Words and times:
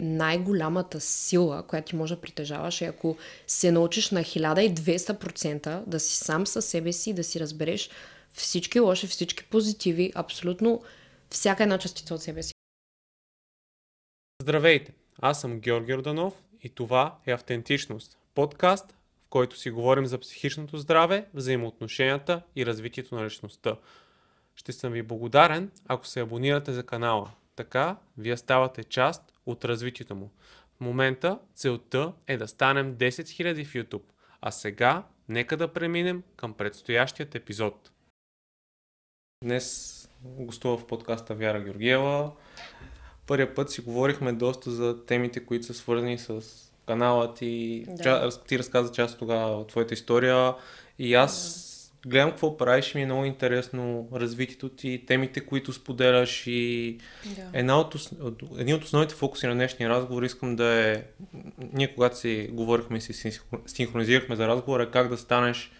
най-голямата 0.00 1.00
сила, 1.00 1.62
която 1.62 1.88
ти 1.88 1.96
може 1.96 2.14
да 2.14 2.20
притежаваш 2.20 2.80
е 2.80 2.84
ако 2.84 3.16
се 3.46 3.70
научиш 3.70 4.10
на 4.10 4.20
1200% 4.20 5.84
да 5.86 6.00
си 6.00 6.16
сам 6.16 6.46
със 6.46 6.64
себе 6.64 6.92
си, 6.92 7.14
да 7.14 7.24
си 7.24 7.40
разбереш 7.40 7.90
всички 8.32 8.80
лоши, 8.80 9.06
всички 9.06 9.44
позитиви, 9.44 10.12
абсолютно 10.14 10.82
всяка 11.30 11.62
една 11.62 11.78
частица 11.78 12.14
от 12.14 12.22
себе 12.22 12.42
си. 12.42 12.52
Здравейте! 14.42 14.92
Аз 15.20 15.40
съм 15.40 15.60
Георги 15.60 15.94
Орданов 15.94 16.42
и 16.62 16.68
това 16.68 17.18
е 17.26 17.32
Автентичност. 17.32 18.18
Подкаст, 18.34 18.92
в 19.26 19.28
който 19.30 19.58
си 19.58 19.70
говорим 19.70 20.06
за 20.06 20.18
психичното 20.18 20.78
здраве, 20.78 21.26
взаимоотношенията 21.34 22.42
и 22.56 22.66
развитието 22.66 23.14
на 23.14 23.26
личността. 23.26 23.76
Ще 24.54 24.72
съм 24.72 24.92
ви 24.92 25.02
благодарен, 25.02 25.70
ако 25.88 26.06
се 26.06 26.20
абонирате 26.20 26.72
за 26.72 26.82
канала. 26.82 27.30
Така, 27.56 27.96
вие 28.18 28.36
ставате 28.36 28.84
част 28.84 29.32
от 29.48 29.64
развитието 29.64 30.14
му. 30.14 30.30
В 30.76 30.80
момента 30.80 31.38
целта 31.54 32.12
е 32.26 32.36
да 32.36 32.48
станем 32.48 32.96
10 32.96 33.08
000 33.08 33.64
в 33.64 33.74
YouTube. 33.74 34.02
А 34.40 34.50
сега, 34.50 35.04
нека 35.28 35.56
да 35.56 35.72
преминем 35.72 36.22
към 36.36 36.54
предстоящият 36.54 37.34
епизод. 37.34 37.90
Днес 39.44 39.94
гостува 40.24 40.78
в 40.78 40.86
подкаста 40.86 41.34
Вяра 41.34 41.60
Георгиева. 41.60 42.32
Първия 43.26 43.54
път 43.54 43.70
си 43.70 43.80
говорихме 43.80 44.32
доста 44.32 44.70
за 44.70 45.04
темите, 45.06 45.46
които 45.46 45.66
са 45.66 45.74
свързани 45.74 46.18
с 46.18 46.42
канала 46.86 47.34
ти. 47.34 47.84
Да. 47.88 48.30
Ти 48.46 48.58
разказа 48.58 48.92
част 48.92 49.18
тогава 49.18 49.56
от 49.56 49.68
твоята 49.68 49.94
история 49.94 50.54
и 50.98 51.14
аз 51.14 51.77
гледам 52.08 52.30
какво 52.30 52.56
правиш 52.56 52.94
ми 52.94 53.02
е 53.02 53.04
много 53.04 53.24
интересно 53.24 54.08
развитието 54.12 54.68
ти, 54.68 55.04
темите, 55.06 55.40
които 55.40 55.72
споделяш 55.72 56.46
и 56.46 56.98
да. 57.24 57.42
една 57.52 57.80
от, 57.80 57.94
един 58.58 58.74
от 58.74 58.84
основните 58.84 59.14
фокуси 59.14 59.46
на 59.46 59.54
днешния 59.54 59.90
разговор 59.90 60.22
искам 60.22 60.56
да 60.56 60.90
е, 60.90 61.02
ние 61.72 61.94
когато 61.94 62.18
си 62.18 62.48
говорихме 62.52 62.98
и 62.98 63.00
си 63.00 63.40
синхронизирахме 63.66 64.36
за 64.36 64.48
разговора, 64.48 64.82
е 64.82 64.90
как 64.90 65.08
да 65.08 65.16
станеш 65.16 65.72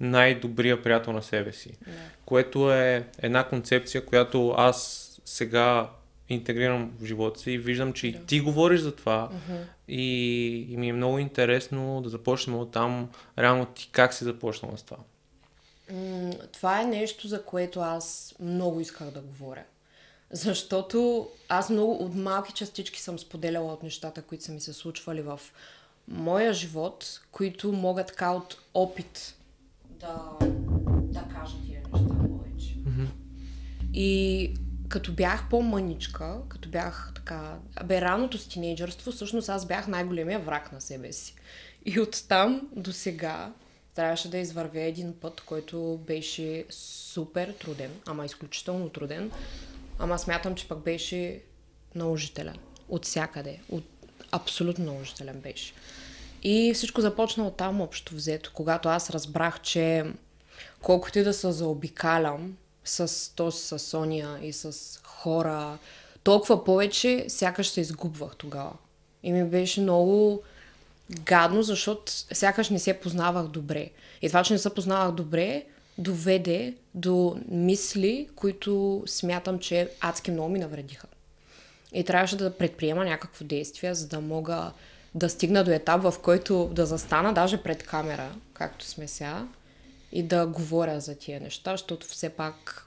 най-добрия 0.00 0.82
приятел 0.82 1.12
на 1.12 1.22
себе 1.22 1.52
си. 1.52 1.70
Да. 1.86 1.92
Което 2.24 2.72
е 2.72 3.06
една 3.18 3.44
концепция, 3.44 4.04
която 4.04 4.54
аз 4.56 5.04
сега 5.24 5.90
интегрирам 6.28 6.92
в 7.00 7.04
живота 7.04 7.40
си 7.40 7.50
и 7.50 7.58
виждам, 7.58 7.92
че 7.92 8.12
да. 8.12 8.18
и 8.18 8.26
ти 8.26 8.40
говориш 8.40 8.80
за 8.80 8.96
това 8.96 9.28
uh-huh. 9.32 9.62
и, 9.88 10.66
и 10.70 10.76
ми 10.76 10.88
е 10.88 10.92
много 10.92 11.18
интересно 11.18 12.00
да 12.00 12.08
започнем 12.08 12.56
от 12.56 12.72
там, 12.72 13.10
реално 13.38 13.66
ти 13.66 13.88
как 13.92 14.14
си 14.14 14.24
започнала 14.24 14.78
с 14.78 14.82
това 14.82 14.96
това 16.52 16.80
е 16.80 16.84
нещо, 16.84 17.28
за 17.28 17.44
което 17.44 17.80
аз 17.80 18.34
много 18.40 18.80
исках 18.80 19.10
да 19.10 19.20
говоря. 19.20 19.64
Защото 20.30 21.28
аз 21.48 21.70
много 21.70 21.92
от 21.92 22.14
малки 22.14 22.52
частички 22.52 23.00
съм 23.00 23.18
споделяла 23.18 23.72
от 23.72 23.82
нещата, 23.82 24.22
които 24.22 24.44
са 24.44 24.52
ми 24.52 24.60
се 24.60 24.72
случвали 24.72 25.22
в 25.22 25.40
моя 26.08 26.52
живот, 26.52 27.20
които 27.32 27.72
могат 27.72 28.06
така 28.06 28.30
от 28.30 28.58
опит 28.74 29.34
да, 30.00 30.36
да 31.00 31.24
кажа 31.34 31.56
тия 31.66 31.80
неща 31.80 32.14
повече. 32.28 32.74
Mm-hmm. 32.74 33.06
И 33.94 34.54
като 34.88 35.12
бях 35.12 35.48
по-мъничка, 35.50 36.40
като 36.48 36.68
бях 36.68 37.12
така... 37.14 37.58
Бе, 37.84 38.00
раното 38.00 38.38
с 38.38 38.48
тинейджърство, 38.48 39.12
всъщност 39.12 39.48
аз 39.48 39.66
бях 39.66 39.88
най-големия 39.88 40.38
враг 40.38 40.72
на 40.72 40.80
себе 40.80 41.12
си. 41.12 41.34
И 41.84 42.00
оттам 42.00 42.68
до 42.76 42.92
сега 42.92 43.52
трябваше 43.98 44.30
да 44.30 44.38
извървя 44.38 44.80
един 44.80 45.14
път, 45.20 45.40
който 45.40 46.00
беше 46.06 46.64
супер 46.70 47.52
труден, 47.52 47.90
ама 48.06 48.24
изключително 48.24 48.88
труден. 48.88 49.30
Ама 49.98 50.18
смятам, 50.18 50.54
че 50.54 50.68
пък 50.68 50.78
беше 50.78 51.40
наложителен. 51.94 52.56
От 52.88 53.04
всякъде. 53.04 53.60
От... 53.70 53.84
Абсолютно 54.32 54.84
наложителен 54.84 55.40
беше. 55.40 55.72
И 56.42 56.72
всичко 56.74 57.00
започна 57.00 57.46
от 57.46 57.56
там 57.56 57.80
общо 57.80 58.14
взето, 58.14 58.50
когато 58.54 58.88
аз 58.88 59.10
разбрах, 59.10 59.60
че 59.60 60.04
колкото 60.82 61.18
и 61.18 61.22
да 61.22 61.32
се 61.32 61.52
заобикалям 61.52 62.56
с 62.84 63.32
то, 63.34 63.50
с 63.50 63.78
Соня 63.78 64.38
и 64.42 64.52
с 64.52 65.00
хора, 65.04 65.78
толкова 66.22 66.64
повече 66.64 67.24
сякаш 67.28 67.68
се 67.68 67.80
изгубвах 67.80 68.36
тогава. 68.36 68.72
И 69.22 69.32
ми 69.32 69.44
беше 69.44 69.80
много 69.80 70.42
гадно, 71.10 71.62
защото 71.62 72.12
сякаш 72.12 72.70
не 72.70 72.78
се 72.78 73.00
познавах 73.00 73.46
добре. 73.46 73.90
И 74.22 74.28
това, 74.28 74.44
че 74.44 74.52
не 74.52 74.58
се 74.58 74.74
познавах 74.74 75.14
добре, 75.14 75.64
доведе 75.98 76.74
до 76.94 77.38
мисли, 77.48 78.28
които 78.36 79.02
смятам, 79.06 79.58
че 79.58 79.90
адски 80.00 80.30
много 80.30 80.48
ми 80.48 80.58
навредиха. 80.58 81.06
И 81.92 82.04
трябваше 82.04 82.36
да 82.36 82.56
предприема 82.56 83.04
някакво 83.04 83.44
действие, 83.44 83.94
за 83.94 84.08
да 84.08 84.20
мога 84.20 84.72
да 85.14 85.30
стигна 85.30 85.64
до 85.64 85.70
етап, 85.70 86.02
в 86.02 86.14
който 86.22 86.70
да 86.72 86.86
застана 86.86 87.32
даже 87.32 87.62
пред 87.62 87.82
камера, 87.82 88.34
както 88.52 88.84
сме 88.84 89.08
сега, 89.08 89.46
и 90.12 90.22
да 90.22 90.46
говоря 90.46 91.00
за 91.00 91.14
тия 91.14 91.40
неща, 91.40 91.70
защото 91.70 92.06
все 92.06 92.28
пак 92.28 92.86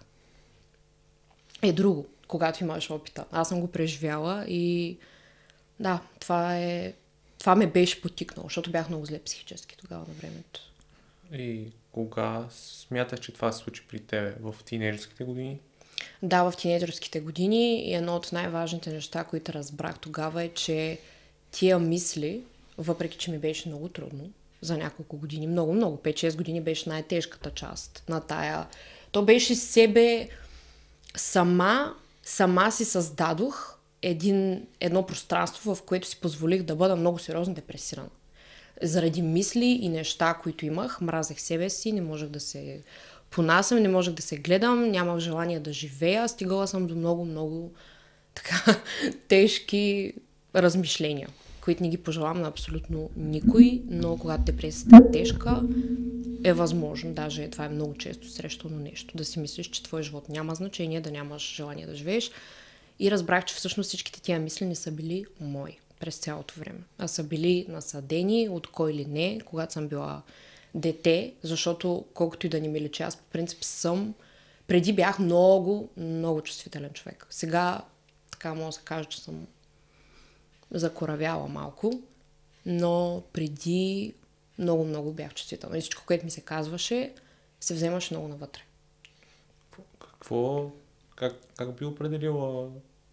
е 1.61 1.71
друго, 1.71 2.05
когато 2.27 2.63
имаш 2.63 2.91
опита. 2.91 3.25
Аз 3.31 3.49
съм 3.49 3.61
го 3.61 3.67
преживяла 3.67 4.45
и 4.47 4.97
да, 5.79 6.01
това 6.19 6.57
е 6.57 6.93
това 7.41 7.55
ме 7.55 7.67
беше 7.67 8.01
потикнало, 8.01 8.49
защото 8.49 8.71
бях 8.71 8.89
много 8.89 9.05
зле 9.05 9.19
психически 9.19 9.77
тогава 9.77 10.05
на 10.07 10.13
времето. 10.13 10.59
И 11.33 11.71
кога 11.91 12.45
смяташ, 12.49 13.19
че 13.19 13.33
това 13.33 13.51
се 13.51 13.63
случи 13.63 13.83
при 13.89 13.99
тебе? 13.99 14.35
В 14.41 14.55
тинейджерските 14.65 15.23
години? 15.23 15.59
Да, 16.23 16.43
в 16.43 16.57
тинейджерските 16.57 17.19
години 17.19 17.89
и 17.89 17.93
едно 17.93 18.15
от 18.15 18.31
най-важните 18.31 18.93
неща, 18.93 19.23
които 19.23 19.53
разбрах 19.53 19.99
тогава 19.99 20.43
е, 20.43 20.49
че 20.49 20.99
тия 21.51 21.79
мисли, 21.79 22.41
въпреки 22.77 23.17
че 23.17 23.31
ми 23.31 23.37
беше 23.37 23.69
много 23.69 23.89
трудно 23.89 24.29
за 24.61 24.77
няколко 24.77 25.17
години, 25.17 25.47
много, 25.47 25.73
много, 25.73 25.97
5-6 25.97 26.37
години 26.37 26.61
беше 26.61 26.89
най-тежката 26.89 27.51
част 27.51 28.03
на 28.09 28.21
тая. 28.21 28.67
То 29.11 29.25
беше 29.25 29.55
себе 29.55 30.29
сама, 31.15 31.95
сама 32.23 32.71
си 32.71 32.85
създадох 32.85 33.77
един, 34.01 34.67
едно 34.79 35.05
пространство, 35.05 35.75
в 35.75 35.81
което 35.81 36.07
си 36.07 36.19
позволих 36.21 36.63
да 36.63 36.75
бъда 36.75 36.95
много 36.95 37.19
сериозно 37.19 37.53
депресирана. 37.53 38.09
Заради 38.81 39.21
мисли 39.21 39.65
и 39.65 39.89
неща, 39.89 40.33
които 40.33 40.65
имах, 40.65 41.01
мразех 41.01 41.41
себе 41.41 41.69
си, 41.69 41.91
не 41.91 42.01
можех 42.01 42.29
да 42.29 42.39
се 42.39 42.81
понасям, 43.29 43.79
не 43.79 43.89
можех 43.89 44.13
да 44.13 44.21
се 44.21 44.37
гледам, 44.37 44.91
нямах 44.91 45.19
желание 45.19 45.59
да 45.59 45.73
живея, 45.73 46.29
стигала 46.29 46.67
съм 46.67 46.87
до 46.87 46.95
много-много 46.95 47.71
така 48.35 48.77
тежки 49.27 50.13
размишления, 50.55 51.29
които 51.61 51.83
не 51.83 51.89
ги 51.89 51.97
пожелавам 51.97 52.41
на 52.41 52.47
абсолютно 52.47 53.09
никой, 53.17 53.81
но 53.89 54.17
когато 54.17 54.43
депресията 54.43 54.97
е 54.97 55.11
тежка, 55.11 55.61
е 56.43 56.53
възможно, 56.53 57.13
даже 57.13 57.47
това 57.47 57.65
е 57.65 57.69
много 57.69 57.93
често 57.93 58.29
срещано 58.29 58.77
нещо, 58.77 59.17
да 59.17 59.25
си 59.25 59.39
мислиш, 59.39 59.67
че 59.67 59.83
твой 59.83 60.03
живот 60.03 60.29
няма 60.29 60.55
значение, 60.55 61.01
да 61.01 61.11
нямаш 61.11 61.55
желание 61.55 61.85
да 61.85 61.95
живееш, 61.95 62.31
и 62.99 63.11
разбрах, 63.11 63.45
че 63.45 63.55
всъщност 63.55 63.87
всичките 63.87 64.21
тия 64.21 64.39
мисли 64.39 64.65
не 64.65 64.75
са 64.75 64.91
били 64.91 65.25
мои 65.39 65.77
през 65.99 66.17
цялото 66.17 66.59
време. 66.59 66.79
А 66.97 67.07
са 67.07 67.23
били 67.23 67.65
насадени 67.69 68.49
от 68.49 68.67
кой 68.67 68.91
или 68.91 69.05
не, 69.05 69.39
когато 69.45 69.73
съм 69.73 69.87
била 69.87 70.21
дете, 70.75 71.33
защото 71.43 72.05
колкото 72.13 72.45
и 72.45 72.49
да 72.49 72.59
ни 72.59 72.67
ми 72.67 72.81
личи, 72.81 73.03
аз 73.03 73.15
по 73.15 73.23
принцип 73.23 73.63
съм... 73.63 74.13
Преди 74.67 74.93
бях 74.93 75.19
много, 75.19 75.89
много 75.97 76.41
чувствителен 76.41 76.93
човек. 76.93 77.27
Сега 77.29 77.81
така 78.31 78.53
мога 78.53 78.65
да 78.65 78.71
се 78.71 78.81
кажа, 78.83 79.09
че 79.09 79.21
съм 79.21 79.47
закоравяла 80.71 81.47
малко, 81.47 82.01
но 82.65 83.23
преди 83.33 84.13
много, 84.57 84.83
много 84.83 85.11
бях 85.11 85.33
чувствителна. 85.33 85.77
И 85.77 85.81
всичко, 85.81 86.03
което 86.05 86.25
ми 86.25 86.31
се 86.31 86.41
казваше, 86.41 87.13
се 87.59 87.73
вземаше 87.73 88.13
много 88.13 88.27
навътре. 88.27 88.61
Какво, 89.99 90.71
как, 91.21 91.33
как 91.57 91.75
би 91.75 91.85
определила 91.85 92.69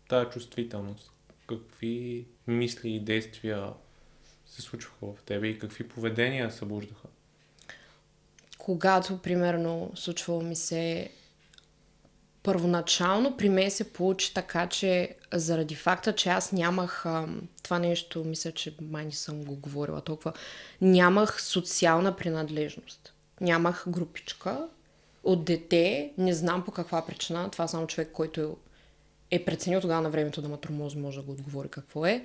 тази 0.08 0.30
чувствителност? 0.30 1.12
Какви 1.46 2.26
мисли 2.46 2.90
и 2.90 3.00
действия 3.00 3.72
се 4.46 4.62
случваха 4.62 5.06
в 5.06 5.22
тебе 5.26 5.46
и 5.46 5.58
какви 5.58 5.88
поведения 5.88 6.50
събуждаха? 6.50 7.08
Когато, 8.58 9.18
примерно, 9.18 9.92
случвало 9.94 10.42
ми 10.42 10.56
се 10.56 11.10
първоначално 12.42 13.36
при 13.36 13.48
мен 13.48 13.70
се 13.70 13.92
получи 13.92 14.34
така, 14.34 14.66
че 14.66 15.16
заради 15.32 15.74
факта, 15.74 16.14
че 16.14 16.28
аз 16.28 16.52
нямах 16.52 17.04
това 17.62 17.78
нещо, 17.78 18.24
мисля, 18.24 18.52
че 18.52 18.76
май 18.80 19.04
не 19.04 19.12
съм 19.12 19.44
го 19.44 19.56
говорила 19.56 20.00
толкова, 20.00 20.32
нямах 20.80 21.42
социална 21.42 22.16
принадлежност. 22.16 23.14
Нямах 23.40 23.84
групичка 23.88 24.68
от 25.24 25.44
дете, 25.44 26.12
не 26.18 26.34
знам 26.34 26.64
по 26.64 26.70
каква 26.70 27.06
причина, 27.06 27.50
това 27.50 27.68
само 27.68 27.86
човек, 27.86 28.10
който 28.12 28.56
е 29.30 29.44
преценил 29.44 29.80
тогава 29.80 30.02
на 30.02 30.10
времето 30.10 30.42
да 30.42 30.48
ма 30.48 30.56
тормоз, 30.56 30.94
може 30.94 31.16
да 31.16 31.22
го 31.22 31.32
отговори 31.32 31.68
какво 31.68 32.06
е. 32.06 32.24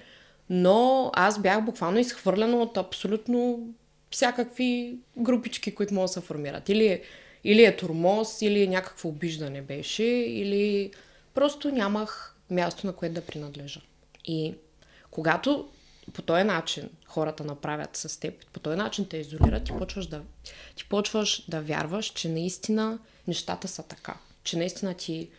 Но 0.50 1.12
аз 1.14 1.42
бях 1.42 1.66
буквално 1.66 2.00
изхвърлена 2.00 2.58
от 2.58 2.78
абсолютно 2.78 3.68
всякакви 4.12 4.98
групички, 5.18 5.76
които 5.76 5.94
могат 5.94 6.10
да 6.10 6.14
се 6.14 6.22
формират. 6.22 6.70
Или 6.70 6.88
е, 6.88 7.02
или 7.44 7.64
е 7.64 7.76
тормоз, 7.76 8.42
или 8.42 8.68
някакво 8.68 9.10
обиждане 9.10 9.62
беше, 9.62 10.04
или 10.04 10.92
просто 11.34 11.72
нямах 11.72 12.36
място, 12.50 12.88
на 12.88 12.94
което 12.94 13.16
да 13.16 13.22
принадлежа. 13.22 13.82
И 14.26 14.54
Когато 15.12 15.70
по 16.14 16.22
този 16.22 16.44
начин 16.44 16.90
хората 17.08 17.44
направят 17.44 17.98
с 17.98 18.20
теб, 18.20 18.46
по 18.54 18.60
този 18.60 18.78
начин 18.78 19.06
те 19.06 19.18
изолират, 19.18 19.64
ти 19.64 19.72
почваш 19.78 20.08
да, 20.08 20.22
ти 20.76 20.86
почваш 20.90 21.46
да 21.48 21.62
вярваш, 21.62 22.06
че 22.06 22.30
наистина 22.30 23.00
нещата 23.28 23.68
са 23.68 23.84
така. 23.84 24.18
Че 24.44 24.58
наистина 24.58 24.94
ти 24.94 25.30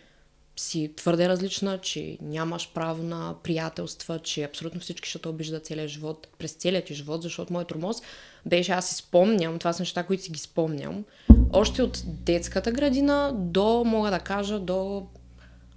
си 0.56 0.92
твърде 0.96 1.28
различна, 1.28 1.78
че 1.78 2.18
нямаш 2.22 2.70
право 2.74 3.02
на 3.02 3.34
приятелства, 3.42 4.18
че 4.18 4.44
абсолютно 4.44 4.80
всички 4.80 5.08
ще 5.08 5.18
те 5.18 5.28
обиждат 5.28 5.66
целия 5.66 5.88
живот, 5.88 6.28
през 6.38 6.52
целият 6.52 6.84
ти 6.84 6.94
живот, 6.94 7.22
защото 7.22 7.52
моят 7.52 7.68
тормоз 7.68 8.02
беше, 8.46 8.72
аз 8.72 8.88
си 8.88 8.94
спомням, 8.94 9.58
това 9.58 9.72
са 9.72 9.82
неща, 9.82 10.02
които 10.02 10.22
си 10.22 10.30
ги 10.30 10.38
спомням, 10.38 11.04
още 11.52 11.82
от 11.82 12.02
детската 12.06 12.72
градина 12.72 13.32
до, 13.34 13.84
мога 13.84 14.10
да 14.10 14.18
кажа, 14.18 14.60
до 14.60 15.06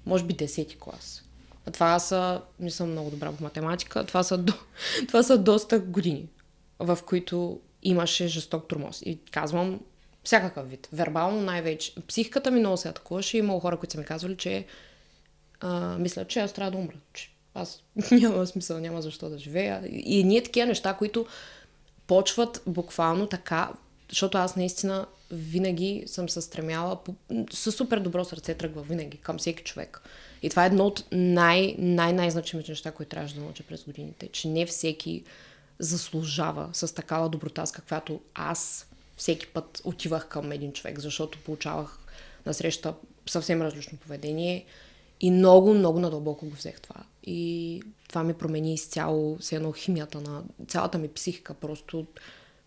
може 0.05 0.23
би 0.23 0.35
10 0.35 0.77
клас. 0.79 1.23
А 1.67 1.71
това 1.71 1.99
са, 1.99 2.41
не 2.59 2.71
съм 2.71 2.91
много 2.91 3.09
добра 3.09 3.31
в 3.31 3.39
математика, 3.39 4.05
това 4.05 4.23
са, 4.23 4.37
до, 4.37 4.53
това 5.07 5.23
са 5.23 5.37
доста 5.37 5.79
години, 5.79 6.27
в 6.79 6.99
които 7.05 7.59
имаше 7.83 8.27
жесток 8.27 8.67
тормоз. 8.67 9.01
И 9.05 9.19
казвам 9.31 9.79
всякакъв 10.23 10.69
вид. 10.69 10.89
Вербално 10.93 11.41
най-вече. 11.41 11.93
Психиката 12.07 12.51
ми 12.51 12.59
много 12.59 12.77
се 12.77 12.89
атакуваше. 12.89 13.37
Има 13.37 13.59
хора, 13.59 13.77
които 13.77 13.91
са 13.91 13.99
ми 13.99 14.05
казвали, 14.05 14.37
че 14.37 14.65
а, 15.59 15.97
мисля, 15.97 16.25
че 16.25 16.39
аз 16.39 16.53
трябва 16.53 16.71
да 16.71 16.77
умра. 16.77 16.95
Че 17.13 17.31
аз 17.53 17.83
няма 18.11 18.47
смисъл, 18.47 18.79
няма 18.79 19.01
защо 19.01 19.29
да 19.29 19.37
живея. 19.37 19.83
И 19.91 20.23
ние 20.23 20.43
такива 20.43 20.67
неща, 20.67 20.93
които 20.93 21.25
почват 22.07 22.61
буквално 22.65 23.27
така, 23.27 23.71
защото 24.09 24.37
аз 24.37 24.55
наистина 24.55 25.05
винаги 25.31 26.03
съм 26.05 26.29
се 26.29 26.41
стремяла, 26.41 26.97
със 27.51 27.75
супер 27.75 27.99
добро 27.99 28.25
сърце 28.25 28.53
тръгва 28.53 28.81
винаги 28.81 29.17
към 29.17 29.37
всеки 29.37 29.63
човек. 29.63 30.01
И 30.41 30.49
това 30.49 30.63
е 30.63 30.67
едно 30.67 30.85
от 30.85 31.03
най- 31.11 31.75
най-най-значимите 31.77 32.71
неща, 32.71 32.91
които 32.91 33.09
трябваше 33.09 33.35
да 33.35 33.41
науча 33.41 33.63
през 33.63 33.83
годините. 33.83 34.27
Че 34.27 34.47
не 34.47 34.65
всеки 34.65 35.23
заслужава 35.79 36.69
с 36.73 36.95
такава 36.95 37.29
доброта, 37.29 37.65
с 37.65 37.71
каквато 37.71 38.21
аз 38.33 38.87
всеки 39.17 39.47
път 39.47 39.81
отивах 39.83 40.27
към 40.27 40.51
един 40.51 40.73
човек, 40.73 40.99
защото 40.99 41.39
получавах 41.39 41.99
на 42.45 42.53
среща 42.53 42.93
съвсем 43.25 43.61
различно 43.61 43.97
поведение 43.97 44.65
и 45.21 45.31
много, 45.31 45.73
много 45.73 45.99
надълбоко 45.99 46.45
го 46.45 46.55
взех 46.55 46.81
това. 46.81 47.03
И 47.23 47.81
това 48.09 48.23
ми 48.23 48.33
промени 48.33 48.73
изцяло 48.73 49.37
се 49.39 49.55
едно 49.55 49.71
химията 49.71 50.21
на 50.21 50.43
цялата 50.67 50.97
ми 50.97 51.07
психика. 51.07 51.53
Просто 51.53 52.05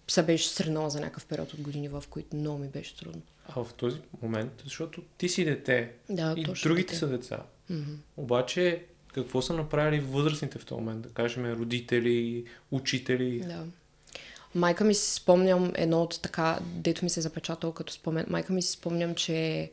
се 0.08 0.22
беше 0.22 0.48
сренала 0.48 0.90
за 0.90 1.00
някакъв 1.00 1.26
период 1.26 1.54
от 1.54 1.60
години, 1.60 1.88
в 1.88 2.04
които 2.10 2.36
много 2.36 2.58
ми 2.58 2.68
беше 2.68 2.96
трудно. 2.96 3.22
А 3.48 3.64
в 3.64 3.74
този 3.74 4.00
момент, 4.22 4.52
защото 4.64 5.02
ти 5.18 5.28
си 5.28 5.44
дете 5.44 5.92
да, 6.10 6.34
и 6.36 6.44
другите 6.44 6.92
дете. 6.92 6.96
са 6.96 7.08
деца. 7.08 7.42
Mm-hmm. 7.70 7.96
Обаче, 8.16 8.84
какво 9.14 9.42
са 9.42 9.52
направили 9.52 10.00
възрастните 10.00 10.58
в 10.58 10.64
този 10.64 10.80
момент? 10.80 11.02
Да 11.02 11.08
кажем, 11.08 11.52
родители, 11.52 12.44
учители? 12.70 13.40
Да. 13.40 13.64
Майка 14.54 14.84
ми 14.84 14.94
си 14.94 15.14
спомням 15.14 15.72
едно 15.74 16.02
от 16.02 16.20
така, 16.22 16.58
дето 16.62 17.04
ми 17.04 17.10
се 17.10 17.20
е 17.20 17.22
запечатало 17.22 17.72
като 17.72 17.92
спомен. 17.92 18.26
Майка 18.28 18.52
ми 18.52 18.62
си 18.62 18.70
спомням, 18.70 19.14
че 19.14 19.70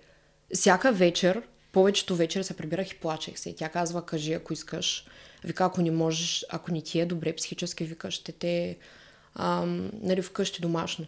всяка 0.54 0.92
вечер, 0.92 1.42
повечето 1.72 2.16
вечер 2.16 2.42
се 2.42 2.58
прибирах 2.58 2.92
и 2.92 2.96
плачех 2.96 3.40
се. 3.40 3.50
И 3.50 3.56
тя 3.56 3.70
казва, 3.70 4.06
кажи 4.06 4.34
ако 4.34 4.54
искаш. 4.54 5.06
Вика, 5.44 5.66
ако 5.66 5.82
не 5.82 5.92
можеш, 5.92 6.46
ако 6.50 6.72
не 6.72 6.82
ти 6.82 7.00
е 7.00 7.06
добре 7.06 7.36
психически, 7.36 7.84
вика, 7.84 8.12
ще 8.12 8.32
те 8.32 8.78
ам, 9.36 9.92
нали, 9.94 10.22
вкъщи 10.22 10.62
домашно. 10.62 11.06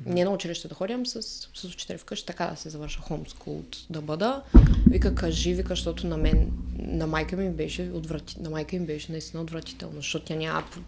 Mm-hmm. 0.00 0.14
Не 0.14 0.24
на 0.24 0.30
училище 0.30 0.68
да 0.68 0.74
ходям 0.74 1.06
с, 1.06 1.22
с 1.54 1.64
учители 1.64 1.98
вкъщи, 1.98 2.26
така 2.26 2.46
да 2.46 2.56
се 2.56 2.70
завърша 2.70 3.00
хомскул 3.00 3.62
да 3.90 4.00
бъда. 4.00 4.42
Вика, 4.90 5.14
кажи, 5.14 5.54
вика, 5.54 5.68
защото 5.68 6.06
на 6.06 6.16
мен, 6.16 6.52
на 6.78 7.06
майка 7.06 7.36
ми 7.36 7.50
беше 7.50 7.90
отврати, 7.94 8.40
на 8.40 8.50
майка 8.50 8.76
ми 8.76 8.86
беше 8.86 9.12
наистина 9.12 9.42
отвратително, 9.42 9.96
защото 9.96 10.24
тя 10.24 10.34
няма 10.34 10.64
по, 10.70 10.80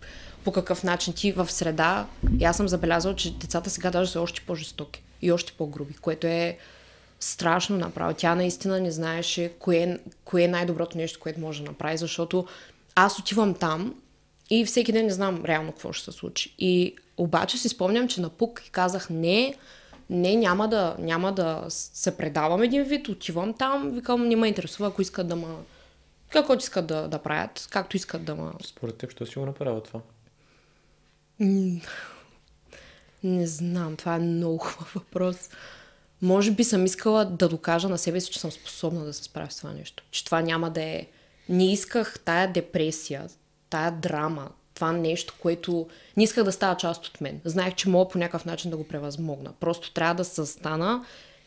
по 0.44 0.52
какъв 0.52 0.84
начин 0.84 1.12
ти 1.12 1.32
в 1.32 1.52
среда. 1.52 2.06
И 2.40 2.44
аз 2.44 2.56
съм 2.56 2.68
забелязала, 2.68 3.16
че 3.16 3.34
децата 3.34 3.70
сега 3.70 3.90
даже 3.90 4.10
са 4.10 4.20
още 4.20 4.40
по-жестоки 4.40 5.02
и 5.22 5.32
още 5.32 5.52
по-груби, 5.52 5.94
което 5.94 6.26
е 6.26 6.58
страшно 7.20 7.76
направо. 7.76 8.14
Тя 8.14 8.34
наистина 8.34 8.80
не 8.80 8.90
знаеше 8.90 9.52
кое, 9.58 9.98
кое 10.24 10.42
е 10.42 10.48
най-доброто 10.48 10.98
нещо, 10.98 11.20
което 11.20 11.40
може 11.40 11.62
да 11.62 11.70
направи, 11.70 11.96
защото 11.96 12.46
аз 12.94 13.18
отивам 13.18 13.54
там 13.54 13.94
и 14.50 14.64
всеки 14.64 14.92
ден 14.92 15.06
не 15.06 15.12
знам 15.12 15.44
реално 15.44 15.72
какво 15.72 15.92
ще 15.92 16.04
се 16.04 16.12
случи. 16.12 16.54
И 16.58 16.96
обаче 17.16 17.58
си 17.58 17.68
спомням, 17.68 18.08
че 18.08 18.20
напук 18.20 18.62
и 18.66 18.70
казах 18.70 19.10
не, 19.10 19.54
не, 20.10 20.36
няма 20.36 20.68
да, 20.68 20.96
няма 20.98 21.32
да 21.32 21.64
се 21.68 22.16
предавам 22.16 22.62
един 22.62 22.82
вид, 22.82 23.08
отивам 23.08 23.54
там, 23.54 23.90
викам, 23.90 24.28
не 24.28 24.36
ме 24.36 24.48
интересува, 24.48 24.88
ако 24.88 25.02
искат 25.02 25.28
да 25.28 25.36
ма... 25.36 25.56
Каквото 26.30 26.62
искат 26.62 26.86
да, 26.86 27.08
да 27.08 27.18
правят, 27.18 27.68
както 27.70 27.96
искат 27.96 28.24
да 28.24 28.34
ма... 28.34 28.52
Според 28.64 28.96
теб, 28.96 29.10
що 29.10 29.26
си 29.26 29.38
го 29.38 29.46
направя 29.46 29.82
това? 29.82 30.00
Не 33.24 33.46
знам, 33.46 33.96
това 33.96 34.14
е 34.14 34.18
много 34.18 34.58
хубав 34.64 34.92
въпрос. 34.94 35.50
Може 36.22 36.50
би 36.50 36.64
съм 36.64 36.84
искала 36.84 37.24
да 37.24 37.48
докажа 37.48 37.88
на 37.88 37.98
себе 37.98 38.20
си, 38.20 38.32
че 38.32 38.40
съм 38.40 38.52
способна 38.52 39.04
да 39.04 39.12
се 39.12 39.24
справя 39.24 39.50
с 39.50 39.56
това 39.56 39.72
нещо. 39.72 40.04
Че 40.10 40.24
това 40.24 40.42
няма 40.42 40.70
да 40.70 40.82
е... 40.82 41.06
Не 41.48 41.72
исках 41.72 42.20
тая 42.24 42.52
депресия, 42.52 43.26
тая 43.70 43.92
драма, 43.92 44.50
това 44.74 44.92
нещо, 44.92 45.34
което 45.40 45.86
не 46.16 46.22
исках 46.24 46.44
да 46.44 46.52
става 46.52 46.76
част 46.76 47.06
от 47.06 47.20
мен. 47.20 47.40
Знаех, 47.44 47.74
че 47.74 47.88
мога 47.88 48.10
по 48.10 48.18
някакъв 48.18 48.44
начин 48.44 48.70
да 48.70 48.76
го 48.76 48.88
превъзмогна. 48.88 49.52
Просто 49.60 49.92
трябва 49.92 50.14
да 50.14 50.24
се 50.24 50.46
стана 50.46 51.04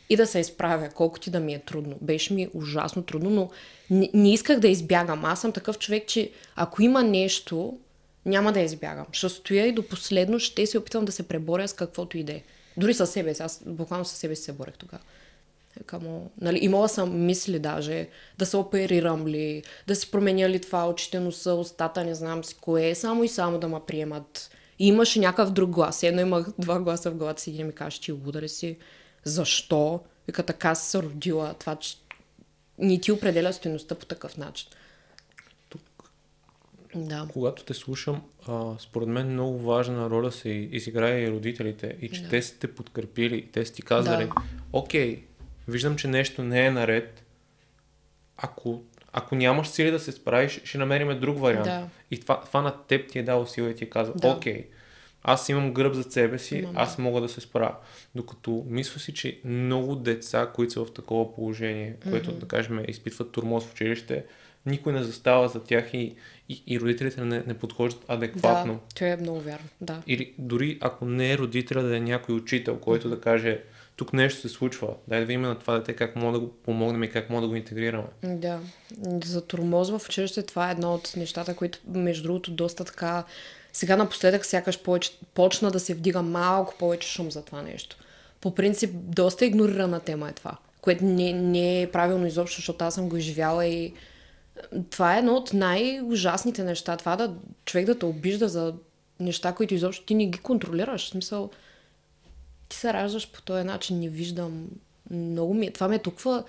и 0.10 0.16
да 0.16 0.28
се 0.28 0.40
изправя, 0.40 0.90
колкото 0.90 1.30
и 1.30 1.32
да 1.32 1.40
ми 1.40 1.54
е 1.54 1.60
трудно. 1.60 1.96
Беше 2.02 2.34
ми 2.34 2.50
ужасно 2.54 3.04
трудно, 3.04 3.30
но 3.30 3.50
не, 3.90 4.10
не 4.14 4.34
исках 4.34 4.60
да 4.60 4.68
избягам. 4.68 5.26
Аз 5.26 5.42
съм 5.42 5.52
такъв 5.52 5.80
човек, 5.80 6.08
че 6.08 6.32
ако 6.56 6.82
има 6.82 7.04
нещо, 7.04 7.78
няма 8.26 8.54
да 8.54 8.60
избягам. 8.60 9.06
Ще 9.12 9.30
стоя 9.30 9.68
и 9.68 9.72
до 9.72 9.88
последно 9.88 10.40
ще 10.40 10.66
се 10.66 10.78
опитвам 10.78 11.06
да 11.06 11.12
се 11.12 11.28
преборя 11.28 11.68
с 11.68 11.74
каквото 11.74 12.18
и 12.18 12.24
да 12.24 12.34
е. 12.34 12.44
Дори 12.78 12.94
със 12.94 13.12
себе 13.12 13.34
си. 13.34 13.44
Аз 13.44 13.62
буквално 13.66 14.06
със 14.06 14.18
себе 14.18 14.36
си 14.36 14.44
се 14.44 14.54
борех 14.54 14.78
тогава. 14.78 15.04
Камо, 15.86 16.32
нали, 16.42 16.60
имала 16.62 16.90
съм 16.90 17.26
мисли 17.26 17.60
даже 17.60 18.08
да 18.38 18.46
се 18.46 18.58
оперирам 18.58 19.28
ли, 19.28 19.64
да 19.88 19.96
си 19.96 20.12
променя 20.12 20.50
ли 20.50 20.60
това 20.60 20.90
очите, 20.90 21.20
носа, 21.20 21.54
устата, 21.54 22.04
не 22.04 22.16
знам 22.16 22.44
си 22.44 22.56
кое, 22.62 22.96
само 22.96 23.24
и 23.24 23.28
само 23.28 23.60
да 23.60 23.68
ме 23.68 23.80
приемат. 23.88 24.50
И 24.80 24.88
имаше 24.88 25.20
някакъв 25.20 25.52
друг 25.52 25.70
глас. 25.70 26.04
Едно 26.04 26.22
имах 26.22 26.48
два 26.60 26.80
гласа 26.80 27.12
в 27.12 27.16
главата 27.16 27.42
си 27.42 27.52
и 27.52 27.64
ми 27.64 27.72
каже, 27.72 28.02
ти 28.02 28.12
удари 28.12 28.50
си. 28.50 28.78
Защо? 29.24 30.00
Вика, 30.28 30.44
така 30.44 30.76
си 30.76 30.90
се 30.90 31.04
родила. 31.04 31.54
Това, 31.54 31.76
че 31.76 31.98
ни 32.80 33.02
ти 33.02 33.12
определя 33.12 33.54
стоеността 33.54 33.96
по 33.96 34.06
такъв 34.06 34.38
начин. 34.38 34.70
Тук, 35.70 36.12
да. 36.96 37.28
когато 37.34 37.64
те 37.64 37.74
слушам, 37.74 38.22
а, 38.48 38.74
според 38.80 39.08
мен 39.08 39.34
много 39.34 39.60
важна 39.60 40.10
роля 40.10 40.32
се 40.32 40.50
изиграе 40.50 41.22
и 41.22 41.32
родителите. 41.32 41.98
И 42.02 42.10
че 42.10 42.22
да. 42.24 42.30
те 42.30 42.42
сте 42.42 42.76
подкрепили, 42.76 43.50
те 43.52 43.66
сте 43.66 43.82
казали, 43.82 44.26
да. 44.26 44.34
окей, 44.74 45.24
виждам, 45.68 45.96
че 45.96 46.08
нещо 46.08 46.44
не 46.44 46.66
е 46.66 46.72
наред, 46.72 47.24
ако, 48.38 48.82
ако 49.14 49.36
нямаш 49.36 49.68
сили 49.68 49.92
да 49.92 50.00
се 50.00 50.12
справиш, 50.12 50.62
ще 50.64 50.78
намерим 50.78 51.20
друг 51.20 51.40
вариант. 51.40 51.66
Да. 51.66 51.88
И 52.12 52.20
това, 52.20 52.42
това 52.42 52.62
на 52.62 52.74
теб 52.88 53.10
ти 53.10 53.20
е 53.20 53.24
дало 53.24 53.46
сила 53.46 53.70
и 53.70 53.76
ти 53.76 53.84
е 53.84 53.90
казал, 53.90 54.14
да. 54.18 54.28
окей, 54.28 54.68
аз 55.24 55.50
имам 55.50 55.74
гръб 55.74 55.94
за 55.94 56.04
себе 56.04 56.40
си, 56.40 56.58
Имам, 56.58 56.74
аз 56.78 56.98
мога 56.98 57.22
да 57.22 57.30
се 57.30 57.42
справя. 57.42 57.76
Докато 58.16 58.66
мисля 58.68 59.00
си, 59.00 59.14
че 59.14 59.40
много 59.46 59.96
деца, 59.96 60.52
които 60.56 60.74
са 60.74 60.86
в 60.86 60.94
такова 60.94 61.36
положение, 61.36 61.94
mm-hmm. 61.94 62.10
което, 62.10 62.32
да 62.32 62.48
кажем, 62.48 62.84
изпитват 62.88 63.32
турмоз 63.32 63.66
в 63.66 63.72
училище, 63.72 64.26
никой 64.66 64.94
не 64.94 65.04
застава 65.04 65.50
за 65.50 65.64
тях 65.64 65.94
и, 65.94 66.16
и, 66.50 66.64
и 66.68 66.80
родителите 66.80 67.22
не, 67.22 67.44
не 67.48 67.54
подхождат 67.54 68.06
адекватно. 68.08 68.74
Да, 68.74 68.96
това 68.96 69.08
е 69.08 69.18
много 69.18 69.40
вярно, 69.40 69.68
да. 69.82 70.02
Или 70.08 70.34
дори 70.38 70.78
ако 70.82 71.06
не 71.06 71.32
е 71.32 71.38
родителя, 71.38 71.84
да 71.84 71.98
е 71.98 72.00
някой 72.00 72.36
учител, 72.36 72.80
който 72.80 73.10
да 73.10 73.22
каже, 73.22 73.62
тук 73.98 74.14
нещо 74.14 74.42
се 74.42 74.50
случва. 74.50 74.88
Дай 75.08 75.20
да 75.20 75.26
видим 75.26 75.42
на 75.42 75.60
това 75.60 75.78
дете 75.78 75.94
как 75.94 76.16
мога 76.16 76.34
да 76.34 76.40
го 76.40 76.52
помогнем 76.52 77.04
и 77.04 77.12
как 77.12 77.30
мога 77.30 77.42
да 77.42 77.48
го 77.48 77.56
интегрираме. 77.56 78.08
Да. 78.24 78.60
За 79.26 79.42
тормоз 79.42 79.90
в 79.90 80.02
училище 80.06 80.44
това 80.44 80.70
е 80.70 80.72
едно 80.72 80.94
от 80.94 81.14
нещата, 81.18 81.56
които 81.56 81.80
между 81.88 82.24
другото 82.24 82.52
доста 82.52 82.86
така 82.86 83.24
сега 83.74 83.98
напоследък 83.98 84.46
сякаш 84.46 84.80
повече, 84.80 85.12
почна 85.34 85.72
да 85.72 85.80
се 85.80 85.94
вдига 85.94 86.22
малко 86.22 86.76
повече 86.80 87.10
шум 87.10 87.32
за 87.32 87.46
това 87.46 87.62
нещо. 87.62 87.98
По 88.42 88.56
принцип, 88.56 88.92
доста 88.94 89.46
игнорирана 89.46 90.00
тема 90.00 90.30
е 90.30 90.34
това, 90.34 90.58
което 90.82 91.06
не, 91.06 91.34
не 91.34 91.82
е 91.82 91.92
правилно 91.92 92.28
изобщо, 92.28 92.56
защото 92.56 92.86
аз 92.86 92.96
съм 92.96 93.10
го 93.10 93.18
изживяла 93.18 93.66
и 93.66 93.94
това 94.90 95.16
е 95.16 95.20
едно 95.20 95.34
от 95.34 95.54
най-ужасните 95.54 96.64
неща. 96.64 96.98
Това 96.98 97.16
да 97.16 97.36
човек 97.66 97.86
да 97.86 98.00
те 98.00 98.06
обижда 98.06 98.50
за 98.50 98.74
неща, 99.20 99.54
които 99.54 99.74
изобщо 99.74 100.06
ти 100.06 100.16
не 100.16 100.26
ги 100.26 100.38
контролираш. 100.38 101.06
В 101.06 101.10
смисъл, 101.10 101.50
ти 102.70 102.78
се 102.78 102.94
раждаш 102.94 103.32
по 103.32 103.42
този 103.42 103.64
начин, 103.64 104.00
не 104.00 104.10
виждам. 104.10 104.68
Много 105.12 105.54
ми 105.54 105.66
е. 105.66 105.74
Това 105.74 105.88
ме 105.88 105.96
е 105.96 106.00
толкова... 106.00 106.44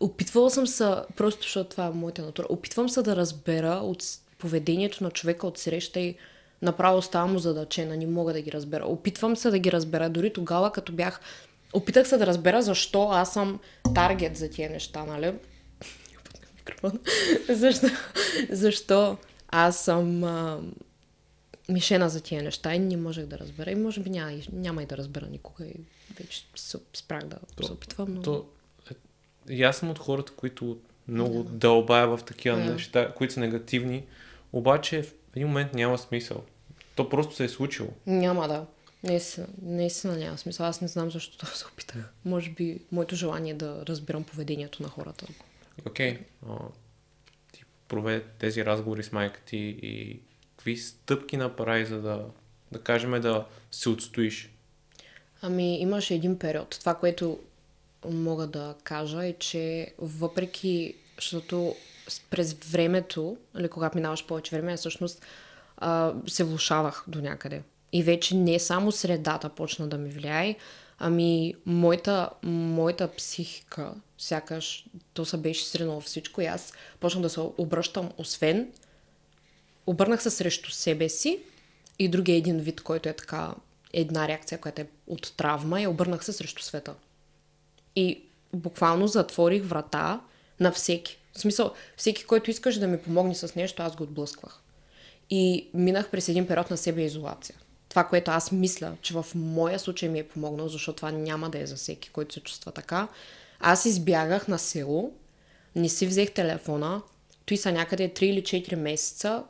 Опитвала 0.00 0.50
съм 0.50 0.66
се, 0.66 0.94
просто 1.16 1.42
защото 1.42 1.70
това 1.70 1.86
е 1.86 1.90
моята 1.90 2.22
натура, 2.22 2.46
опитвам 2.50 2.88
се 2.88 3.02
да 3.02 3.16
разбера 3.16 3.80
от 3.82 4.04
поведението 4.38 5.04
на 5.04 5.10
човека 5.10 5.46
от 5.46 5.58
среща 5.58 6.00
и 6.00 6.16
направо 6.62 7.02
ставам 7.02 7.38
задачена, 7.38 7.96
не 7.96 8.06
мога 8.06 8.32
да 8.32 8.40
ги 8.40 8.52
разбера. 8.52 8.86
Опитвам 8.86 9.36
се 9.36 9.50
да 9.50 9.58
ги 9.58 9.72
разбера. 9.72 10.10
Дори 10.10 10.32
тогава, 10.32 10.72
като 10.72 10.92
бях... 10.92 11.20
Опитах 11.72 12.08
се 12.08 12.16
да 12.16 12.26
разбера 12.26 12.62
защо 12.62 13.08
аз 13.12 13.32
съм 13.32 13.60
таргет 13.94 14.36
за 14.36 14.50
тия 14.50 14.70
неща, 14.70 15.04
нали? 15.04 15.32
защо, 17.48 17.86
защо 18.50 19.16
Аз 19.48 19.78
съм 19.78 20.24
а, 20.24 20.60
мишена 21.68 22.08
за 22.08 22.20
тия 22.20 22.42
неща 22.42 22.74
и 22.74 22.78
не 22.78 22.96
можех 22.96 23.26
да 23.26 23.38
разбера. 23.38 23.70
И 23.70 23.74
може 23.74 24.00
би 24.00 24.10
няма, 24.10 24.38
няма 24.52 24.82
и 24.82 24.86
да 24.86 24.96
разбера 24.96 25.26
никога. 25.26 25.66
И 25.66 25.74
вече 26.20 26.46
се 26.56 26.78
спрях 26.94 27.26
да 27.26 27.36
То- 27.56 27.66
се 27.66 27.72
опитвам. 27.72 28.14
Но... 28.14 28.22
То, 28.22 28.46
е, 28.90 28.94
и 29.52 29.62
аз 29.62 29.76
съм 29.76 29.90
от 29.90 29.98
хората, 29.98 30.32
които 30.32 30.78
много 31.08 31.42
дълбая 31.42 32.08
в 32.08 32.20
такива 32.26 32.56
Да. 32.56 32.64
неща, 32.72 33.14
които 33.16 33.34
са 33.34 33.40
негативни, 33.40 34.04
обаче 34.52 35.02
в 35.02 35.14
един 35.36 35.48
момент 35.48 35.74
няма 35.74 35.98
смисъл. 35.98 36.44
То 36.94 37.08
просто 37.08 37.34
се 37.34 37.44
е 37.44 37.48
случило. 37.48 37.88
Няма 38.06 38.48
да. 38.48 38.66
Наистина, 39.02 39.46
наистина 39.62 40.16
няма 40.16 40.38
смисъл. 40.38 40.66
Аз 40.66 40.80
не 40.80 40.88
знам 40.88 41.10
защо 41.10 41.46
се 41.46 41.64
опитах. 41.72 42.12
Може 42.24 42.50
би 42.50 42.78
моето 42.92 43.16
желание 43.16 43.52
е 43.52 43.56
да 43.56 43.86
разбирам 43.86 44.24
поведението 44.24 44.82
на 44.82 44.88
хората. 44.88 45.26
Окей, 45.86 46.18
а, 46.48 46.54
ти 47.52 47.64
проведе 47.88 48.24
тези 48.38 48.64
разговори 48.64 49.02
с 49.02 49.12
майка 49.12 49.40
ти 49.46 49.56
и 49.82 50.20
какви 50.66 50.76
стъпки 50.76 51.36
направи, 51.36 51.84
за 51.84 52.00
да, 52.00 52.24
да 52.72 52.78
кажем 52.78 53.20
да 53.20 53.44
се 53.70 53.88
отстоиш? 53.88 54.50
Ами, 55.42 55.80
имаше 55.80 56.14
един 56.14 56.38
период. 56.38 56.76
Това, 56.80 56.94
което 56.94 57.38
мога 58.08 58.46
да 58.46 58.74
кажа 58.84 59.26
е, 59.26 59.32
че 59.32 59.92
въпреки, 59.98 60.94
защото 61.16 61.74
през 62.30 62.54
времето, 62.54 63.36
или 63.58 63.68
когато 63.68 63.98
минаваш 63.98 64.26
повече 64.26 64.56
време, 64.56 64.76
всъщност 64.76 65.26
а, 65.76 66.14
се 66.26 66.44
влушавах 66.44 67.04
до 67.08 67.20
някъде. 67.20 67.62
И 67.92 68.02
вече 68.02 68.36
не 68.36 68.58
само 68.58 68.92
средата 68.92 69.48
почна 69.48 69.88
да 69.88 69.98
ми 69.98 70.10
влияе, 70.10 70.56
ами 70.98 71.54
моята, 71.66 72.30
моята 72.42 73.08
психика, 73.08 73.94
сякаш 74.18 74.86
то 75.14 75.24
се 75.24 75.36
беше 75.36 75.64
сринало 75.64 76.00
всичко 76.00 76.40
и 76.40 76.46
аз 76.46 76.72
почнах 77.00 77.22
да 77.22 77.30
се 77.30 77.40
обръщам, 77.40 78.10
освен 78.18 78.68
обърнах 79.86 80.22
се 80.22 80.30
срещу 80.30 80.70
себе 80.70 81.08
си 81.08 81.38
и 81.98 82.08
другия 82.08 82.36
един 82.36 82.58
вид, 82.58 82.80
който 82.80 83.08
е 83.08 83.12
така 83.12 83.54
една 83.92 84.28
реакция, 84.28 84.58
която 84.58 84.82
е 84.82 84.86
от 85.06 85.32
травма, 85.36 85.82
и 85.82 85.86
обърнах 85.86 86.24
се 86.24 86.32
срещу 86.32 86.62
света. 86.62 86.94
И 87.96 88.22
буквално 88.52 89.08
затворих 89.08 89.64
врата 89.64 90.20
на 90.60 90.72
всеки. 90.72 91.18
В 91.32 91.40
смисъл, 91.40 91.72
всеки, 91.96 92.24
който 92.24 92.50
искаше 92.50 92.80
да 92.80 92.86
ми 92.86 92.98
помогне 92.98 93.34
с 93.34 93.54
нещо, 93.54 93.82
аз 93.82 93.96
го 93.96 94.02
отблъсквах. 94.02 94.60
И 95.30 95.68
минах 95.74 96.10
през 96.10 96.28
един 96.28 96.46
период 96.46 96.70
на 96.70 96.76
себе 96.76 97.02
изолация. 97.02 97.56
Това, 97.88 98.04
което 98.04 98.30
аз 98.30 98.52
мисля, 98.52 98.96
че 99.02 99.14
в 99.14 99.26
моя 99.34 99.78
случай 99.78 100.08
ми 100.08 100.18
е 100.18 100.28
помогнало, 100.28 100.68
защото 100.68 100.96
това 100.96 101.10
няма 101.10 101.50
да 101.50 101.58
е 101.58 101.66
за 101.66 101.76
всеки, 101.76 102.10
който 102.10 102.34
се 102.34 102.40
чувства 102.40 102.72
така. 102.72 103.08
Аз 103.60 103.84
избягах 103.84 104.48
на 104.48 104.58
село, 104.58 105.12
не 105.76 105.88
си 105.88 106.06
взех 106.06 106.30
телефона, 106.32 107.02
той 107.46 107.56
са 107.56 107.72
някъде 107.72 108.08
3 108.08 108.22
или 108.22 108.42
4 108.42 108.74
месеца, 108.74 109.44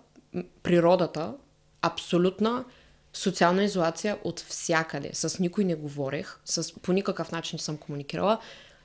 природата, 0.63 1.35
абсолютна 1.83 2.65
социална 3.13 3.65
изолация 3.65 4.19
от 4.25 4.41
всякъде. 4.41 5.11
С 5.13 5.39
никой 5.39 5.65
не 5.65 5.75
говорех, 5.75 6.39
с, 6.45 6.73
по 6.81 6.93
никакъв 6.93 7.33
начин 7.33 7.57
не 7.57 7.63
съм 7.63 7.77
комуникирала. 7.77 8.41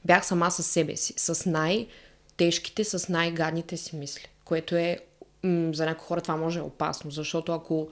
Бях 0.06 0.26
сама 0.26 0.52
със 0.52 0.68
себе 0.68 0.96
си, 0.96 1.14
с 1.18 1.50
най-тежките, 1.50 2.84
с 2.84 3.10
най-гадните 3.10 3.78
си 3.78 3.96
мисли, 3.96 4.28
което 4.46 4.76
е 4.76 5.00
м- 5.44 5.74
за 5.74 5.86
някои 5.86 6.06
хора 6.08 6.22
това 6.22 6.36
може 6.36 6.60
е 6.60 6.64
опасно, 6.64 7.12
защото 7.12 7.54
ако 7.54 7.90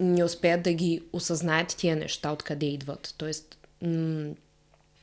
не 0.00 0.24
успеят 0.24 0.62
да 0.62 0.72
ги 0.72 1.02
осъзнаят 1.12 1.76
тия 1.76 1.96
неща, 1.96 2.32
откъде 2.32 2.66
идват. 2.66 3.14
Тоест, 3.18 3.58
м- 3.82 4.34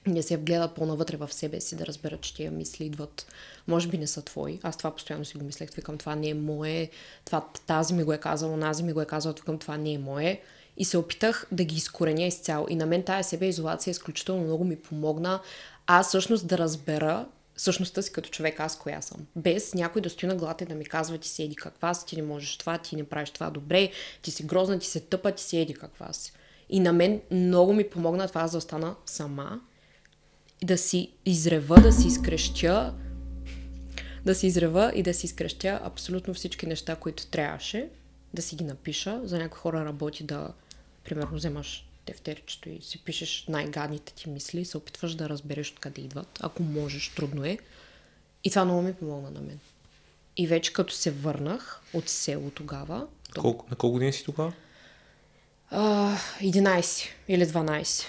не 0.08 0.22
се 0.22 0.38
вгледат 0.38 0.76
по-навътре 0.76 1.18
в 1.18 1.34
себе 1.34 1.62
си, 1.62 1.76
да 1.76 1.86
разберат, 1.86 2.22
че 2.22 2.34
тия 2.34 2.52
мисли 2.52 2.86
идват, 2.86 3.26
може 3.68 3.88
би 3.88 3.98
не 3.98 4.08
са 4.08 4.22
твои. 4.22 4.60
Аз 4.64 4.78
това 4.78 4.92
постоянно 4.92 5.26
си 5.26 5.38
го 5.38 5.46
мислех, 5.46 5.70
викам, 5.76 5.98
това 5.98 6.16
не 6.16 6.30
е 6.30 6.34
мое, 6.34 6.90
това, 7.26 7.46
тази 7.68 7.94
ми 7.94 8.04
го 8.04 8.14
е 8.14 8.18
казала, 8.18 8.54
онази 8.54 8.84
ми 8.84 8.94
го 8.94 9.02
е 9.02 9.06
казала, 9.06 9.34
викам, 9.34 9.58
това 9.58 9.78
не 9.78 9.94
е 9.94 9.98
мое. 9.98 10.42
И 10.78 10.86
се 10.86 10.98
опитах 10.98 11.48
да 11.52 11.64
ги 11.64 11.76
изкореня 11.76 12.24
изцяло. 12.24 12.66
И 12.70 12.76
на 12.76 12.86
мен 12.86 13.04
тая 13.04 13.24
себе 13.24 13.46
изолация 13.46 13.92
изключително 13.92 14.44
много 14.44 14.64
ми 14.64 14.76
помогна. 14.76 15.40
Аз 15.88 16.08
всъщност 16.08 16.48
да 16.48 16.58
разбера 16.58 17.26
същността 17.58 18.02
си 18.02 18.12
като 18.12 18.30
човек, 18.30 18.60
аз 18.60 18.80
коя 18.80 19.02
съм. 19.02 19.18
Без 19.36 19.74
някой 19.74 20.02
да 20.02 20.10
стои 20.10 20.30
на 20.30 20.36
главата 20.36 20.64
и 20.64 20.68
да 20.68 20.76
ми 20.76 20.86
казва, 20.86 21.18
ти 21.18 21.30
си 21.30 21.44
еди 21.44 21.56
каква 21.56 21.94
си, 21.94 22.06
ти 22.06 22.16
не 22.16 22.22
можеш 22.22 22.58
това, 22.58 22.78
ти 22.78 22.96
не 22.96 23.04
правиш 23.04 23.30
това 23.30 23.50
добре, 23.50 23.92
ти 24.22 24.32
си 24.32 24.44
грозна, 24.44 24.80
ти 24.80 24.88
се 24.88 25.00
тъпа, 25.00 25.32
ти 25.32 25.44
си 25.44 25.58
еди 25.58 25.74
каква 25.74 26.14
си. 26.14 26.32
И 26.70 26.80
на 26.80 26.94
мен 26.94 27.22
много 27.32 27.74
ми 27.74 27.90
помогна 27.90 28.28
това 28.28 28.42
аз 28.42 28.52
да 28.52 28.58
остана 28.58 28.96
сама 29.06 29.62
да 30.64 30.78
си 30.78 31.12
изрева, 31.26 31.82
да 31.82 31.92
си 31.92 32.08
изкрещя, 32.08 32.94
да 34.26 34.36
си 34.36 34.48
изрева 34.48 34.92
и 34.96 35.04
да 35.04 35.14
си 35.14 35.26
изкрещя 35.26 35.80
абсолютно 35.84 36.34
всички 36.34 36.66
неща, 36.66 36.96
които 36.96 37.28
трябваше, 37.28 37.90
да 38.34 38.42
си 38.42 38.56
ги 38.56 38.64
напиша. 38.64 39.22
За 39.24 39.38
някои 39.40 39.60
хора 39.60 39.86
работи 39.86 40.24
да, 40.24 40.54
примерно, 41.04 41.36
вземаш 41.38 41.88
тефтерчето 42.06 42.70
и 42.70 42.82
си 42.82 43.04
пишеш 43.04 43.46
най-гадните 43.50 44.14
ти 44.14 44.30
мисли, 44.30 44.66
се 44.66 44.78
опитваш 44.78 45.16
да 45.16 45.30
разбереш 45.30 45.72
откъде 45.72 46.02
идват, 46.02 46.40
ако 46.42 46.64
можеш, 46.64 47.10
трудно 47.10 47.46
е. 47.46 47.58
И 48.44 48.50
това 48.50 48.66
много 48.66 48.82
ми 48.82 48.94
помогна 48.94 49.32
на 49.32 49.42
мен. 49.42 49.60
И 50.38 50.48
вече 50.48 50.74
като 50.74 50.94
се 50.94 51.12
върнах 51.12 51.82
от 51.94 52.10
село 52.10 52.50
тогава, 52.50 53.08
то, 53.34 53.42
Колко, 53.42 53.66
на 53.70 53.76
колко 53.76 53.94
години 53.94 54.14
си 54.14 54.24
тогава? 54.24 54.54
а, 55.70 56.18
11 56.42 57.08
или 57.28 57.46
12, 57.46 58.04
да. 58.04 58.08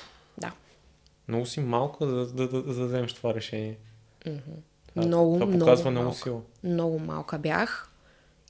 Много 1.29 1.47
си 1.47 1.61
малка 1.61 2.07
да, 2.07 2.27
да, 2.27 2.49
да, 2.49 2.63
да 2.63 2.87
вземеш 2.87 3.13
това 3.13 3.35
решение. 3.35 3.79
Това- 4.21 5.07
много, 5.07 5.35
това 5.35 5.47
много 5.47 5.59
показва 5.59 5.91
много 5.91 6.05
малка. 6.05 6.23
сила. 6.23 6.41
Много 6.65 6.99
малка 6.99 7.39
бях. 7.39 7.89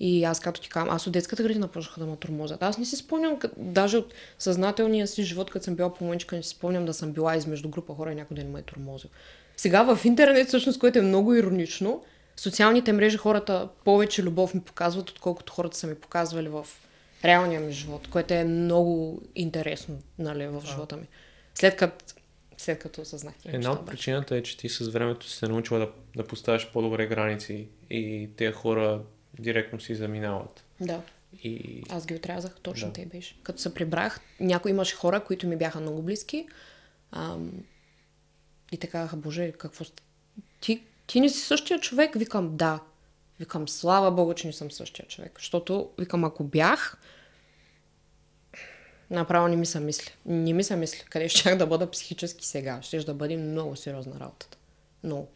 И 0.00 0.24
аз, 0.24 0.40
като 0.40 0.60
ти 0.60 0.68
казвам, 0.68 0.94
аз 0.94 1.06
от 1.06 1.12
детската 1.12 1.42
градина 1.42 1.68
почнаха 1.68 2.00
да 2.00 2.06
ме 2.06 2.16
тормозят. 2.16 2.62
Аз 2.62 2.78
не 2.78 2.84
си 2.84 2.96
спомням, 2.96 3.38
даже 3.56 3.96
от 3.96 4.14
съзнателния 4.38 5.06
си 5.06 5.22
живот, 5.22 5.50
като 5.50 5.64
съм 5.64 5.74
била 5.74 5.94
по-мъничка, 5.94 6.36
не 6.36 6.42
си 6.42 6.48
спомням 6.48 6.84
да 6.84 6.94
съм 6.94 7.12
била 7.12 7.36
измежду 7.36 7.68
група 7.68 7.94
хора 7.94 8.12
и 8.12 8.14
някой 8.14 8.34
да 8.34 8.44
не 8.44 8.50
ме 8.50 8.58
е 8.58 8.62
тормозил. 8.62 9.10
Сега 9.56 9.94
в 9.94 10.04
интернет, 10.04 10.48
всъщност, 10.48 10.78
което 10.78 10.98
е 10.98 11.02
много 11.02 11.34
иронично, 11.34 12.02
социалните 12.36 12.92
мрежи 12.92 13.16
хората 13.16 13.68
повече 13.84 14.22
любов 14.22 14.54
ми 14.54 14.60
показват, 14.60 15.10
отколкото 15.10 15.52
хората 15.52 15.76
са 15.76 15.86
ми 15.86 15.94
показвали 15.94 16.48
в 16.48 16.66
реалния 17.24 17.60
ми 17.60 17.72
живот, 17.72 18.08
което 18.10 18.34
е 18.34 18.44
много 18.44 19.22
интересно 19.34 19.98
нали, 20.18 20.46
в 20.46 20.62
живота 20.66 20.96
ми. 20.96 21.08
След 21.54 21.76
като, 21.76 22.04
след 22.62 22.78
като 22.78 23.00
осъзнах 23.00 23.34
Една 23.44 23.72
от 23.72 23.86
причината 23.86 24.36
е, 24.36 24.42
че 24.42 24.56
ти 24.56 24.68
с 24.68 24.88
времето 24.88 25.28
си 25.28 25.36
се 25.36 25.48
научила 25.48 25.80
да, 25.80 25.90
да 26.16 26.26
поставяш 26.26 26.72
по-добре 26.72 27.06
граници 27.06 27.68
и 27.90 28.30
тези 28.36 28.52
хора 28.52 29.02
директно 29.38 29.80
си 29.80 29.94
заминават. 29.94 30.64
Да. 30.80 31.02
И 31.42 31.82
Аз 31.88 32.06
ги 32.06 32.14
отрязах, 32.14 32.56
точно 32.62 32.88
Да. 32.88 32.92
те 32.92 33.06
беше. 33.06 33.36
Като 33.42 33.60
се 33.60 33.74
прибрах, 33.74 34.20
някои 34.40 34.70
имаше 34.70 34.96
хора, 34.96 35.24
които 35.24 35.46
ми 35.46 35.56
бяха 35.56 35.80
много 35.80 36.02
близки. 36.02 36.46
Ам, 37.12 37.52
и 38.72 38.76
те 38.76 38.86
казаха, 38.86 39.16
боже, 39.16 39.52
какво 39.52 39.84
ти, 40.60 40.82
ти 41.06 41.20
не 41.20 41.28
си 41.28 41.40
същия 41.40 41.80
човек? 41.80 42.14
Викам, 42.14 42.56
да. 42.56 42.80
Викам, 43.38 43.68
слава 43.68 44.10
богу, 44.10 44.34
че 44.34 44.46
не 44.46 44.52
съм 44.52 44.70
същия 44.70 45.06
човек. 45.08 45.32
Защото, 45.38 45.90
викам, 45.98 46.24
ако 46.24 46.44
бях, 46.44 46.98
направо 49.12 49.48
не 49.48 49.56
ми 49.56 49.66
се 49.66 49.80
мисли. 49.80 50.10
Не 50.26 50.52
ми 50.52 50.64
се 50.64 50.76
мисли. 50.76 51.04
Къде 51.10 51.28
ще 51.28 51.56
да 51.56 51.66
бъда 51.66 51.90
психически 51.90 52.46
сега? 52.46 52.82
Ще 52.82 52.98
да 52.98 53.14
бъде 53.14 53.36
много 53.36 53.76
сериозна 53.76 54.20
работата. 54.20 54.58
Много. 55.04 55.28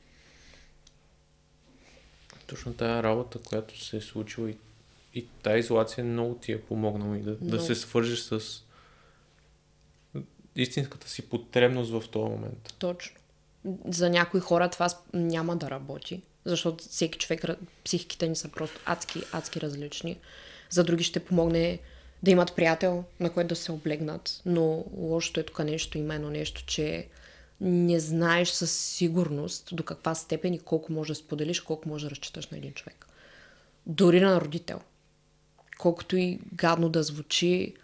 точно 2.47 2.75
тая 2.75 3.03
работа, 3.03 3.39
която 3.39 3.85
се 3.85 3.97
е 3.97 4.01
случила 4.01 4.51
и, 4.51 4.57
и 5.15 5.27
тая 5.43 5.59
изолация 5.59 6.05
много 6.05 6.35
ти 6.35 6.53
е 6.53 6.63
помогнала 6.63 7.19
и 7.19 7.21
да, 7.21 7.31
да 7.31 7.45
Много. 7.45 7.63
се 7.63 7.75
свържеш 7.75 8.19
с 8.19 8.63
истинската 10.57 11.09
си 11.09 11.29
потребност 11.29 11.91
в 11.91 12.03
този 12.11 12.31
момент. 12.31 12.75
Точно. 12.79 13.17
За 13.89 14.11
някои 14.11 14.41
хора 14.41 14.71
това 14.71 14.89
няма 15.13 15.57
да 15.57 15.71
работи, 15.71 16.23
защото 16.45 16.85
всеки 16.85 17.19
човек, 17.19 17.45
психиките 17.85 18.29
ни 18.29 18.37
са 18.37 18.49
просто 18.49 18.81
адски, 18.85 19.23
адски 19.33 19.61
различни. 19.61 20.19
За 20.71 20.85
други 20.85 21.05
ще 21.05 21.25
помогне 21.25 21.79
да 22.23 22.31
имат 22.31 22.57
приятел, 22.57 23.05
на 23.21 23.31
който 23.31 23.49
да 23.49 23.57
се 23.57 23.73
облегнат. 23.73 24.41
Но 24.47 24.85
лошото 24.97 25.41
е 25.41 25.43
тук 25.43 25.59
нещо, 25.59 25.99
има 25.99 26.15
едно 26.15 26.31
нещо, 26.31 26.65
че 26.67 27.07
не 27.61 28.01
знаеш 28.01 28.49
със 28.49 28.73
сигурност 28.73 29.69
до 29.73 29.83
каква 29.83 30.15
степен 30.15 30.55
и 30.55 30.59
колко 30.59 30.93
може 30.93 31.13
да 31.13 31.15
споделиш, 31.15 31.61
колко 31.61 31.89
може 31.89 32.05
да 32.05 32.11
разчиташ 32.11 32.47
на 32.47 32.59
един 32.59 32.73
човек. 32.73 33.07
Дори 33.87 34.21
на 34.21 34.41
родител. 34.41 34.81
Колкото 35.79 36.17
и 36.17 36.39
гадно 36.55 36.89
да 36.89 37.03
звучи, 37.03 37.75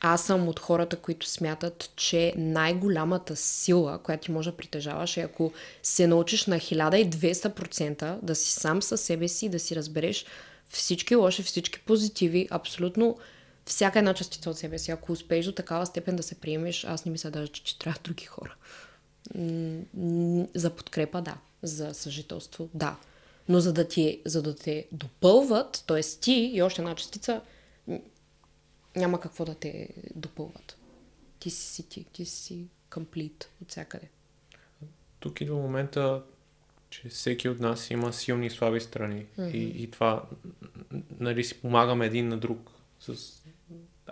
аз 0.00 0.26
съм 0.26 0.48
от 0.48 0.60
хората, 0.60 0.96
които 0.96 1.28
смятат, 1.28 1.92
че 1.96 2.34
най-голямата 2.36 3.36
сила, 3.36 3.98
която 3.98 4.24
ти 4.24 4.32
може 4.32 4.50
да 4.50 4.56
притежаваш 4.56 5.16
е 5.16 5.20
ако 5.20 5.52
се 5.82 6.06
научиш 6.06 6.46
на 6.46 6.56
1200% 6.56 8.18
да 8.22 8.34
си 8.34 8.52
сам 8.52 8.82
със 8.82 9.00
себе 9.00 9.28
си, 9.28 9.48
да 9.48 9.58
си 9.58 9.76
разбереш 9.76 10.26
всички 10.68 11.14
лоши, 11.14 11.42
всички 11.42 11.80
позитиви, 11.80 12.48
абсолютно 12.50 13.18
всяка 13.66 13.98
една 13.98 14.14
частица 14.14 14.50
от 14.50 14.58
себе 14.58 14.78
си. 14.78 14.90
Ако 14.90 15.12
успееш 15.12 15.46
до 15.46 15.52
такава 15.52 15.86
степен 15.86 16.16
да 16.16 16.22
се 16.22 16.34
приемеш, 16.34 16.84
аз 16.84 17.04
не 17.04 17.12
мисля 17.12 17.30
даже, 17.30 17.52
че, 17.52 17.64
че 17.64 17.78
трябва 17.78 18.00
други 18.04 18.24
хора. 18.24 18.54
За 20.54 20.70
подкрепа, 20.70 21.22
да. 21.22 21.36
За 21.62 21.94
съжителство, 21.94 22.68
да. 22.74 22.96
Но 23.48 23.60
за 23.60 23.72
да, 23.72 23.88
ти, 23.88 24.22
за 24.24 24.42
да 24.42 24.56
те 24.56 24.86
допълват, 24.92 25.84
т.е. 25.86 26.00
ти 26.00 26.50
и 26.54 26.62
още 26.62 26.82
една 26.82 26.94
частица, 26.94 27.40
няма 28.96 29.20
какво 29.20 29.44
да 29.44 29.54
те 29.54 29.88
допълват. 30.14 30.76
Ти 31.38 31.50
си 31.50 31.66
си 31.66 31.88
ти, 31.88 32.04
ти 32.04 32.24
си 32.24 32.66
комплит 32.90 33.50
от 33.62 33.70
всякъде. 33.70 34.08
Тук 35.20 35.40
идва 35.40 35.56
момента, 35.56 36.22
че 36.90 37.08
всеки 37.08 37.48
от 37.48 37.60
нас 37.60 37.90
има 37.90 38.12
силни 38.12 38.46
и 38.46 38.50
слаби 38.50 38.80
страни. 38.80 39.26
Mm-hmm. 39.38 39.50
И, 39.50 39.82
и 39.82 39.90
това, 39.90 40.24
нали, 41.20 41.44
си 41.44 41.60
помагаме 41.60 42.06
един 42.06 42.28
на 42.28 42.38
друг. 42.38 42.70
С... 43.00 43.42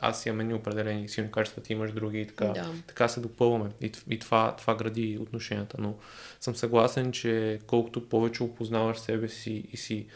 Аз 0.00 0.26
имам 0.26 0.40
едни 0.40 0.54
определени 0.54 1.08
силни 1.08 1.30
качества, 1.30 1.62
ти 1.62 1.72
имаш 1.72 1.92
други 1.92 2.20
и 2.20 2.26
така. 2.26 2.44
Да. 2.44 2.72
Така 2.86 3.08
се 3.08 3.20
допълваме. 3.20 3.70
И, 3.80 3.92
и 4.10 4.18
това, 4.18 4.56
това 4.56 4.74
гради 4.74 5.18
отношенията. 5.20 5.76
Но 5.80 5.94
съм 6.40 6.56
съгласен, 6.56 7.12
че 7.12 7.60
колкото 7.66 8.08
повече 8.08 8.42
опознаваш 8.42 8.98
себе 8.98 9.28
си 9.28 9.64
и 9.72 9.76
си 9.76 10.06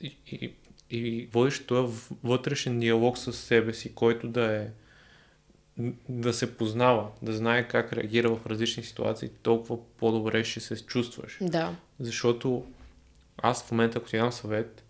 и, 0.00 0.16
и, 0.26 0.52
и 0.90 1.28
водиш 1.32 1.66
този 1.66 1.96
вътрешен 2.24 2.78
диалог 2.78 3.18
с 3.18 3.32
себе 3.32 3.74
си, 3.74 3.94
който 3.94 4.28
да 4.28 4.56
е 4.56 4.68
да 6.08 6.32
се 6.32 6.56
познава, 6.56 7.08
да 7.22 7.32
знае 7.32 7.68
как 7.68 7.92
реагира 7.92 8.36
в 8.36 8.46
различни 8.46 8.82
ситуации, 8.82 9.28
толкова 9.42 9.78
по-добре 9.96 10.44
ще 10.44 10.60
се 10.60 10.86
чувстваш. 10.86 11.38
Да. 11.40 11.76
Защото 12.00 12.66
аз 13.42 13.64
в 13.64 13.70
момента, 13.70 13.98
ако 13.98 14.08
ти 14.08 14.16
дам 14.16 14.32
съвет, 14.32 14.84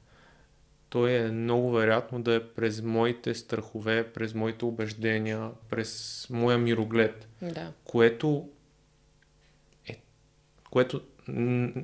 той 0.91 1.13
е 1.13 1.31
много 1.31 1.71
вероятно 1.71 2.23
да 2.23 2.35
е 2.35 2.41
през 2.41 2.83
моите 2.83 3.35
страхове, 3.35 4.13
през 4.13 4.35
моите 4.35 4.65
убеждения, 4.65 5.51
през 5.69 6.27
моя 6.31 6.59
мироглед, 6.59 7.29
да. 7.43 7.73
което 7.85 8.49
е, 9.89 10.01
което 10.71 11.01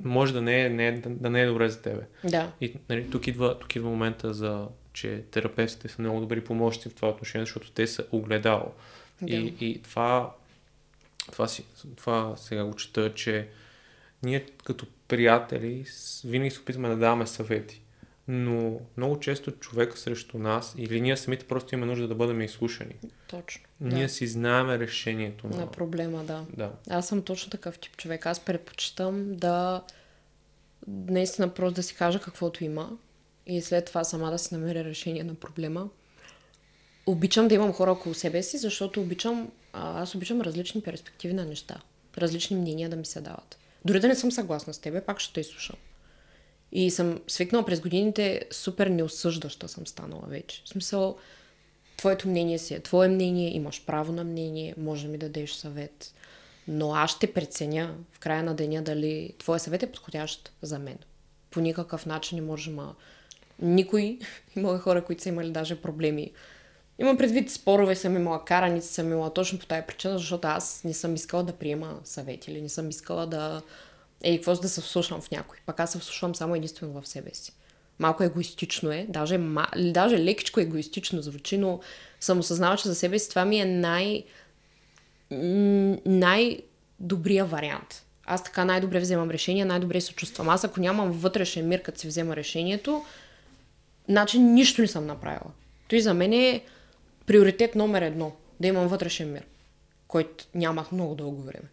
може 0.03 0.33
да 0.33 0.41
не 0.41 0.65
е, 0.65 0.69
не 0.69 0.87
е, 0.87 0.91
да 0.91 1.29
не 1.29 1.41
е 1.41 1.45
добре 1.45 1.69
за 1.69 1.81
тебе. 1.81 2.01
Да. 2.23 2.51
И 2.61 2.73
нали, 2.89 3.09
тук, 3.09 3.27
идва, 3.27 3.59
тук 3.59 3.75
идва 3.75 3.89
момента 3.89 4.33
за 4.33 4.67
че 4.93 5.23
терапевтите 5.31 5.87
са 5.87 6.01
много 6.01 6.19
добри 6.19 6.43
помощи 6.43 6.89
в 6.89 6.93
това 6.93 7.09
отношение, 7.09 7.45
защото 7.45 7.71
те 7.71 7.87
са 7.87 8.05
огледало. 8.11 8.71
Да. 9.21 9.35
И, 9.35 9.55
и 9.61 9.81
това, 9.81 10.35
това, 11.31 11.47
си, 11.47 11.65
това 11.95 12.33
сега 12.37 12.65
го 12.65 12.75
чета, 12.75 13.13
че 13.13 13.47
ние 14.23 14.45
като 14.65 14.85
приятели 15.07 15.85
винаги 16.25 16.51
се 16.51 16.59
опитваме 16.59 16.89
да 16.89 16.97
даваме 16.97 17.27
съвети. 17.27 17.81
Но 18.27 18.79
много 18.97 19.19
често 19.19 19.51
човек 19.51 19.97
срещу 19.97 20.37
нас 20.37 20.75
или 20.77 21.01
ние 21.01 21.17
самите 21.17 21.47
просто 21.47 21.75
имаме 21.75 21.91
нужда 21.91 22.07
да 22.07 22.15
бъдем 22.15 22.41
изслушани. 22.41 22.95
Точно. 23.27 23.63
Ние 23.81 24.03
да. 24.03 24.09
си 24.09 24.27
знаем 24.27 24.69
решението 24.69 25.47
на... 25.47 25.57
на 25.57 25.71
проблема, 25.71 26.23
да. 26.23 26.45
да. 26.57 26.71
Аз 26.89 27.07
съм 27.07 27.21
точно 27.21 27.51
такъв 27.51 27.79
тип 27.79 27.97
човек. 27.97 28.25
Аз 28.25 28.39
предпочитам 28.39 29.35
да 29.35 29.83
наистина 30.87 31.53
просто 31.53 31.75
да 31.75 31.83
си 31.83 31.95
кажа 31.95 32.19
каквото 32.19 32.63
има 32.63 32.97
и 33.45 33.61
след 33.61 33.85
това 33.85 34.03
сама 34.03 34.31
да 34.31 34.37
си 34.37 34.53
намеря 34.53 34.83
решение 34.83 35.23
на 35.23 35.35
проблема. 35.35 35.89
Обичам 37.05 37.47
да 37.47 37.55
имам 37.55 37.73
хора 37.73 37.91
около 37.91 38.15
себе 38.15 38.43
си, 38.43 38.57
защото 38.57 39.01
обичам, 39.01 39.51
аз 39.73 40.15
обичам 40.15 40.41
различни 40.41 40.81
перспективи 40.81 41.33
на 41.33 41.45
неща. 41.45 41.81
Различни 42.17 42.57
мнения 42.57 42.89
да 42.89 42.95
ми 42.95 43.05
се 43.05 43.21
дават. 43.21 43.57
Дори 43.85 43.99
да 43.99 44.07
не 44.07 44.15
съм 44.15 44.31
съгласна 44.31 44.73
с 44.73 44.79
тебе, 44.79 45.01
пак 45.01 45.19
ще 45.19 45.33
те 45.33 45.43
слушам. 45.43 45.75
И 46.71 46.91
съм 46.91 47.19
свикнала 47.27 47.65
през 47.65 47.79
годините, 47.79 48.41
супер 48.51 48.87
неосъждаща 48.87 49.67
съм 49.67 49.87
станала 49.87 50.23
вече. 50.27 50.61
В 50.65 50.69
смисъл, 50.69 51.17
твоето 51.97 52.27
мнение 52.27 52.59
си 52.59 52.73
е 52.73 52.79
твое 52.79 53.07
мнение, 53.07 53.55
имаш 53.55 53.85
право 53.85 54.13
на 54.13 54.23
мнение, 54.23 54.75
може 54.77 55.07
да 55.07 55.17
дадеш 55.17 55.51
съвет. 55.51 56.13
Но 56.67 56.93
аз 56.95 57.11
ще 57.11 57.33
преценя 57.33 57.95
в 58.11 58.19
края 58.19 58.43
на 58.43 58.55
деня 58.55 58.81
дали 58.81 59.33
твой 59.39 59.59
съвет 59.59 59.83
е 59.83 59.91
подходящ 59.91 60.51
за 60.61 60.79
мен. 60.79 60.97
По 61.51 61.59
никакъв 61.59 62.05
начин 62.05 62.35
не 62.35 62.41
може 62.41 62.71
да 62.71 62.95
никой, 63.59 64.19
има 64.55 64.79
хора, 64.79 65.05
които 65.05 65.23
са 65.23 65.29
имали 65.29 65.51
даже 65.51 65.81
проблеми. 65.81 66.31
Имам 66.99 67.17
предвид 67.17 67.51
спорове, 67.51 67.95
съм 67.95 68.15
имала 68.15 68.45
караници, 68.45 68.93
съм 68.93 69.11
имала 69.11 69.33
точно 69.33 69.59
по 69.59 69.65
тази 69.65 69.87
причина, 69.87 70.17
защото 70.17 70.47
аз 70.47 70.83
не 70.83 70.93
съм 70.93 71.15
искала 71.15 71.43
да 71.43 71.53
приема 71.53 71.99
съвети 72.03 72.51
или 72.51 72.61
не 72.61 72.69
съм 72.69 72.89
искала 72.89 73.27
да... 73.27 73.61
Ей, 74.23 74.37
какво 74.37 74.55
да 74.55 74.69
се 74.69 74.81
вслушам 74.81 75.21
в 75.21 75.31
някой. 75.31 75.57
Пак 75.65 75.79
аз 75.79 75.91
се 75.91 75.99
вслушвам 75.99 76.35
само 76.35 76.55
единствено 76.55 77.01
в 77.01 77.07
себе 77.07 77.29
си. 77.33 77.51
Малко 77.99 78.23
егоистично 78.23 78.91
е, 78.91 79.05
даже, 79.09 79.39
даже 79.75 80.23
лекичко 80.23 80.59
егоистично 80.59 81.21
звучи, 81.21 81.57
но 81.57 81.79
съм 82.19 82.39
осъзнала, 82.39 82.77
че 82.77 82.87
за 82.87 82.95
себе 82.95 83.19
си 83.19 83.29
това 83.29 83.45
ми 83.45 83.59
е 83.59 83.65
най... 83.65 84.23
най-добрия 86.05 87.45
вариант. 87.45 88.03
Аз 88.25 88.43
така 88.43 88.65
най-добре 88.65 88.99
вземам 88.99 89.29
решение, 89.29 89.65
най-добре 89.65 90.01
се 90.01 90.13
чувствам. 90.13 90.49
Аз 90.49 90.63
ако 90.63 90.79
нямам 90.79 91.11
вътрешен 91.11 91.67
мир, 91.67 91.81
като 91.81 91.99
си 91.99 92.07
взема 92.07 92.35
решението, 92.35 93.05
значи 94.09 94.39
нищо 94.39 94.81
не 94.81 94.87
съм 94.87 95.05
направила. 95.05 95.51
Той 95.87 96.01
за 96.01 96.13
мен 96.13 96.33
е 96.33 96.63
приоритет 97.25 97.75
номер 97.75 98.01
едно. 98.01 98.35
Да 98.59 98.67
имам 98.67 98.87
вътрешен 98.87 99.33
мир, 99.33 99.45
който 100.07 100.45
нямах 100.55 100.91
много 100.91 101.15
дълго 101.15 101.41
време. 101.41 101.67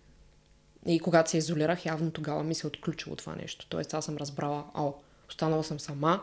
И 0.87 1.01
когато 1.01 1.31
се 1.31 1.39
изолирах, 1.39 1.87
явно 1.87 2.11
тогава 2.11 2.45
ми 2.45 2.55
се 2.55 2.67
е 2.67 2.69
отключило 2.69 3.17
това 3.17 3.35
нещо. 3.35 3.67
Тоест 3.69 3.95
аз 3.95 4.05
съм 4.05 4.17
разбрала, 4.17 4.65
ао, 4.75 4.93
останала 5.29 5.65
съм 5.65 5.81
сама, 5.81 6.21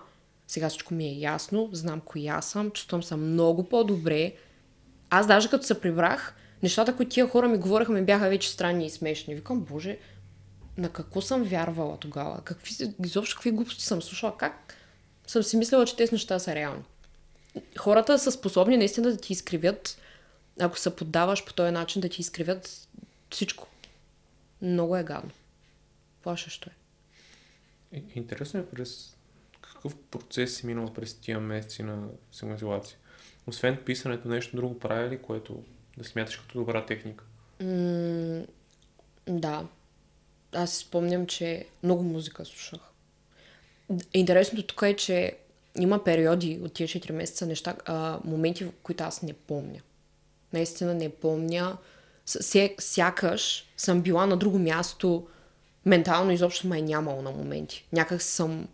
сега 0.47 0.69
всичко 0.69 0.93
ми 0.93 1.05
е 1.05 1.19
ясно, 1.19 1.69
знам 1.71 2.01
коя 2.05 2.41
съм, 2.41 2.71
чувствам 2.71 3.03
се 3.03 3.15
много 3.15 3.69
по-добре. 3.69 4.33
Аз 5.09 5.27
даже 5.27 5.49
като 5.49 5.65
се 5.65 5.81
прибрах, 5.81 6.35
нещата, 6.63 6.95
които 6.95 7.11
тия 7.11 7.27
хора 7.27 7.47
ми 7.47 7.57
говореха, 7.57 7.91
ми 7.91 8.01
бяха 8.01 8.29
вече 8.29 8.49
странни 8.49 8.85
и 8.85 8.89
смешни. 8.89 9.35
Викам, 9.35 9.61
боже, 9.61 9.97
на 10.77 10.89
какво 10.89 11.21
съм 11.21 11.43
вярвала 11.43 11.97
тогава? 11.97 12.41
Какви, 12.43 12.93
изобщо 13.05 13.35
какви 13.35 13.51
глупости 13.51 13.83
съм 13.83 14.01
слушала? 14.01 14.37
Как, 14.37 14.75
съм 15.27 15.43
си 15.43 15.57
мислила, 15.57 15.85
че 15.85 15.95
тези 15.95 16.11
неща 16.11 16.39
са 16.39 16.55
реални. 16.55 16.83
Хората 17.77 18.19
са 18.19 18.31
способни 18.31 18.77
наистина 18.77 19.11
да 19.11 19.17
ти 19.17 19.33
изкривят, 19.33 19.97
ако 20.59 20.79
се 20.79 20.95
поддаваш 20.95 21.45
по 21.45 21.53
този 21.53 21.71
начин, 21.71 22.01
да 22.01 22.09
ти 22.09 22.21
изкривят 22.21 22.87
всичко. 23.29 23.67
Много 24.61 24.97
е 24.97 25.03
гадно. 25.03 25.31
Плашещо 26.23 26.69
е. 26.69 26.73
Интересно 28.15 28.59
е 28.59 28.65
през 28.65 29.15
какъв 29.61 29.95
процес 30.11 30.57
си 30.57 30.65
минал 30.65 30.93
през 30.93 31.13
тия 31.13 31.39
месеци 31.39 31.83
на 31.83 32.07
самоизолация. 32.31 32.97
Освен 33.47 33.77
писането, 33.85 34.27
нещо 34.27 34.55
друго 34.55 34.79
прави 34.79 35.09
ли, 35.09 35.21
което 35.21 35.63
да 35.97 36.03
смяташ 36.03 36.37
като 36.37 36.59
добра 36.59 36.85
техника? 36.85 37.23
М- 37.59 38.45
да. 39.27 39.67
Аз 40.51 40.73
спомням, 40.73 41.27
че 41.27 41.65
много 41.83 42.03
музика 42.03 42.45
слушах. 42.45 42.79
Интересното 44.13 44.63
тук 44.63 44.81
е, 44.81 44.95
че 44.95 45.37
има 45.75 46.03
периоди 46.03 46.59
от 46.63 46.73
тия 46.73 46.87
4 46.87 47.11
месеца 47.11 47.45
неща, 47.45 47.75
а, 47.85 48.19
моменти, 48.23 48.63
в 48.63 48.71
които 48.83 49.03
аз 49.03 49.21
не 49.21 49.33
помня. 49.33 49.79
Наистина 50.53 50.93
не 50.93 51.09
помня. 51.09 51.77
Ся, 52.25 52.69
сякаш 52.79 53.65
съм 53.77 54.01
била 54.01 54.25
на 54.25 54.37
друго 54.37 54.59
място, 54.59 55.27
ментално 55.85 56.31
изобщо 56.31 56.67
май 56.67 56.81
нямало 56.81 57.21
на 57.21 57.31
моменти. 57.31 57.87
Някак 57.93 58.21
съм 58.21 58.67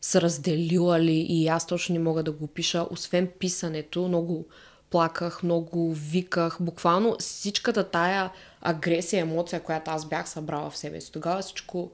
се 0.00 0.20
разделила 0.20 1.00
ли 1.00 1.26
и 1.28 1.48
аз 1.48 1.66
точно 1.66 1.92
не 1.92 1.98
мога 1.98 2.22
да 2.22 2.32
го 2.32 2.46
пиша. 2.46 2.86
Освен 2.90 3.26
писането, 3.38 4.08
много 4.08 4.46
плаках, 4.90 5.42
много 5.42 5.92
виках. 5.94 6.56
Буквално 6.60 7.16
всичката 7.18 7.90
тая 7.90 8.30
агресия, 8.60 9.20
емоция, 9.20 9.62
която 9.62 9.90
аз 9.90 10.08
бях 10.08 10.28
събрала 10.28 10.70
в 10.70 10.76
себе 10.76 11.00
си. 11.00 11.12
Тогава 11.12 11.42
всичко 11.42 11.90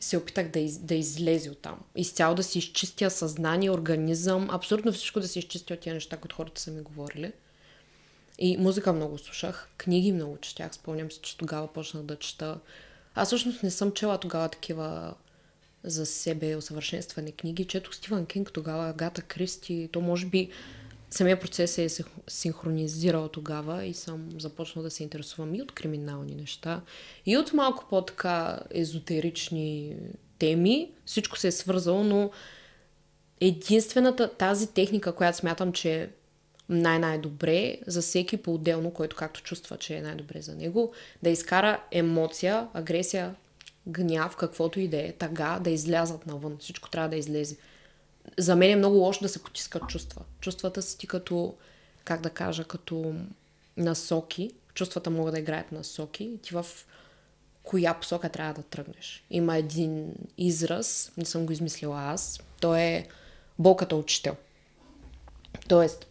се 0.00 0.16
опитах 0.16 0.48
да, 0.48 0.58
из, 0.58 0.78
да 0.78 0.94
излезе 0.94 1.50
от 1.50 1.58
там. 1.58 1.78
Изцяло 1.96 2.34
да 2.34 2.42
си 2.42 2.58
изчистя 2.58 3.10
съзнание, 3.10 3.70
организъм, 3.70 4.48
абсолютно 4.50 4.92
всичко 4.92 5.20
да 5.20 5.28
се 5.28 5.38
изчистя 5.38 5.74
от 5.74 5.80
тези 5.80 5.94
неща, 5.94 6.16
които 6.16 6.36
хората 6.36 6.60
са 6.60 6.70
ми 6.70 6.80
говорили. 6.80 7.32
И 8.40 8.56
музика 8.56 8.92
много 8.92 9.18
слушах, 9.18 9.68
книги 9.76 10.12
много 10.12 10.36
четях. 10.36 10.74
Спомням 10.74 11.10
се, 11.10 11.20
че 11.20 11.38
тогава 11.38 11.72
почнах 11.72 12.02
да 12.02 12.16
чета. 12.16 12.60
Аз 13.14 13.28
всъщност 13.28 13.62
не 13.62 13.70
съм 13.70 13.92
чела 13.92 14.18
тогава 14.18 14.48
такива 14.48 15.14
за 15.84 16.06
себе 16.06 16.56
усъвършенстване 16.56 17.32
книги. 17.32 17.64
Четох 17.64 17.94
Стивън 17.94 18.26
Кинг 18.26 18.52
тогава, 18.52 18.92
Гата 18.92 19.22
Кристи. 19.22 19.88
То 19.92 20.00
може 20.00 20.26
би 20.26 20.50
самия 21.10 21.40
процес 21.40 21.78
е 21.78 21.88
синхронизирал 22.28 23.28
тогава 23.28 23.84
и 23.84 23.94
съм 23.94 24.28
започнала 24.38 24.84
да 24.84 24.90
се 24.90 25.02
интересувам 25.02 25.54
и 25.54 25.62
от 25.62 25.72
криминални 25.72 26.34
неща, 26.34 26.80
и 27.26 27.36
от 27.36 27.52
малко 27.52 27.86
по-така 27.90 28.60
езотерични 28.70 29.96
теми. 30.38 30.90
Всичко 31.06 31.38
се 31.38 31.48
е 31.48 31.52
свързало, 31.52 32.04
но 32.04 32.30
единствената 33.40 34.34
тази 34.34 34.72
техника, 34.72 35.12
която 35.12 35.38
смятам, 35.38 35.72
че 35.72 36.02
е 36.02 36.08
най-най-добре 36.70 37.78
за 37.86 38.02
всеки 38.02 38.36
по-отделно, 38.36 38.90
който 38.90 39.16
както 39.16 39.42
чувства, 39.42 39.76
че 39.76 39.96
е 39.96 40.02
най-добре 40.02 40.40
за 40.40 40.54
него, 40.54 40.92
да 41.22 41.30
изкара 41.30 41.82
емоция, 41.90 42.68
агресия, 42.74 43.34
гняв, 43.86 44.36
каквото 44.36 44.80
и 44.80 44.88
да 44.88 44.96
е, 44.96 45.12
тага, 45.12 45.60
да 45.64 45.70
излязат 45.70 46.26
навън. 46.26 46.56
Всичко 46.60 46.90
трябва 46.90 47.08
да 47.08 47.16
излезе 47.16 47.56
за 48.38 48.56
мен 48.56 48.70
е 48.70 48.76
много 48.76 48.96
лошо 48.96 49.20
да 49.20 49.28
се 49.28 49.42
потискат 49.42 49.88
чувства. 49.88 50.22
Чувствата 50.40 50.82
си 50.82 50.98
ти 50.98 51.06
като, 51.06 51.54
как 52.04 52.20
да 52.20 52.30
кажа, 52.30 52.64
като 52.64 53.14
насоки. 53.76 54.50
Чувствата 54.74 55.10
могат 55.10 55.34
да 55.34 55.40
играят 55.40 55.72
насоки. 55.72 56.38
Ти 56.42 56.54
в 56.54 56.66
коя 57.62 57.94
посока 57.94 58.28
трябва 58.28 58.54
да 58.54 58.62
тръгнеш. 58.62 59.24
Има 59.30 59.56
един 59.56 60.14
израз, 60.38 61.12
не 61.16 61.24
съм 61.24 61.46
го 61.46 61.52
измислила 61.52 62.02
аз, 62.02 62.40
то 62.60 62.74
е 62.74 63.06
болката 63.58 63.96
учител. 63.96 64.36
Тоест, 65.68 66.06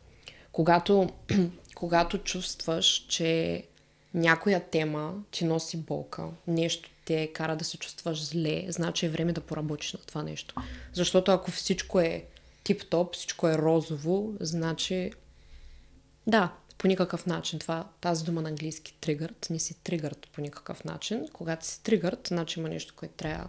когато, 0.51 1.09
когато 1.75 2.17
чувстваш, 2.17 3.05
че 3.09 3.63
някоя 4.13 4.59
тема 4.69 5.13
ти 5.31 5.45
носи 5.45 5.77
болка, 5.77 6.27
нещо 6.47 6.89
те 7.05 7.27
кара 7.33 7.55
да 7.55 7.65
се 7.65 7.77
чувстваш 7.77 8.25
зле, 8.25 8.65
значи 8.67 9.05
е 9.05 9.09
време 9.09 9.33
да 9.33 9.41
поработиш 9.41 9.93
на 9.93 9.99
това 9.99 10.23
нещо. 10.23 10.55
Защото 10.93 11.31
ако 11.31 11.51
всичко 11.51 11.99
е 11.99 12.25
тип-топ, 12.63 13.13
всичко 13.13 13.47
е 13.47 13.57
розово, 13.57 14.33
значи 14.39 15.11
да, 16.27 16.51
по 16.77 16.87
никакъв 16.87 17.25
начин. 17.25 17.59
Това, 17.59 17.87
тази 18.01 18.23
дума 18.23 18.41
на 18.41 18.49
английски 18.49 18.97
тригърт, 19.01 19.47
не 19.49 19.59
си 19.59 19.73
тригърт 19.83 20.27
по 20.33 20.41
никакъв 20.41 20.83
начин. 20.83 21.27
Когато 21.33 21.65
си 21.65 21.83
тригърт, 21.83 22.27
значи 22.27 22.59
има 22.59 22.69
нещо, 22.69 22.93
което 22.95 23.13
трябва 23.13 23.47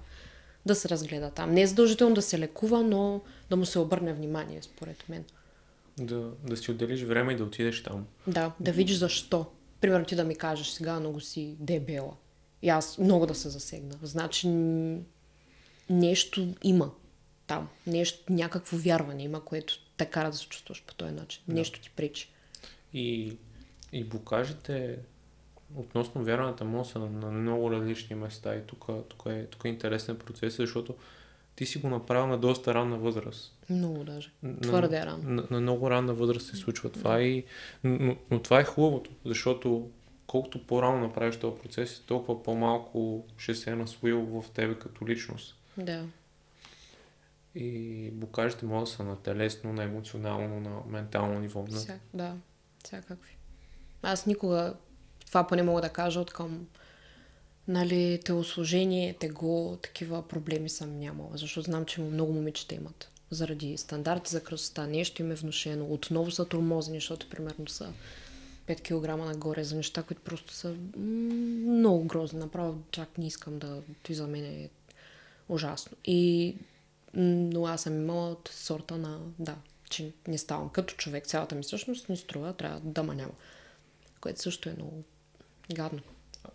да 0.67 0.75
се 0.75 0.89
разгледа 0.89 1.31
там. 1.31 1.53
Не 1.53 1.63
е 1.63 1.67
задължително 1.67 2.15
да 2.15 2.23
се 2.23 2.39
лекува, 2.39 2.83
но 2.83 3.21
да 3.51 3.57
му 3.57 3.67
се 3.67 3.79
обърне 3.79 4.13
внимание, 4.13 4.63
според 4.63 5.09
мен. 5.09 5.25
Да, 6.01 6.31
да 6.49 6.57
си 6.57 6.71
отделиш 6.71 7.03
време 7.03 7.33
и 7.33 7.37
да 7.37 7.45
отидеш 7.45 7.83
там. 7.83 8.07
Да, 8.27 8.53
да 8.61 8.73
видиш 8.73 8.97
защо. 8.97 9.47
Примерно 9.81 10.05
ти 10.05 10.17
да 10.17 10.25
ми 10.25 10.35
кажеш 10.35 10.69
сега 10.69 11.01
много 11.01 11.21
си 11.21 11.57
дебела. 11.59 12.17
И 12.63 12.69
аз 12.69 12.99
много 12.99 13.27
да 13.27 13.35
се 13.35 13.49
засегна. 13.49 13.95
Значи 14.03 14.49
нещо 15.91 16.55
има 16.63 16.91
там. 17.47 17.69
Нещо, 17.87 18.33
някакво 18.33 18.77
вярване 18.77 19.23
има, 19.23 19.45
което 19.45 19.75
те 19.97 20.07
кара 20.07 20.31
да 20.31 20.37
се 20.37 20.49
чувстваш 20.49 20.85
по 20.87 20.95
този 20.95 21.13
начин. 21.13 21.43
Да. 21.49 21.55
Нещо 21.55 21.81
ти 21.81 21.91
пречи. 21.91 22.31
И, 22.93 23.37
и 23.93 24.05
букажите 24.05 24.99
относно 25.77 26.25
вярваната 26.25 26.65
му 26.65 26.85
са 26.85 26.99
на, 26.99 27.09
на 27.09 27.31
много 27.31 27.71
различни 27.71 28.17
места. 28.17 28.55
И 28.55 28.67
тук, 28.67 28.87
тук, 29.09 29.23
е, 29.27 29.47
тук 29.47 29.65
е 29.65 29.69
интересен 29.69 30.19
процес, 30.19 30.57
защото 30.57 30.95
ти 31.57 31.67
си 31.67 31.79
го 31.79 31.89
направил 31.89 32.27
на 32.27 32.39
доста 32.39 32.75
ранна 32.75 32.99
възраст. 32.99 33.60
Много 33.71 34.05
даже. 34.05 34.31
Твърде 34.63 34.99
на, 34.99 35.07
рано. 35.07 35.23
На, 35.23 35.45
на 35.51 35.61
много 35.61 35.91
ранна 35.91 36.15
възраст 36.15 36.47
се 36.47 36.57
случва 36.57 36.91
това. 36.91 37.23
И, 37.23 37.45
но, 37.85 38.17
но 38.31 38.43
това 38.43 38.61
е 38.61 38.65
хубавото, 38.65 39.11
защото 39.25 39.91
колкото 40.27 40.67
по-рано 40.67 40.99
направиш 41.01 41.37
този 41.37 41.63
процес, 41.63 42.01
толкова 42.07 42.43
по-малко 42.43 43.27
ще 43.37 43.55
се 43.55 43.71
е 43.71 43.75
насвоил 43.75 44.21
в 44.21 44.51
тебе 44.55 44.75
като 44.75 45.07
личност. 45.07 45.57
Да. 45.77 46.05
И 47.55 48.11
букажите 48.13 48.67
могат 48.67 48.85
да 48.85 48.91
са 48.91 49.05
на 49.05 49.17
телесно, 49.17 49.73
на 49.73 49.83
емоционално, 49.83 50.61
на 50.61 50.81
ментално 50.87 51.41
ниво. 51.41 51.63
Да, 51.63 51.77
Вся, 51.77 51.99
да, 52.15 52.37
всякакви. 52.85 53.37
Аз 54.03 54.27
никога 54.27 54.75
това 55.27 55.47
поне 55.47 55.63
мога 55.63 55.81
да 55.81 55.89
кажа 55.89 56.21
от 56.21 56.33
към 56.33 56.67
нали, 57.69 58.21
телосложение, 58.25 59.15
тегло, 59.15 59.77
такива 59.77 60.29
проблеми 60.29 60.69
съм 60.69 60.99
нямала, 60.99 61.31
защото 61.35 61.63
знам, 61.63 61.85
че 61.85 62.01
много 62.01 62.33
момичета 62.33 62.75
имат. 62.75 63.10
Заради 63.31 63.77
стандарти 63.77 64.31
за 64.31 64.43
красота, 64.43 64.87
нещо 64.87 65.23
им 65.23 65.31
е 65.31 65.35
внушено, 65.35 65.87
отново 65.87 66.31
са 66.31 66.45
тормозени, 66.45 66.97
защото 66.97 67.29
примерно 67.29 67.69
са 67.69 67.93
5 68.67 68.81
кг 68.81 69.27
нагоре 69.27 69.65
за 69.65 69.77
неща, 69.77 70.03
които 70.03 70.23
просто 70.23 70.53
са 70.53 70.77
много 70.97 72.05
грозни. 72.05 72.39
Направо 72.39 72.83
чак 72.91 73.19
не 73.19 73.27
искам 73.27 73.59
да... 73.59 73.83
Той 74.03 74.15
за 74.15 74.27
мен 74.27 74.45
е 74.45 74.71
ужасно. 75.49 75.97
И... 76.05 76.57
Но 77.15 77.67
аз 77.67 77.83
съм 77.83 78.03
имала 78.03 78.31
от 78.31 78.51
сорта 78.53 78.97
на... 78.97 79.21
Да, 79.39 79.57
че 79.91 80.13
не 80.29 80.39
ставам 80.39 80.69
като 80.69 80.95
човек. 80.95 81.27
Цялата 81.27 81.55
ми 81.55 81.65
същност 81.65 82.09
не 82.09 82.17
струва, 82.17 82.53
трябва 82.53 82.81
да 82.81 83.03
ма 83.03 83.15
няма. 83.15 83.35
Което 84.21 84.43
също 84.43 84.69
е 84.69 84.75
много 84.77 85.05
гадно. 85.73 86.01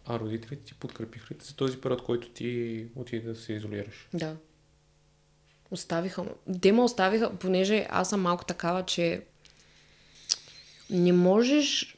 А 0.06 0.20
родителите 0.20 0.64
ти 0.64 0.74
подкрепиха 0.74 1.34
ли 1.34 1.40
за 1.44 1.56
този 1.56 1.82
период, 1.82 2.04
който 2.04 2.30
ти 2.30 2.86
отиде 2.96 3.28
да 3.28 3.36
се 3.36 3.54
изолираш? 3.54 4.08
Да. 4.14 4.38
Оставиха. 5.72 6.24
Ме 6.66 6.82
оставиха, 6.82 7.32
понеже 7.40 7.88
аз 7.90 8.10
съм 8.10 8.22
малко 8.22 8.46
такава, 8.46 8.84
че 8.84 9.22
не 10.90 11.14
можеш... 11.14 11.98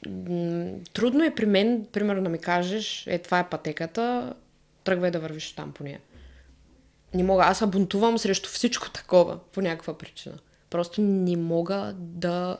Трудно 0.92 1.24
е 1.24 1.34
при 1.34 1.46
мен, 1.46 1.86
примерно 1.92 2.22
да 2.22 2.28
ми 2.28 2.38
кажеш, 2.38 3.06
е 3.06 3.18
това 3.18 3.38
е 3.38 3.48
пътеката, 3.48 4.34
тръгвай 4.84 5.10
да 5.10 5.20
вървиш 5.20 5.52
там 5.52 5.72
по 5.72 5.84
нея. 5.84 6.00
Не 7.14 7.22
мога. 7.22 7.44
Аз 7.44 7.66
бунтувам 7.66 8.18
срещу 8.18 8.48
всичко 8.48 8.90
такова, 8.90 9.38
по 9.52 9.60
някаква 9.60 9.98
причина. 9.98 10.34
Просто 10.70 11.00
не 11.00 11.36
мога 11.36 11.94
да... 11.98 12.58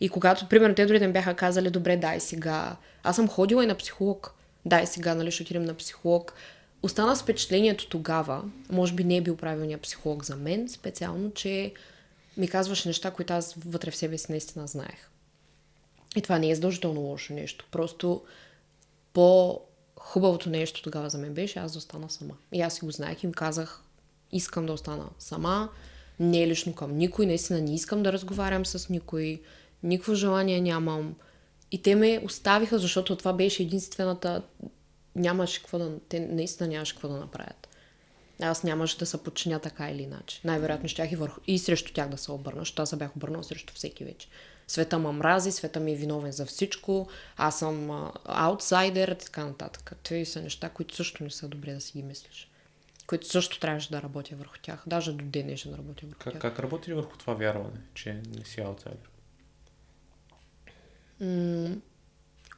И 0.00 0.08
когато, 0.08 0.48
примерно, 0.48 0.74
те 0.74 0.86
дори 0.86 0.98
да 0.98 1.06
ми 1.06 1.12
бяха 1.12 1.34
казали, 1.34 1.70
добре, 1.70 1.96
дай 1.96 2.20
сега. 2.20 2.76
Аз 3.02 3.16
съм 3.16 3.28
ходила 3.28 3.64
и 3.64 3.66
на 3.66 3.74
психолог. 3.74 4.34
Дай 4.64 4.86
сега, 4.86 5.14
нали, 5.14 5.30
ще 5.30 5.42
отидем 5.42 5.64
на 5.64 5.74
психолог. 5.74 6.34
Остана 6.82 7.16
с 7.16 7.22
впечатлението 7.22 7.88
тогава, 7.88 8.44
може 8.70 8.94
би 8.94 9.04
не 9.04 9.16
е 9.16 9.20
бил 9.20 9.36
правилният 9.36 9.82
психолог 9.82 10.24
за 10.24 10.36
мен, 10.36 10.68
специално, 10.68 11.30
че 11.30 11.72
ми 12.36 12.48
казваше 12.48 12.88
неща, 12.88 13.10
които 13.10 13.32
аз 13.32 13.54
вътре 13.54 13.90
в 13.90 13.96
себе 13.96 14.18
си 14.18 14.26
наистина 14.30 14.66
знаех. 14.66 15.10
И 16.16 16.22
това 16.22 16.38
не 16.38 16.50
е 16.50 16.54
задължително 16.54 17.00
лошо 17.00 17.32
нещо. 17.32 17.66
Просто 17.70 18.22
по-хубавото 19.12 20.50
нещо 20.50 20.82
тогава 20.82 21.10
за 21.10 21.18
мен 21.18 21.34
беше 21.34 21.58
аз 21.58 21.72
да 21.72 21.78
остана 21.78 22.10
сама. 22.10 22.34
И 22.52 22.60
аз 22.60 22.74
си 22.74 22.84
го 22.84 22.90
знаех 22.90 23.22
и 23.22 23.26
им 23.26 23.32
казах, 23.32 23.82
искам 24.32 24.66
да 24.66 24.72
остана 24.72 25.08
сама, 25.18 25.68
не 26.20 26.42
е 26.42 26.48
лично 26.48 26.74
към 26.74 26.96
никой, 26.96 27.26
наистина 27.26 27.60
не 27.60 27.74
искам 27.74 28.02
да 28.02 28.12
разговарям 28.12 28.66
с 28.66 28.88
никой, 28.88 29.42
никакво 29.82 30.14
желание 30.14 30.60
нямам. 30.60 31.14
И 31.72 31.82
те 31.82 31.94
ме 31.94 32.22
оставиха, 32.24 32.78
защото 32.78 33.16
това 33.16 33.32
беше 33.32 33.62
единствената... 33.62 34.42
Нямаше 35.16 35.60
какво 35.60 35.78
да... 35.78 35.98
Те 36.08 36.20
наистина 36.20 36.68
нямаше 36.68 36.94
какво 36.94 37.08
да 37.08 37.16
направят. 37.16 37.68
Аз 38.42 38.62
нямаше 38.62 38.98
да 38.98 39.06
се 39.06 39.22
подчиня 39.22 39.58
така 39.58 39.90
или 39.90 40.02
иначе. 40.02 40.40
Най-вероятно 40.44 40.88
щях 40.88 41.12
и, 41.12 41.16
върху... 41.16 41.40
и 41.46 41.58
срещу 41.58 41.92
тях 41.92 42.08
да 42.08 42.18
се 42.18 42.32
обърна, 42.32 42.60
защото 42.60 42.82
аз 42.82 42.90
се 42.90 42.96
бях 42.96 43.16
обърнал 43.16 43.42
срещу 43.42 43.74
всеки 43.74 44.04
вече 44.04 44.28
света 44.66 44.98
ма 44.98 45.12
мрази, 45.12 45.52
света 45.52 45.80
ми 45.80 45.92
е 45.92 45.96
виновен 45.96 46.32
за 46.32 46.46
всичко, 46.46 47.08
аз 47.36 47.58
съм 47.58 48.10
аутсайдер 48.24 49.08
и 49.08 49.18
така 49.18 49.44
нататък. 49.44 49.92
Това 50.02 50.24
са 50.24 50.42
неща, 50.42 50.68
които 50.68 50.96
също 50.96 51.24
не 51.24 51.30
са 51.30 51.48
добре 51.48 51.74
да 51.74 51.80
си 51.80 51.92
ги 51.92 52.02
мислиш. 52.02 52.50
Които 53.06 53.28
също 53.28 53.60
трябваше 53.60 53.90
да 53.90 54.02
работя 54.02 54.36
върху 54.36 54.56
тях. 54.62 54.82
Даже 54.86 55.12
до 55.12 55.24
ден 55.24 55.46
днешен 55.46 55.70
да 55.70 55.78
работя 55.78 56.06
върху 56.06 56.18
как, 56.18 56.32
тях. 56.32 56.42
Как 56.42 56.58
работиш 56.58 56.94
върху 56.94 57.18
това 57.18 57.34
вярване, 57.34 57.80
че 57.94 58.22
не 58.36 58.44
си 58.44 58.60
аутсайдер? 58.60 59.10
М- 61.20 61.76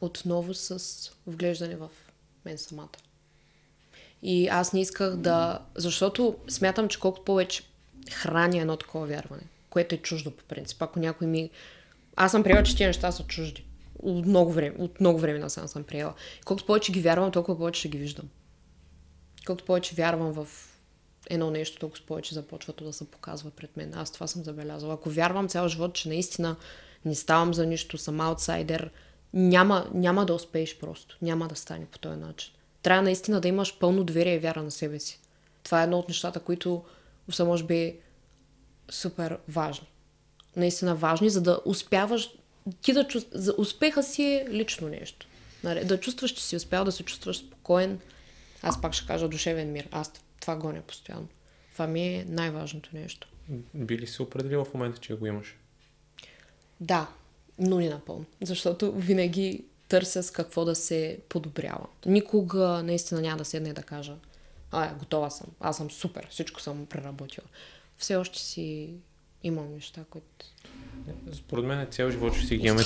отново 0.01 0.55
с 0.55 1.11
вглеждане 1.27 1.77
в 1.77 1.91
мен 2.49 2.59
самата. 2.59 2.99
И 4.23 4.49
аз 4.49 4.73
не 4.73 4.81
исках 4.81 5.17
да... 5.17 5.63
Защото 5.75 6.37
смятам, 6.49 6.89
че 6.89 7.01
колкото 7.01 7.25
повече 7.25 7.63
храня 8.13 8.61
едно 8.61 8.77
такова 8.77 9.07
вярване, 9.07 9.43
което 9.71 9.95
е 9.95 9.99
чуждо 9.99 10.31
по 10.31 10.45
принцип. 10.45 10.83
Ако 10.83 10.99
някой 10.99 11.27
ми 11.27 11.51
аз 12.21 12.31
съм 12.31 12.43
приела, 12.43 12.63
че 12.63 12.77
тези 12.77 12.87
неща 12.87 13.13
са 13.13 13.23
чужди. 13.23 13.65
От 13.99 14.27
много 14.27 14.53
време, 14.53 14.77
от 14.79 15.01
много 15.01 15.19
време 15.19 15.39
насам 15.39 15.69
съм 15.69 15.85
приела. 15.85 16.15
Колкото 16.45 16.67
повече 16.67 16.93
ги 16.93 17.01
вярвам, 17.01 17.33
толкова 17.33 17.59
повече 17.59 17.79
ще 17.79 17.89
ги 17.89 17.99
виждам. 17.99 18.29
Колкото 19.47 19.65
повече 19.65 19.95
вярвам 19.95 20.33
в 20.33 20.49
едно 21.31 21.51
нещо, 21.51 21.79
толкова 21.79 22.07
повече 22.07 22.35
започва 22.35 22.75
да 22.83 22.93
се 22.93 23.11
показва 23.11 23.51
пред 23.51 23.77
мен. 23.77 23.95
Аз 23.95 24.13
това 24.13 24.27
съм 24.27 24.45
забелязала. 24.45 24.95
Ако 24.95 25.11
вярвам 25.11 25.49
цял 25.49 25.69
живот, 25.69 25.95
че 25.95 26.09
наистина 26.09 26.57
не 27.05 27.15
ставам 27.15 27.55
за 27.55 27.67
нищо, 27.67 27.99
съм 27.99 28.21
аутсайдер, 28.21 28.91
няма, 29.33 29.91
няма 29.95 30.27
да 30.27 30.35
успееш 30.35 30.79
просто. 30.79 31.19
Няма 31.23 31.49
да 31.49 31.57
стане 31.57 31.87
по 31.87 31.99
този 31.99 32.17
начин. 32.17 32.53
Трябва 32.83 33.03
наистина 33.03 33.41
да 33.41 33.49
имаш 33.49 33.79
пълно 33.79 34.05
доверие 34.05 34.35
и 34.35 34.39
вяра 34.39 34.63
на 34.63 34.71
себе 34.71 35.01
си. 35.01 35.21
Това 35.63 35.81
е 35.81 35.85
едно 35.85 35.99
от 35.99 36.09
нещата, 36.09 36.41
които 36.41 36.85
са, 37.31 37.45
може 37.45 37.65
би, 37.65 37.97
супер 38.91 39.39
важни 39.49 39.89
наистина 40.59 40.95
важни, 40.95 41.31
за 41.31 41.41
да 41.41 41.61
успяваш 41.65 42.31
ти 42.83 42.93
да 42.93 43.09
чувстваш, 43.09 43.43
за 43.43 43.55
успеха 43.59 44.03
си 44.03 44.25
е 44.25 44.47
лично 44.51 44.89
нещо. 44.89 45.27
Нали? 45.65 45.85
Да 45.85 46.01
чувстваш, 46.01 46.31
че 46.31 46.45
си 46.45 46.57
успял, 46.57 46.85
да 46.85 46.93
се 46.93 47.03
чувстваш 47.03 47.39
спокоен. 47.39 48.01
Аз 48.63 48.81
пак 48.81 48.93
ще 48.93 49.07
кажа 49.07 49.29
душевен 49.29 49.73
мир. 49.73 49.89
Аз 49.91 50.13
това 50.41 50.57
гоня 50.57 50.81
постоянно. 50.81 51.29
Това 51.73 51.87
ми 51.87 52.15
е 52.15 52.27
най-важното 52.29 52.91
нещо. 52.93 53.29
Би 53.75 53.99
ли 53.99 54.07
се 54.07 54.23
определила 54.23 54.65
в 54.65 54.75
момента, 54.75 54.99
че 54.99 55.15
го 55.15 55.27
имаш? 55.27 55.57
Да, 56.81 57.09
но 57.59 57.79
не 57.79 57.89
напълно. 57.89 58.25
Защото 58.43 58.93
винаги 58.93 59.65
търся 59.89 60.23
с 60.23 60.31
какво 60.31 60.65
да 60.65 60.75
се 60.75 61.19
подобрява. 61.29 61.87
Никога 62.07 62.83
наистина 62.85 63.21
няма 63.21 63.37
да 63.37 63.45
седна 63.45 63.69
и 63.69 63.73
да 63.73 63.83
кажа 63.83 64.15
а, 64.71 64.95
готова 64.95 65.31
съм, 65.31 65.47
аз 65.61 65.77
съм 65.77 65.91
супер, 65.91 66.27
всичко 66.31 66.61
съм 66.61 66.87
преработила. 66.87 67.47
Все 67.99 68.17
още 68.17 68.39
си 68.39 68.91
имам 69.43 69.73
неща, 69.73 70.05
които... 70.11 70.29
Според 71.33 71.65
мен 71.65 71.87
цял 71.91 72.11
живот 72.11 72.35
ще 72.35 72.47
си 72.47 72.57
ги 72.57 72.67
имаме. 72.67 72.83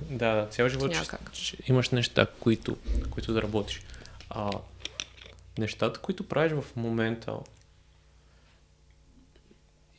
Да, 0.00 0.34
да, 0.34 0.48
цял 0.48 0.68
живот 0.68 0.92
ще, 1.32 1.56
имаш 1.66 1.90
неща, 1.90 2.26
които, 2.40 2.76
които 3.10 3.32
да 3.32 3.42
работиш. 3.42 3.82
А 4.30 4.50
нещата, 5.58 6.00
които 6.00 6.28
правиш 6.28 6.52
в 6.52 6.76
момента, 6.76 7.38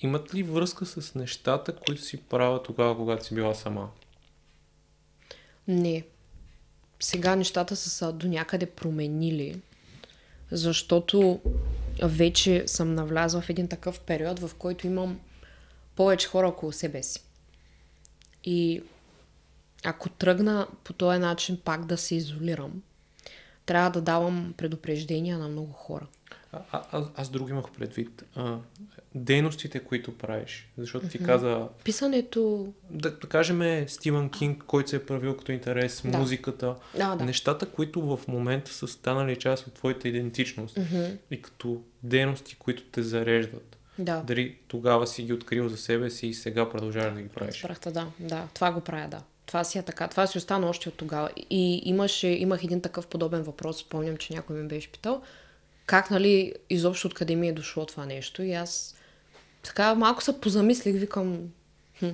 имат 0.01 0.33
ли 0.33 0.43
връзка 0.43 0.85
с 0.85 1.15
нещата, 1.15 1.75
които 1.75 2.01
си 2.01 2.17
правила 2.17 2.63
тогава, 2.63 2.95
когато 2.95 3.25
си 3.25 3.35
била 3.35 3.53
сама? 3.53 3.89
Не. 5.67 6.03
Сега 6.99 7.35
нещата 7.35 7.75
са 7.75 7.89
се 7.89 8.11
до 8.11 8.27
някъде 8.27 8.65
променили, 8.65 9.61
Защото 10.51 11.41
вече 12.03 12.63
съм 12.67 12.93
навлязла 12.93 13.41
в 13.41 13.49
един 13.49 13.67
такъв 13.67 13.99
период, 13.99 14.39
в 14.39 14.55
който 14.55 14.87
имам 14.87 15.19
повече 15.95 16.27
хора 16.27 16.47
около 16.47 16.71
себе 16.71 17.03
си. 17.03 17.23
И 18.43 18.83
ако 19.83 20.09
тръгна 20.09 20.67
по 20.83 20.93
този 20.93 21.19
начин 21.19 21.59
пак 21.65 21.85
да 21.85 21.97
се 21.97 22.15
изолирам, 22.15 22.81
трябва 23.65 23.89
да 23.89 24.01
давам 24.01 24.53
предупреждения 24.57 25.37
на 25.37 25.47
много 25.47 25.71
хора. 25.73 26.07
А, 26.51 26.61
а, 26.71 27.05
аз 27.15 27.29
друго 27.29 27.49
имах 27.49 27.71
предвид. 27.71 28.23
А, 28.35 28.57
дейностите, 29.15 29.79
които 29.79 30.17
правиш. 30.17 30.69
Защото 30.77 31.07
ти 31.07 31.23
каза... 31.23 31.67
Писането... 31.83 32.73
Да, 32.89 33.11
да 33.11 33.27
кажем 33.27 33.85
Стивън 33.87 34.29
Кинг, 34.29 34.63
който 34.67 34.89
се 34.89 34.95
е 34.95 35.05
правил 35.05 35.37
като 35.37 35.51
интерес, 35.51 36.01
Да. 36.05 36.17
музиката. 36.17 36.75
Да, 36.97 37.15
да. 37.15 37.25
Нещата, 37.25 37.65
които 37.65 38.01
в 38.01 38.27
момента 38.27 38.71
са 38.73 38.87
станали 38.87 39.35
част 39.35 39.67
от 39.67 39.73
твоята 39.73 40.07
идентичност 40.07 40.79
и 41.31 41.41
като 41.41 41.81
дейности, 42.03 42.55
които 42.59 42.83
те 42.83 43.03
зареждат. 43.03 43.77
Да. 43.99 44.23
Дали 44.27 44.57
тогава 44.67 45.07
си 45.07 45.23
ги 45.23 45.33
открил 45.33 45.69
за 45.69 45.77
себе 45.77 46.09
си 46.09 46.27
и 46.27 46.33
сега 46.33 46.69
продължаваш 46.69 47.13
да 47.13 47.21
ги 47.21 47.27
правиш. 47.27 47.55
Разбрахте, 47.63 47.91
да, 47.91 48.07
да. 48.19 48.47
Това 48.53 48.71
го 48.71 48.81
правя, 48.81 49.07
да. 49.07 49.21
Това 49.45 49.63
си 49.63 49.77
е 49.77 49.83
така. 49.83 50.07
Това 50.07 50.27
си 50.27 50.37
остана 50.37 50.69
още 50.69 50.89
от 50.89 50.95
тогава. 50.95 51.29
И 51.49 51.81
имаше, 51.85 52.27
имах 52.27 52.63
един 52.63 52.81
такъв 52.81 53.07
подобен 53.07 53.43
въпрос. 53.43 53.77
Спомням, 53.77 54.17
че 54.17 54.33
някой 54.33 54.55
ме 54.55 54.67
беше 54.67 54.91
питал. 54.91 55.21
Как, 55.85 56.11
нали, 56.11 56.53
изобщо 56.69 57.07
откъде 57.07 57.35
ми 57.35 57.47
е 57.47 57.53
дошло 57.53 57.85
това 57.85 58.05
нещо. 58.05 58.43
И 58.43 58.53
аз 58.53 58.95
така 59.65 59.95
малко 59.95 60.23
се 60.23 60.41
позамислих, 60.41 60.95
викам, 60.95 61.39
хм, 61.99 62.09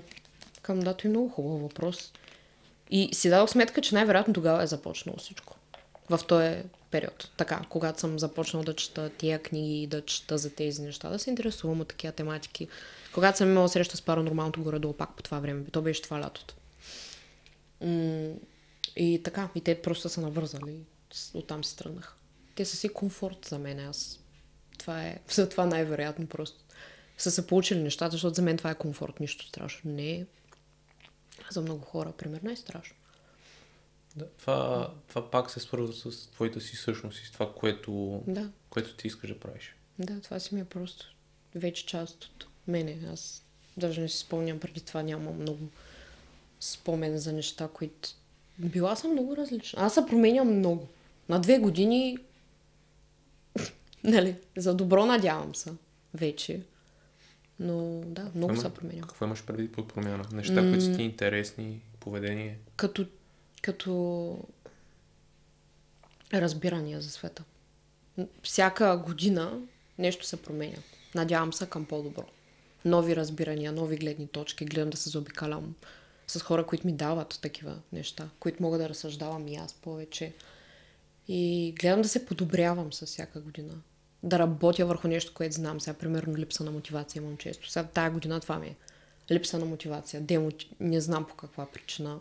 към 0.61 0.79
да, 0.79 0.93
той 0.93 1.07
е 1.07 1.11
много 1.11 1.29
хубав 1.29 1.61
въпрос. 1.61 2.13
И 2.91 3.09
си 3.13 3.29
дадох 3.29 3.49
сметка, 3.49 3.81
че 3.81 3.95
най-вероятно 3.95 4.33
тогава 4.33 4.63
е 4.63 4.67
започнало 4.67 5.17
всичко. 5.17 5.55
В 6.09 6.19
този 6.27 6.63
период. 6.91 7.31
Така, 7.37 7.61
когато 7.69 7.99
съм 7.99 8.19
започнал 8.19 8.63
да 8.63 8.75
чета 8.75 9.09
тия 9.17 9.39
книги, 9.39 9.87
да 9.87 10.05
чета 10.05 10.37
за 10.37 10.49
тези 10.49 10.81
неща, 10.81 11.09
да 11.09 11.19
се 11.19 11.29
интересувам 11.29 11.81
от 11.81 11.87
такива 11.87 12.13
тематики. 12.13 12.67
Когато 13.13 13.37
съм 13.37 13.49
имала 13.49 13.69
среща 13.69 13.97
с 13.97 14.01
паранормалното 14.01 14.63
горе-долу 14.63 14.93
пак 14.93 15.15
по 15.15 15.23
това 15.23 15.39
време. 15.39 15.63
То 15.71 15.81
беше 15.81 16.01
това 16.01 16.21
лятото. 16.21 16.55
И 18.95 19.21
така, 19.23 19.49
и 19.55 19.61
те 19.61 19.81
просто 19.81 20.09
са 20.09 20.21
навързали. 20.21 20.77
Оттам 21.33 21.63
си 21.63 21.77
тръгнах. 21.77 22.15
Те 22.55 22.65
са 22.65 22.77
си 22.77 22.89
комфорт 22.89 23.45
за 23.45 23.59
мен. 23.59 23.79
Аз 23.79 24.19
това 24.77 25.03
е, 25.03 25.19
за 25.29 25.49
това 25.49 25.65
най-вероятно 25.65 26.27
просто 26.27 26.60
са 27.23 27.31
се 27.31 27.47
получили 27.47 27.83
нещата, 27.83 28.11
защото 28.11 28.33
за 28.35 28.41
мен 28.41 28.57
това 28.57 28.69
е 28.71 28.75
комфорт, 28.75 29.19
нищо 29.19 29.45
страшно. 29.45 29.91
Не 29.91 30.11
е 30.11 30.25
за 31.51 31.61
много 31.61 31.85
хора, 31.85 32.11
примерно, 32.11 32.51
е 32.51 32.55
страшно. 32.55 32.95
Да, 34.15 34.25
това, 34.27 34.91
това 35.07 35.31
пак 35.31 35.51
се 35.51 35.59
свързва 35.59 36.11
с 36.11 36.27
твоята 36.27 36.61
си 36.61 36.75
същност 36.75 37.19
и 37.23 37.25
с 37.25 37.31
това, 37.31 37.53
което, 37.53 38.23
Да, 38.27 38.49
което 38.69 38.95
ти 38.95 39.07
искаш 39.07 39.29
да 39.29 39.39
правиш. 39.39 39.75
да, 39.99 40.21
това 40.21 40.39
си 40.39 40.55
ми 40.55 40.61
е 40.61 40.65
просто 40.65 41.15
вече 41.55 41.85
част 41.85 42.23
от 42.23 42.47
мене. 42.67 42.97
Аз 43.13 43.43
даже 43.77 44.01
не 44.01 44.09
си 44.09 44.17
спомням 44.17 44.59
преди 44.59 44.81
това, 44.81 45.03
нямам 45.03 45.35
много 45.35 45.69
спомен 46.59 47.17
за 47.17 47.33
неща, 47.33 47.69
които... 47.73 48.09
Била 48.57 48.95
съм 48.95 49.11
много 49.11 49.37
различна. 49.37 49.83
Аз 49.83 49.93
се 49.93 50.05
променям 50.05 50.57
много. 50.57 50.87
На 51.29 51.39
две 51.39 51.59
години, 51.59 52.17
нали, 54.03 54.35
за 54.57 54.75
добро 54.75 55.05
надявам 55.05 55.55
се, 55.55 55.71
вече. 56.13 56.61
Но 57.61 58.01
да, 58.05 58.31
много 58.35 58.53
Какво 58.53 58.69
се 58.69 58.73
променям. 58.73 59.07
Какво 59.07 59.25
имаш 59.25 59.43
предвид 59.43 59.71
под 59.71 59.93
промяна? 59.93 60.23
Неща, 60.33 60.61
които 60.61 60.81
са 60.81 60.95
ти 60.95 61.03
интересни, 61.03 61.81
поведение. 61.99 62.57
Като, 62.75 63.05
като 63.61 64.37
разбирания 66.33 67.01
за 67.01 67.09
света. 67.09 67.43
Всяка 68.43 68.97
година 68.97 69.59
нещо 69.97 70.25
се 70.25 70.41
променя. 70.41 70.77
Надявам 71.15 71.53
се 71.53 71.65
към 71.65 71.85
по-добро. 71.85 72.25
Нови 72.85 73.15
разбирания, 73.15 73.71
нови 73.71 73.97
гледни 73.97 74.27
точки. 74.27 74.65
Гледам 74.65 74.89
да 74.89 74.97
се 74.97 75.09
заобикалям 75.09 75.75
с 76.27 76.39
хора, 76.39 76.65
които 76.65 76.87
ми 76.87 76.93
дават 76.93 77.39
такива 77.41 77.79
неща, 77.93 78.29
които 78.39 78.63
мога 78.63 78.77
да 78.77 78.89
разсъждавам 78.89 79.47
и 79.47 79.55
аз 79.55 79.73
повече. 79.73 80.33
И 81.27 81.73
гледам 81.79 82.01
да 82.01 82.09
се 82.09 82.25
подобрявам 82.25 82.93
с 82.93 83.05
всяка 83.05 83.41
година. 83.41 83.73
Да 84.23 84.39
работя 84.39 84.85
върху 84.85 85.07
нещо, 85.07 85.33
което 85.33 85.55
знам. 85.55 85.81
Сега, 85.81 85.97
примерно, 85.97 86.37
липса 86.37 86.63
на 86.63 86.71
мотивация 86.71 87.21
имам 87.21 87.37
често. 87.37 87.69
Сега, 87.69 87.87
тая 87.93 88.11
година 88.11 88.39
това 88.39 88.59
ми 88.59 88.67
е. 88.67 88.75
Липса 89.31 89.59
на 89.59 89.65
мотивация. 89.65 90.21
Демоти... 90.21 90.69
Не 90.79 91.01
знам 91.01 91.25
по 91.25 91.35
каква 91.35 91.65
причина. 91.65 92.19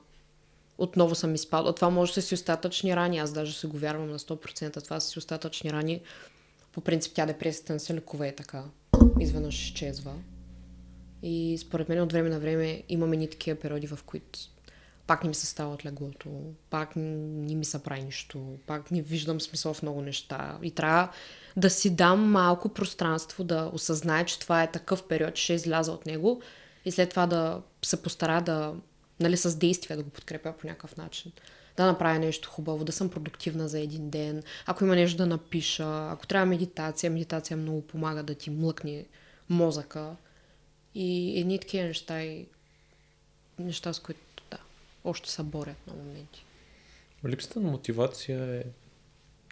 Отново 0.79 1.15
съм 1.15 1.35
изпадала. 1.35 1.75
Това 1.75 1.91
може 1.91 2.15
да 2.15 2.23
си 2.23 2.35
остатъчни 2.35 2.97
рани. 2.97 3.19
Аз 3.19 3.33
даже 3.33 3.59
се 3.59 3.67
го 3.67 3.79
вярвам 3.79 4.11
на 4.11 4.19
100%. 4.19 4.85
Това 4.85 5.01
са 5.01 5.09
си 5.09 5.19
остатъчни 5.19 5.73
рани. 5.73 6.01
По 6.73 6.81
принцип 6.81 7.13
тя 7.15 7.27
депресията 7.27 7.73
не 7.73 7.79
се 7.79 7.95
лекува 7.95 8.29
и 8.29 8.37
така. 8.37 8.65
Изведнъж 9.21 9.63
изчезва. 9.63 10.15
И 11.23 11.59
според 11.61 11.89
мен 11.89 12.01
от 12.01 12.13
време 12.13 12.29
на 12.29 12.41
време 12.41 12.83
имаме 12.89 13.17
ни 13.17 13.31
такива 13.31 13.61
периоди, 13.61 13.87
в 13.87 13.99
които 14.07 14.39
пак 15.11 15.25
не 15.25 15.29
ми 15.29 15.35
се 15.35 15.47
става 15.47 15.75
от 15.75 15.87
леглото, 15.87 16.29
пак 16.71 16.97
не 16.97 17.55
ми 17.55 17.65
се 17.65 17.83
прави 17.83 18.03
нищо, 18.03 18.59
пак 18.67 18.91
не 18.91 19.03
виждам 19.03 19.41
смисъл 19.41 19.75
в 19.75 19.83
много 19.83 20.01
неща. 20.03 20.59
И 20.63 20.71
трябва 20.71 21.11
да 21.57 21.71
си 21.71 21.91
дам 21.91 22.31
малко 22.31 22.69
пространство 22.69 23.45
да 23.45 23.71
осъзнае, 23.73 24.25
че 24.25 24.39
това 24.39 24.63
е 24.63 24.71
такъв 24.71 25.09
период, 25.09 25.35
че 25.35 25.43
ще 25.43 25.53
изляза 25.53 25.93
от 25.93 26.07
него 26.07 26.43
и 26.85 26.91
след 26.91 27.11
това 27.11 27.27
да 27.27 27.63
се 27.83 28.03
постара 28.03 28.43
да, 28.43 28.75
нали, 29.21 29.37
с 29.37 29.57
действия 29.57 29.97
да 29.97 30.03
го 30.03 30.11
подкрепя 30.11 30.55
по 30.61 30.67
някакъв 30.67 30.97
начин. 30.97 31.33
Да 31.77 31.87
направя 31.87 32.19
нещо 32.19 32.51
хубаво, 32.51 32.85
да 32.85 32.93
съм 32.93 33.09
продуктивна 33.09 33.69
за 33.69 33.81
един 33.81 34.11
ден, 34.11 34.43
ако 34.67 34.85
има 34.85 34.95
нещо 34.95 35.17
да 35.17 35.27
напиша, 35.27 36.09
ако 36.11 36.27
трябва 36.27 36.47
медитация, 36.47 37.11
медитация 37.11 37.57
много 37.57 37.87
помага 37.87 38.23
да 38.23 38.35
ти 38.35 38.51
млъкне 38.51 39.07
мозъка. 39.49 40.17
И 40.95 41.41
едни 41.41 41.59
такива 41.59 41.85
неща 41.85 42.23
и 42.23 42.47
неща, 43.59 43.93
с 43.93 43.99
които 43.99 44.21
още 45.05 45.31
се 45.31 45.43
борят 45.43 45.87
на 45.87 45.95
моменти. 45.95 46.45
Липсата 47.29 47.61
на 47.61 47.71
мотивация 47.71 48.61
е 48.61 48.63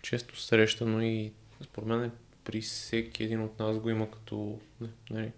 често 0.03 0.41
срещано 0.41 1.03
и 1.03 1.33
според 1.65 1.89
мен 1.89 2.11
при 2.45 2.61
всеки 2.61 3.25
един 3.25 3.43
от 3.43 3.59
нас 3.59 3.79
го 3.79 3.91
има 3.91 4.11
като... 4.11 4.59
Не, 4.81 4.89
нали, 5.11 5.33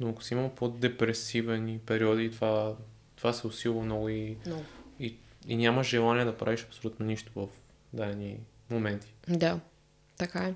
но 0.00 0.08
ако 0.08 0.22
си 0.22 0.34
имал 0.34 0.54
по-депресивни 0.54 1.78
периоди, 1.78 2.30
това, 2.30 2.76
това 3.16 3.32
се 3.32 3.46
усилва 3.46 3.84
много 3.84 4.08
и, 4.08 4.36
Много. 4.46 4.64
и, 5.00 5.16
и 5.46 5.56
няма 5.56 5.84
желание 5.84 6.24
да 6.24 6.36
правиш 6.36 6.62
абсолютно 6.62 7.06
нищо 7.06 7.32
в 7.34 7.48
дадени 7.92 8.40
моменти. 8.70 9.14
Да, 9.28 9.60
така 10.16 10.38
е. 10.38 10.54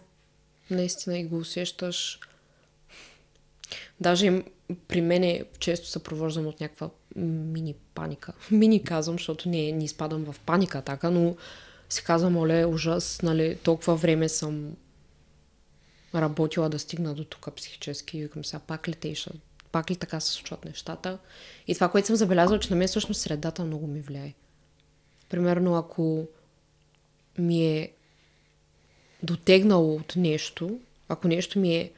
Наистина 0.70 1.18
и 1.18 1.24
го 1.24 1.36
усещаш. 1.38 2.20
Даже 4.00 4.42
при 4.88 5.00
мене 5.00 5.44
често 5.58 5.88
съпровождам 5.88 6.46
от 6.46 6.60
някаква 6.60 6.90
мини 7.16 7.74
паника. 7.94 8.33
Мини 8.50 8.83
казвам, 8.83 9.14
защото 9.14 9.48
не, 9.48 9.72
не 9.72 9.85
изпадам 9.85 10.24
в 10.24 10.40
паника 10.40 10.83
така, 10.83 11.11
но 11.11 11.37
си 11.88 12.05
казвам, 12.05 12.37
оле, 12.37 12.64
ужас, 12.64 13.22
нали, 13.22 13.59
толкова 13.62 13.96
време 13.96 14.29
съм 14.29 14.76
работила 16.14 16.68
да 16.68 16.79
стигна 16.79 17.14
до 17.14 17.24
тук 17.24 17.55
психически 17.57 18.18
и 18.18 18.22
викам 18.22 18.44
сега, 18.44 18.61
пак 18.61 18.88
ли 18.88 18.94
те 18.94 19.14
пак 19.72 19.90
ли 19.90 19.96
така 19.96 20.20
се 20.20 20.33
случват 20.33 20.64
нещата. 20.64 21.18
И 21.66 21.74
това, 21.74 21.88
което 21.88 22.07
съм 22.07 22.16
забелязала, 22.16 22.61
че 22.61 22.70
на 22.70 22.76
мен 22.76 22.88
всъщност 22.88 23.20
средата 23.20 23.64
много 23.64 23.87
ми 23.87 24.00
влияе. 24.00 24.35
Примерно, 25.29 25.74
ако 25.76 26.26
ми 27.38 27.66
е 27.66 27.92
дотегнало 29.22 29.94
от 29.94 30.16
нещо, 30.16 30.81
ако 31.09 31.29
нещо 31.29 31.59
ми 31.59 31.76
е 31.76 31.92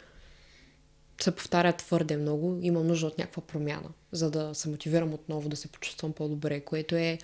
се 1.21 1.31
повтаря 1.31 1.73
твърде 1.73 2.17
много, 2.17 2.59
имам 2.63 2.87
нужда 2.87 3.07
от 3.07 3.19
някаква 3.19 3.43
промяна, 3.43 3.89
за 4.13 4.31
да 4.31 4.55
се 4.55 4.69
мотивирам 4.69 5.15
отново 5.15 5.49
да 5.49 5.57
се 5.57 5.69
почувствам 5.69 6.13
по-добре, 6.13 6.61
което 6.61 6.97
е... 6.97 7.19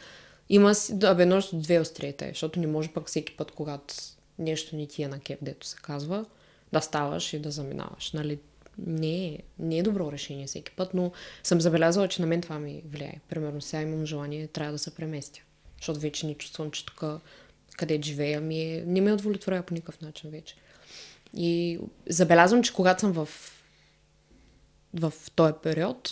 Има 0.49 0.73
да, 0.91 1.15
бе, 1.15 1.35
от 1.35 1.63
две 1.63 1.81
остриета, 1.81 2.27
защото 2.29 2.61
не 2.61 2.67
може 2.67 2.93
пък 2.93 3.09
всеки 3.09 3.37
път, 3.37 3.51
когато 3.51 3.95
нещо 4.39 4.77
не 4.77 4.87
ти 4.87 5.03
е 5.03 5.09
на 5.09 5.19
кеп, 5.19 5.39
дето 5.43 5.67
се 5.67 5.77
казва, 5.83 6.25
да 6.73 6.81
ставаш 6.81 7.33
и 7.33 7.39
да 7.39 7.51
заминаваш. 7.51 8.13
Нали? 8.13 8.39
Не, 8.79 9.27
е, 9.27 9.39
не 9.59 9.79
е 9.79 9.83
добро 9.83 10.13
решение 10.13 10.47
всеки 10.47 10.73
път, 10.73 10.95
но 10.95 11.13
съм 11.43 11.61
забелязала, 11.61 12.09
че 12.09 12.23
на 12.23 12.27
мен 12.27 12.41
това 12.41 12.59
ми 12.59 12.83
влияе. 12.89 13.21
Примерно 13.29 13.61
сега 13.61 13.83
имам 13.83 14.07
желание, 14.07 14.47
трябва 14.47 14.73
да 14.73 14.79
се 14.79 14.95
преместя. 14.95 15.41
Защото 15.81 16.01
вече 16.01 16.27
не 16.27 16.35
чувствам, 16.35 16.71
че 16.71 16.87
тук, 16.87 17.05
къде 17.77 18.01
живея, 18.03 18.41
ми 18.41 18.63
е, 18.63 18.85
не 18.87 19.01
ме 19.01 19.13
удовлетворява 19.13 19.63
по 19.63 19.75
никакъв 19.75 20.01
начин 20.01 20.31
вече. 20.31 20.55
И 21.37 21.79
забелязвам, 22.09 22.63
че 22.63 22.75
когато 22.75 23.01
съм 23.01 23.13
в, 23.13 23.29
в 24.95 25.13
този 25.35 25.55
период, 25.63 26.11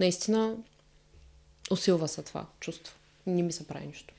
наистина 0.00 0.56
усилва 1.70 2.08
се 2.08 2.22
това 2.22 2.46
чувство. 2.60 2.94
Не 3.26 3.42
ми 3.42 3.52
се 3.52 3.66
прави 3.66 3.86
нищо. 3.86 4.14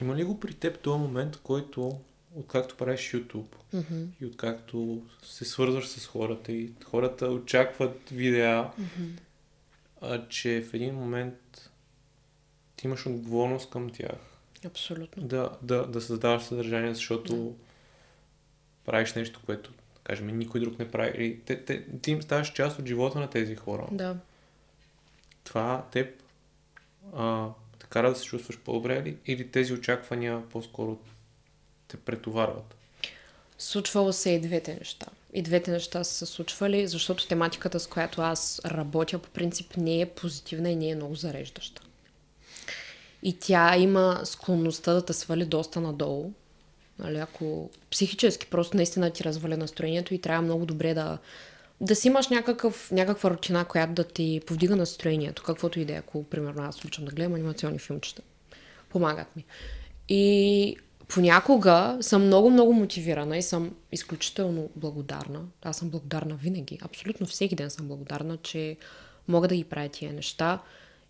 Има 0.00 0.16
ли 0.16 0.24
го 0.24 0.40
при 0.40 0.54
теб 0.54 0.80
този 0.80 1.00
момент, 1.00 1.36
който 1.36 2.00
откакто 2.36 2.76
правиш 2.76 3.00
YouTube 3.00 3.44
Mm-hmm. 3.74 4.06
и 4.20 4.26
откакто 4.26 5.02
се 5.22 5.44
свързваш 5.44 5.88
с 5.88 6.06
хората 6.06 6.52
и 6.52 6.72
хората 6.84 7.26
очакват 7.26 8.08
видеа, 8.10 8.70
Mm-hmm. 8.80 9.10
а, 10.00 10.28
че 10.28 10.62
в 10.70 10.74
един 10.74 10.94
момент 10.94 11.70
ти 12.76 12.86
имаш 12.86 13.06
отговорност 13.06 13.70
към 13.70 13.90
тях 13.90 14.18
Абсолютно. 14.66 15.22
да, 15.22 15.50
да, 15.62 15.86
да 15.86 16.00
създаваш 16.00 16.42
съдържание, 16.42 16.94
защото 16.94 17.56
правиш 18.84 19.14
нещо, 19.14 19.40
което, 19.46 19.70
да 19.70 19.77
кажем, 20.08 20.38
никой 20.38 20.60
друг 20.60 20.78
не 20.78 20.90
прави. 20.90 21.12
Или 21.16 21.40
те, 21.40 21.64
те, 21.64 21.84
ти 22.02 22.10
им 22.10 22.22
ставаш 22.22 22.52
част 22.52 22.78
от 22.78 22.86
живота 22.86 23.18
на 23.18 23.30
тези 23.30 23.56
хора. 23.56 23.86
Да. 23.92 24.16
Това 25.44 25.84
теб 25.92 26.22
а, 27.16 27.48
те 27.78 27.86
кара 27.86 28.10
да 28.10 28.16
се 28.16 28.24
чувстваш 28.24 28.58
по-добре 28.58 29.02
ли? 29.02 29.16
Или 29.26 29.50
тези 29.50 29.72
очаквания 29.72 30.42
по-скоро 30.48 30.98
те 31.88 31.96
претоварват? 31.96 32.74
Случвало 33.58 34.12
се 34.12 34.30
и 34.30 34.40
двете 34.40 34.74
неща. 34.74 35.06
И 35.32 35.42
двете 35.42 35.70
неща 35.70 36.04
са 36.04 36.14
се 36.14 36.32
случвали, 36.32 36.86
защото 36.86 37.28
тематиката, 37.28 37.80
с 37.80 37.86
която 37.86 38.22
аз 38.22 38.60
работя, 38.64 39.18
по 39.18 39.28
принцип 39.28 39.76
не 39.76 40.00
е 40.00 40.06
позитивна 40.06 40.70
и 40.70 40.76
не 40.76 40.90
е 40.90 40.94
много 40.94 41.14
зареждаща. 41.14 41.82
И 43.22 43.38
тя 43.38 43.76
има 43.76 44.20
склонността 44.24 44.92
да 44.92 45.04
те 45.04 45.12
свали 45.12 45.44
доста 45.44 45.80
надолу. 45.80 46.32
Нали, 46.98 47.18
ако 47.18 47.70
психически 47.90 48.46
просто 48.46 48.76
наистина 48.76 49.10
ти 49.10 49.24
разваля 49.24 49.56
настроението 49.56 50.14
и 50.14 50.20
трябва 50.20 50.42
много 50.42 50.66
добре 50.66 50.94
да, 50.94 51.18
да 51.80 51.96
си 51.96 52.08
имаш 52.08 52.28
някакъв, 52.28 52.90
някаква 52.92 53.30
рутина, 53.30 53.64
която 53.64 53.92
да 53.92 54.04
ти 54.04 54.40
повдига 54.46 54.76
настроението, 54.76 55.42
каквото 55.42 55.80
и 55.80 55.84
да 55.84 55.92
е, 55.92 55.96
ако, 55.96 56.24
примерно, 56.24 56.62
аз 56.62 56.84
обичам 56.84 57.04
да 57.04 57.12
гледам 57.12 57.34
анимационни 57.34 57.78
филмчета. 57.78 58.22
Помагат 58.88 59.36
ми. 59.36 59.44
И 60.08 60.76
понякога 61.08 61.98
съм 62.00 62.26
много, 62.26 62.50
много 62.50 62.72
мотивирана 62.72 63.38
и 63.38 63.42
съм 63.42 63.74
изключително 63.92 64.70
благодарна. 64.76 65.40
Аз 65.62 65.76
съм 65.76 65.90
благодарна 65.90 66.34
винаги. 66.34 66.78
Абсолютно 66.82 67.26
всеки 67.26 67.54
ден 67.54 67.70
съм 67.70 67.88
благодарна, 67.88 68.36
че 68.36 68.76
мога 69.28 69.48
да 69.48 69.56
ги 69.56 69.64
правя 69.64 69.88
тия 69.88 70.12
неща. 70.12 70.58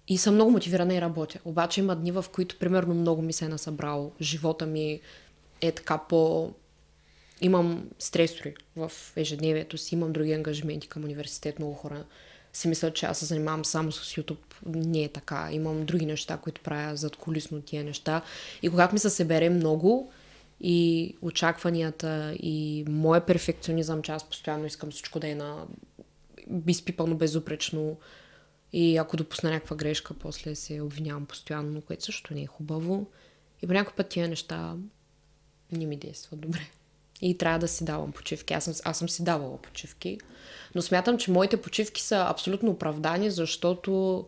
И 0.09 0.19
съм 0.19 0.35
много 0.35 0.51
мотивирана 0.51 0.95
и 0.95 1.01
работя. 1.01 1.39
Обаче 1.45 1.81
има 1.81 1.97
дни, 1.97 2.13
в 2.13 2.25
които, 2.33 2.59
примерно, 2.59 2.95
много 2.95 3.23
ми 3.23 3.33
се 3.33 3.45
е 3.45 3.49
насъбрал. 3.49 4.13
Живота 4.21 4.67
ми 4.67 5.01
е 5.61 5.73
така 5.73 5.99
по... 5.99 6.53
Имам 7.41 7.91
стресори 7.99 8.55
в 8.77 8.93
ежедневието 9.17 9.79
си, 9.79 9.95
имам 9.95 10.13
други 10.13 10.33
ангажименти 10.33 10.89
към 10.89 11.05
университет. 11.05 11.59
Много 11.59 11.75
хора 11.75 12.05
си 12.53 12.69
мислят, 12.69 12.95
че 12.95 13.07
аз 13.07 13.19
се 13.19 13.25
занимавам 13.25 13.65
само 13.65 13.93
с 13.93 14.15
YouTube. 14.15 14.39
Не 14.67 15.05
е 15.05 15.09
така. 15.09 15.49
Имам 15.53 15.87
други 15.87 16.07
неща, 16.07 16.37
които 16.37 16.61
правя 16.61 16.97
зад 16.97 17.17
колисно 17.17 17.63
тия 17.63 17.85
неща. 17.85 18.23
И 18.63 18.71
когато 18.71 18.95
ми 18.95 18.99
се 18.99 19.11
събере 19.11 19.51
много 19.51 20.13
и 20.61 21.17
очакванията 21.23 22.37
и 22.43 22.85
моят 22.89 23.27
перфекционизъм, 23.27 24.03
че 24.03 24.13
аз 24.13 24.29
постоянно 24.29 24.67
искам 24.67 24.91
всичко 24.91 25.21
да 25.21 25.29
е 25.29 25.35
на 25.35 25.67
изпипано 26.67 27.15
безупречно 27.15 27.97
и 28.73 28.97
ако 28.97 29.17
допусна 29.17 29.51
някаква 29.51 29.77
грешка, 29.77 30.15
после 30.15 30.55
се 30.55 30.81
обвинявам 30.81 31.27
постоянно, 31.27 31.81
което 31.81 32.05
също 32.05 32.35
не 32.35 32.43
е 32.43 32.47
хубаво. 32.47 33.07
И 33.63 33.67
по 33.67 33.73
някой 33.73 33.95
път 33.95 34.09
тия 34.09 34.29
неща 34.29 34.75
не 35.73 35.87
ми 35.87 35.97
действат 35.97 36.41
добре. 36.41 36.61
И 37.23 37.39
трябва 37.39 37.59
да 37.59 37.69
си 37.69 37.85
давам 37.85 38.13
почивки. 38.13 38.55
Аз 38.55 38.65
съм, 38.65 38.75
аз 38.85 38.99
съм 38.99 39.09
си 39.09 39.25
давала 39.25 39.57
почивки. 39.57 40.19
Но 40.75 40.83
смятам, 40.83 41.19
че 41.19 41.31
моите 41.31 41.57
почивки 41.57 42.03
са 42.03 42.27
абсолютно 42.29 42.71
оправдани, 42.71 43.31
защото 43.31 44.25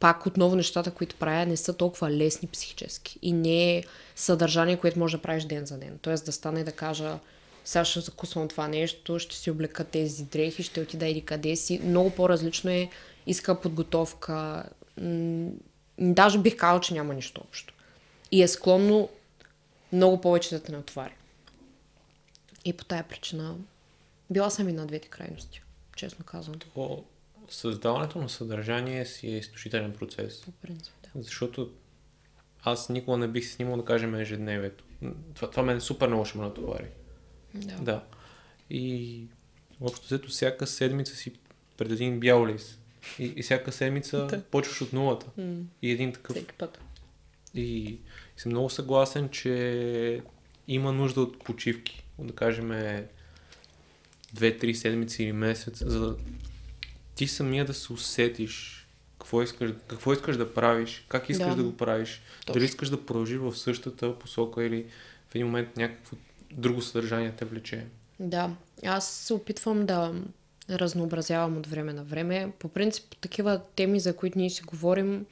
пак 0.00 0.26
отново 0.26 0.56
нещата, 0.56 0.90
които 0.90 1.16
правя, 1.16 1.46
не 1.46 1.56
са 1.56 1.72
толкова 1.72 2.10
лесни 2.10 2.48
психически. 2.48 3.18
И 3.22 3.32
не 3.32 3.76
е 3.76 3.84
съдържание, 4.16 4.76
което 4.76 4.98
може 4.98 5.16
да 5.16 5.22
правиш 5.22 5.44
ден 5.44 5.66
за 5.66 5.78
ден. 5.78 5.98
Тоест 6.02 6.26
да 6.26 6.32
стане 6.32 6.64
да 6.64 6.72
кажа, 6.72 7.18
сега 7.64 7.84
ще 7.84 8.00
закусвам 8.00 8.48
това 8.48 8.68
нещо, 8.68 9.18
ще 9.18 9.36
си 9.36 9.50
облека 9.50 9.84
тези 9.84 10.24
дрехи, 10.24 10.62
ще 10.62 10.80
отида 10.80 11.06
или 11.06 11.20
къде 11.20 11.56
си. 11.56 11.80
Много 11.84 12.10
по-различно 12.10 12.70
е, 12.70 12.90
иска 13.26 13.60
подготовка. 13.60 14.64
Даже 15.98 16.38
бих 16.38 16.56
казал, 16.56 16.80
че 16.80 16.94
няма 16.94 17.14
нищо 17.14 17.40
общо. 17.48 17.74
И 18.32 18.42
е 18.42 18.48
склонно 18.48 19.08
много 19.92 20.20
повече 20.20 20.54
да 20.54 20.62
те 20.62 20.72
натовари. 20.72 21.14
И 22.64 22.72
по 22.72 22.84
тая 22.84 23.08
причина 23.08 23.56
била 24.30 24.50
съм 24.50 24.68
и 24.68 24.72
на 24.72 24.86
двете 24.86 25.08
крайности, 25.08 25.62
честно 25.96 26.24
казвам. 26.24 26.58
То, 26.74 27.04
създаването 27.50 28.18
на 28.18 28.28
съдържание 28.28 29.06
си 29.06 29.26
е 29.28 29.38
изключителен 29.38 29.92
процес. 29.92 30.40
По 30.40 30.50
принцип, 30.50 30.94
да. 31.02 31.22
Защото 31.22 31.70
аз 32.62 32.88
никога 32.88 33.16
не 33.16 33.28
бих 33.28 33.44
се 33.46 33.52
снимал 33.52 33.76
да 33.76 33.84
кажем 33.84 34.14
ежедневието. 34.14 34.84
Това, 35.34 35.50
това 35.50 35.62
мен 35.62 35.80
супер 35.80 36.08
много 36.08 36.24
ще 36.24 36.38
ме 36.38 36.44
натовари. 36.44 36.86
Да. 37.54 37.74
Да. 37.74 38.04
И 38.70 39.22
общо 39.80 40.06
взето 40.06 40.28
всяка 40.28 40.66
седмица 40.66 41.16
си 41.16 41.32
пред 41.76 41.90
един 41.92 42.20
бял 42.20 42.46
лист. 42.46 42.78
И, 43.18 43.24
и 43.24 43.42
всяка 43.42 43.72
седмица 43.72 44.26
Да. 44.30 44.42
почваш 44.42 44.82
от 44.82 44.92
нулата. 44.92 45.26
М, 45.36 45.62
И 45.82 45.90
един 45.90 46.12
такъв. 46.12 46.36
Всеки 46.36 46.52
път. 46.54 46.78
И, 47.54 47.98
и 48.36 48.40
съм 48.40 48.52
много 48.52 48.70
съгласен, 48.70 49.28
че 49.28 50.22
има 50.68 50.92
нужда 50.92 51.20
от 51.20 51.44
почивки. 51.44 52.04
Да 52.18 52.34
кажем 52.34 52.68
2-3 54.34 54.72
седмици 54.72 55.22
или 55.22 55.32
месец, 55.32 55.84
за 55.86 56.00
да 56.00 56.16
ти 57.14 57.26
самия 57.26 57.64
да 57.64 57.74
се 57.74 57.92
усетиш 57.92 58.86
какво 59.18 59.42
искаш, 59.42 59.70
какво 59.86 60.12
искаш 60.12 60.36
да 60.36 60.54
правиш, 60.54 61.04
как 61.08 61.30
искаш 61.30 61.48
да, 61.48 61.56
Да. 61.56 61.62
го 61.62 61.76
правиш, 61.76 62.22
Точно. 62.40 62.54
дали 62.54 62.64
искаш 62.64 62.88
да 62.88 63.06
продължиш 63.06 63.38
в 63.38 63.56
същата 63.56 64.18
посока 64.18 64.64
или 64.64 64.86
в 65.28 65.34
един 65.34 65.46
момент 65.46 65.76
някакво 65.76 66.16
друго 66.50 66.82
съдържание 66.82 67.32
те 67.38 67.44
влече. 67.44 67.86
Да, 68.20 68.50
аз 68.84 69.08
се 69.10 69.34
опитвам 69.34 69.86
да 69.86 70.14
разнообразявам 70.70 71.56
от 71.56 71.66
време 71.66 71.92
на 71.92 72.04
време. 72.04 72.52
По 72.58 72.68
принцип, 72.68 73.04
такива 73.20 73.60
теми, 73.76 74.00
за 74.00 74.16
които 74.16 74.38
ние 74.38 74.50
си 74.50 74.62
говорим, 74.62 75.26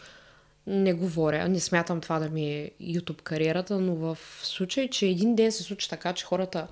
не 0.67 0.95
говоря. 0.95 1.49
Не 1.49 1.61
смятам 1.61 2.01
това 2.01 2.19
да 2.19 2.29
ми 2.29 2.53
е 2.53 2.71
YouTube 2.83 3.23
кариерата, 3.23 3.79
но 3.81 3.95
в 3.95 4.19
случай, 4.43 4.91
че 4.91 5.07
един 5.07 5.35
ден 5.35 5.53
се 5.53 5.63
случи 5.63 5.91
така, 5.91 6.13
че 6.13 6.25
хората 6.25 6.69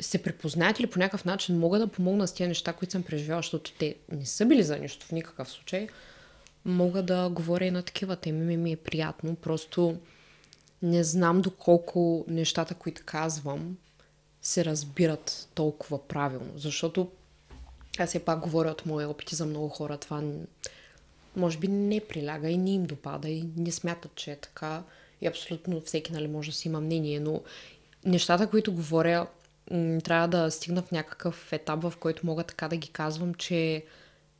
се 0.00 0.22
препознаят 0.22 0.80
или 0.80 0.86
по 0.86 0.98
някакъв 0.98 1.24
начин 1.24 1.58
могат 1.58 1.82
да 1.82 1.86
помогнат 1.86 2.28
с 2.28 2.34
тези 2.34 2.48
неща, 2.48 2.72
които 2.72 2.92
съм 2.92 3.02
преживяла, 3.02 3.38
защото 3.42 3.72
те 3.72 3.94
не 4.12 4.26
са 4.26 4.46
били 4.46 4.62
за 4.62 4.78
нищо 4.78 5.06
в 5.06 5.12
никакъв 5.12 5.50
случай, 5.50 5.88
мога 6.64 7.02
да 7.02 7.28
говоря 7.28 7.64
и 7.64 7.70
на 7.70 7.82
такива 7.82 8.16
теми. 8.16 8.44
Ми, 8.44 8.56
ми 8.56 8.72
е 8.72 8.76
приятно. 8.76 9.34
Просто 9.34 9.98
не 10.82 11.04
знам 11.04 11.40
доколко 11.40 12.24
нещата, 12.28 12.74
които 12.74 13.02
казвам, 13.04 13.76
се 14.42 14.64
разбират 14.64 15.48
толкова 15.54 16.08
правилно. 16.08 16.52
Защото 16.56 17.10
аз 17.98 18.08
все 18.08 18.24
пак 18.24 18.40
говоря 18.40 18.70
от 18.70 18.86
моя 18.86 19.08
опити 19.08 19.34
за 19.34 19.46
много 19.46 19.68
хора. 19.68 19.98
Това 19.98 20.22
може 21.36 21.58
би 21.58 21.68
не 21.68 22.00
приляга 22.00 22.48
и 22.48 22.58
не 22.58 22.70
им 22.70 22.84
допада 22.84 23.28
и 23.28 23.44
не 23.56 23.72
смятат, 23.72 24.14
че 24.14 24.32
е 24.32 24.36
така. 24.36 24.82
И 25.20 25.26
абсолютно 25.26 25.80
всеки 25.80 26.12
нали, 26.12 26.28
може 26.28 26.50
да 26.50 26.56
си 26.56 26.68
има 26.68 26.80
мнение, 26.80 27.20
но 27.20 27.42
нещата, 28.04 28.50
които 28.50 28.72
говоря, 28.72 29.26
м, 29.70 30.00
трябва 30.00 30.28
да 30.28 30.50
стигна 30.50 30.82
в 30.82 30.90
някакъв 30.90 31.52
етап, 31.52 31.82
в 31.82 31.92
който 32.00 32.26
мога 32.26 32.44
така 32.44 32.68
да 32.68 32.76
ги 32.76 32.88
казвам, 32.88 33.34
че 33.34 33.84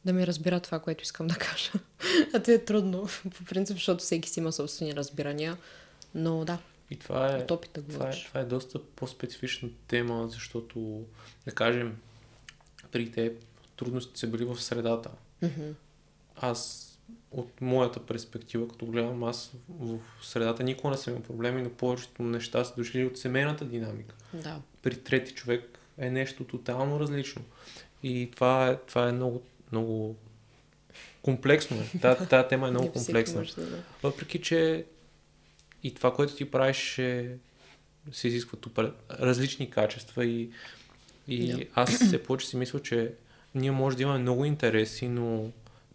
да 0.05 0.13
ми 0.13 0.27
разбира 0.27 0.61
това, 0.61 0.79
което 0.79 1.03
искам 1.03 1.27
да 1.27 1.35
кажа. 1.35 1.73
а 2.35 2.43
това 2.43 2.55
е 2.55 2.59
трудно, 2.59 3.09
по 3.23 3.45
принцип, 3.45 3.77
защото 3.77 4.05
всеки 4.05 4.29
си 4.29 4.41
има 4.41 4.53
собствени 4.53 4.97
разбирания. 4.97 5.57
Но 6.15 6.45
да, 6.45 6.59
И 6.91 6.97
това 6.97 7.37
е, 7.37 7.43
от 7.43 7.51
опит 7.51 7.71
да 7.75 7.83
това 7.83 8.09
е, 8.09 8.13
това 8.13 8.41
е 8.41 8.45
доста 8.45 8.85
по-специфична 8.85 9.69
тема, 9.89 10.29
защото, 10.29 11.05
да 11.47 11.53
кажем, 11.53 11.97
при 12.93 13.11
те 13.11 13.33
трудности 13.77 14.19
са 14.19 14.27
били 14.27 14.45
в 14.45 14.63
средата. 14.63 15.11
Мгм. 15.43 15.63
Аз 16.43 16.89
от 17.31 17.61
моята 17.61 18.07
перспектива, 18.07 18.69
като 18.69 18.87
гледам, 18.87 19.25
аз 19.25 19.53
в 19.69 19.99
средата 20.23 20.63
никога 20.63 20.91
не 20.91 20.97
съм 20.97 21.13
имал 21.13 21.23
проблеми, 21.23 21.63
но 21.63 21.71
повечето 21.71 22.23
неща 22.23 22.65
са 22.65 22.75
дошли 22.77 23.05
от 23.05 23.19
семейната 23.19 23.65
динамика. 23.65 24.15
Да. 24.35 24.61
При 24.83 24.97
трети 24.97 25.35
човек 25.35 25.79
е 25.99 26.11
нещо 26.11 26.45
тотално 26.45 27.01
различно. 27.01 27.43
И 28.03 28.31
това 28.35 28.69
е, 28.69 28.77
това 28.77 29.09
е 29.09 29.13
много, 29.13 29.43
много 29.73 30.17
комплексно. 31.23 31.77
е. 31.77 31.99
Та, 31.99 32.15
тая 32.29 32.49
тема 32.49 32.69
е 32.69 32.71
много 32.71 32.93
комплексна. 32.93 33.45
да. 33.57 33.83
Въпреки, 34.03 34.41
че 34.41 34.85
и 35.83 35.95
това, 35.95 36.15
което 36.15 36.35
ти 36.35 36.51
правиш, 36.51 36.99
е, 36.99 37.37
се 38.13 38.29
изисква 38.29 38.59
тупер, 38.59 38.93
различни 39.11 39.71
качества 39.71 40.25
и, 40.25 40.51
и 41.29 41.53
Да. 41.53 41.65
аз 41.75 41.91
все 41.95 42.23
повече 42.23 42.47
си 42.47 42.57
мисля, 42.57 42.83
че 42.83 43.13
ние 43.55 43.71
може 43.71 43.97
да 43.97 44.03
имаме 44.03 44.19
много 44.19 44.45
интереси, 44.45 45.09
но 45.09 45.51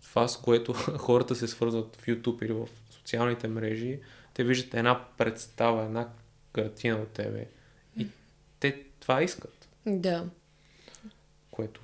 това, 0.10 0.28
с 0.28 0.38
което 0.38 0.74
хората 0.98 1.36
се 1.36 1.48
свързват 1.48 1.96
в 1.96 2.06
YouTube 2.06 2.46
или 2.46 2.54
в 2.54 2.68
социалните 2.92 3.48
мрежи, 3.48 4.00
те 4.34 4.44
виждат 4.44 4.74
една 4.74 5.06
представа, 5.18 5.84
една 5.84 6.10
картина 6.54 6.96
от 6.98 7.10
тебе 7.10 7.46
и 7.98 8.08
те 8.60 8.84
това 9.00 9.24
искат, 9.24 9.68
Да. 9.86 10.26
което, 11.52 11.82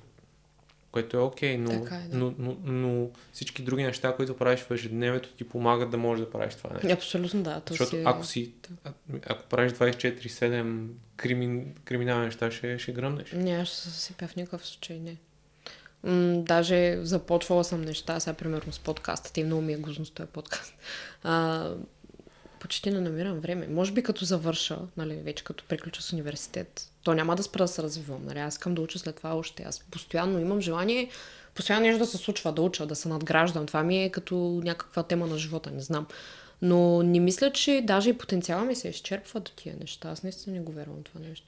което 0.90 1.16
е 1.16 1.20
окей, 1.20 1.58
но, 1.58 1.82
Така 1.82 1.96
е, 1.96 2.08
да. 2.08 2.16
но, 2.18 2.34
но, 2.38 2.56
но 2.64 3.10
всички 3.32 3.62
други 3.62 3.82
неща, 3.82 4.16
които 4.16 4.36
правиш 4.36 4.60
в 4.60 4.70
ежедневието, 4.70 5.32
ти 5.32 5.48
помагат 5.48 5.90
да 5.90 5.96
можеш 5.96 6.24
да 6.24 6.30
правиш 6.30 6.54
това 6.54 6.70
нещо. 6.72 6.88
Абсолютно 6.92 7.42
да. 7.42 7.60
То 7.60 7.72
Защото 7.72 7.90
си... 7.90 7.96
е- 7.96 8.02
ако 8.06 8.24
си, 8.24 8.52
а- 8.84 8.92
ако 9.26 9.48
правиш 9.48 9.72
24-7 9.72 10.86
кримин, 11.16 11.74
криминални 11.84 12.24
неща, 12.24 12.50
ще, 12.50 12.78
ще 12.78 12.92
гръмнеш. 12.92 13.32
Не, 13.32 13.64
ще 13.64 13.76
се 13.76 13.90
съсипя 13.90 14.28
в 14.28 14.36
никакъв 14.36 14.66
случай, 14.66 14.98
не. 14.98 15.16
М, 16.04 16.42
даже 16.42 16.98
започвала 17.02 17.64
съм 17.64 17.82
неща, 17.82 18.20
сега 18.20 18.34
примерно 18.34 18.72
с 18.72 18.78
подкаста, 18.78 19.32
те 19.32 19.44
много 19.44 19.62
ми 19.62 19.72
е 19.72 19.76
гузно 19.76 20.04
с 20.04 20.10
този 20.10 20.28
подкаст. 20.28 20.74
А, 21.22 21.70
почти 22.60 22.90
не 22.90 23.00
намирам 23.00 23.40
време. 23.40 23.66
Може 23.66 23.92
би 23.92 24.02
като 24.02 24.24
завърша, 24.24 24.78
нали, 24.96 25.14
вече 25.14 25.44
като 25.44 25.64
приключа 25.64 26.02
с 26.02 26.12
университет, 26.12 26.90
то 27.02 27.14
няма 27.14 27.36
да 27.36 27.42
спра 27.42 27.64
да 27.64 27.68
се 27.68 27.82
развивам. 27.82 28.24
Нали? 28.24 28.38
Аз 28.38 28.54
искам 28.54 28.74
да 28.74 28.82
уча 28.82 28.98
след 28.98 29.16
това 29.16 29.34
още. 29.34 29.62
Аз 29.62 29.80
постоянно 29.80 30.38
имам 30.40 30.60
желание, 30.60 31.08
постоянно 31.54 31.86
нещо 31.86 31.98
да 31.98 32.06
се 32.06 32.16
случва, 32.16 32.52
да 32.52 32.62
уча, 32.62 32.86
да 32.86 32.94
се 32.94 33.08
надграждам. 33.08 33.66
Това 33.66 33.82
ми 33.82 34.04
е 34.04 34.08
като 34.08 34.34
някаква 34.64 35.02
тема 35.02 35.26
на 35.26 35.38
живота, 35.38 35.70
не 35.70 35.80
знам. 35.80 36.06
Но 36.62 37.02
не 37.02 37.20
мисля, 37.20 37.52
че 37.52 37.80
даже 37.84 38.10
и 38.10 38.18
потенциала 38.18 38.64
ми 38.64 38.74
се 38.74 38.88
изчерпва 38.88 39.40
до 39.40 39.52
тия 39.52 39.76
неща. 39.80 40.08
Аз 40.10 40.22
наистина 40.22 40.56
не 40.56 40.62
го 40.62 40.72
вярвам 40.72 41.02
това 41.02 41.20
нещо. 41.20 41.46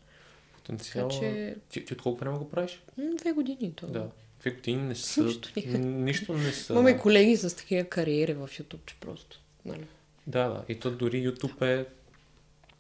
Потенциала... 0.54 1.09
Така 1.09 1.20
че- 1.20 1.57
Ти, 1.70 1.84
ти 1.84 1.92
от 1.92 2.02
колко 2.02 2.20
време 2.20 2.38
го 2.38 2.50
правиш? 2.50 2.82
Две 3.18 3.32
години 3.32 3.72
то. 3.76 3.86
Да. 3.86 4.07
Две 4.47 4.55
години 4.55 4.82
не 4.82 4.94
са... 4.94 5.24
Нищо. 5.24 5.49
Нищо 5.78 6.32
не 6.34 6.53
са. 6.53 6.72
Имаме 6.72 6.99
колеги 6.99 7.36
с 7.36 7.57
такива 7.57 7.84
кариери 7.84 8.34
в 8.34 8.49
YouTube, 8.49 8.86
че 8.86 8.97
просто. 9.01 9.40
Нали? 9.64 9.86
Да, 10.26 10.49
да. 10.49 10.64
И 10.68 10.80
то 10.80 10.90
дори 10.90 11.30
YouTube 11.30 11.80
е 11.80 11.86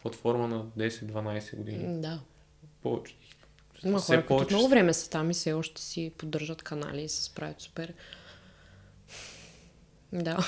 платформа 0.02 0.48
на 0.48 0.64
10-12 0.64 1.56
години. 1.56 2.00
Да. 2.00 2.20
Повече. 2.82 3.14
Има 3.84 3.98
Все 3.98 4.06
хора, 4.06 4.16
които 4.16 4.28
повече 4.28 4.54
много 4.54 4.68
време 4.68 4.94
са 4.94 5.10
там 5.10 5.30
и 5.30 5.34
все 5.34 5.52
още 5.52 5.82
си 5.82 6.12
поддържат 6.18 6.62
канали 6.62 7.02
и 7.02 7.08
се 7.08 7.22
справят 7.22 7.60
супер. 7.60 7.94
Да. 10.12 10.46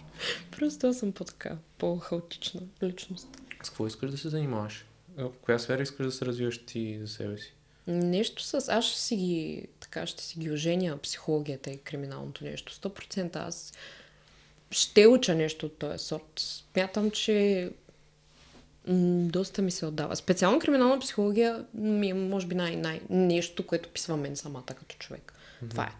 Просто 0.58 0.86
аз 0.86 0.98
съм 0.98 1.12
по-така, 1.12 1.56
по-хаотична 1.78 2.60
личност. 2.82 3.28
С 3.62 3.68
какво 3.68 3.86
искаш 3.86 4.10
да 4.10 4.18
се 4.18 4.28
занимаваш? 4.28 4.84
В 5.16 5.30
коя 5.42 5.58
сфера 5.58 5.82
искаш 5.82 6.06
да 6.06 6.12
се 6.12 6.26
развиваш 6.26 6.66
ти 6.66 6.98
за 7.00 7.08
себе 7.08 7.38
си? 7.38 7.54
Нещо 7.86 8.42
с... 8.42 8.68
Аз 8.68 8.84
ще 8.84 9.00
си 9.00 9.16
ги... 9.16 9.66
Така 9.90 10.06
ще 10.06 10.22
си 10.22 10.38
ги 10.38 10.50
оженя 10.50 10.98
психологията 10.98 11.70
и 11.70 11.78
криминалното 11.78 12.44
нещо. 12.44 12.72
100% 12.72 13.36
аз 13.36 13.72
ще 14.70 15.06
уча 15.06 15.34
нещо 15.34 15.66
от 15.66 15.78
този 15.78 15.98
сорт. 15.98 16.32
Смятам, 16.36 17.10
че 17.10 17.70
м, 18.86 19.28
доста 19.28 19.62
ми 19.62 19.70
се 19.70 19.86
отдава. 19.86 20.16
Специално 20.16 20.58
криминална 20.58 20.98
психология 20.98 21.64
ми 21.74 22.08
е, 22.08 22.14
може 22.14 22.46
би, 22.46 22.54
най- 22.54 22.76
най- 22.76 23.00
нещо, 23.10 23.66
което 23.66 23.88
писва 23.88 24.16
мен 24.16 24.36
самата 24.36 24.66
като 24.66 24.96
човек. 24.98 25.32
Това 25.70 25.84
е. 25.84 25.92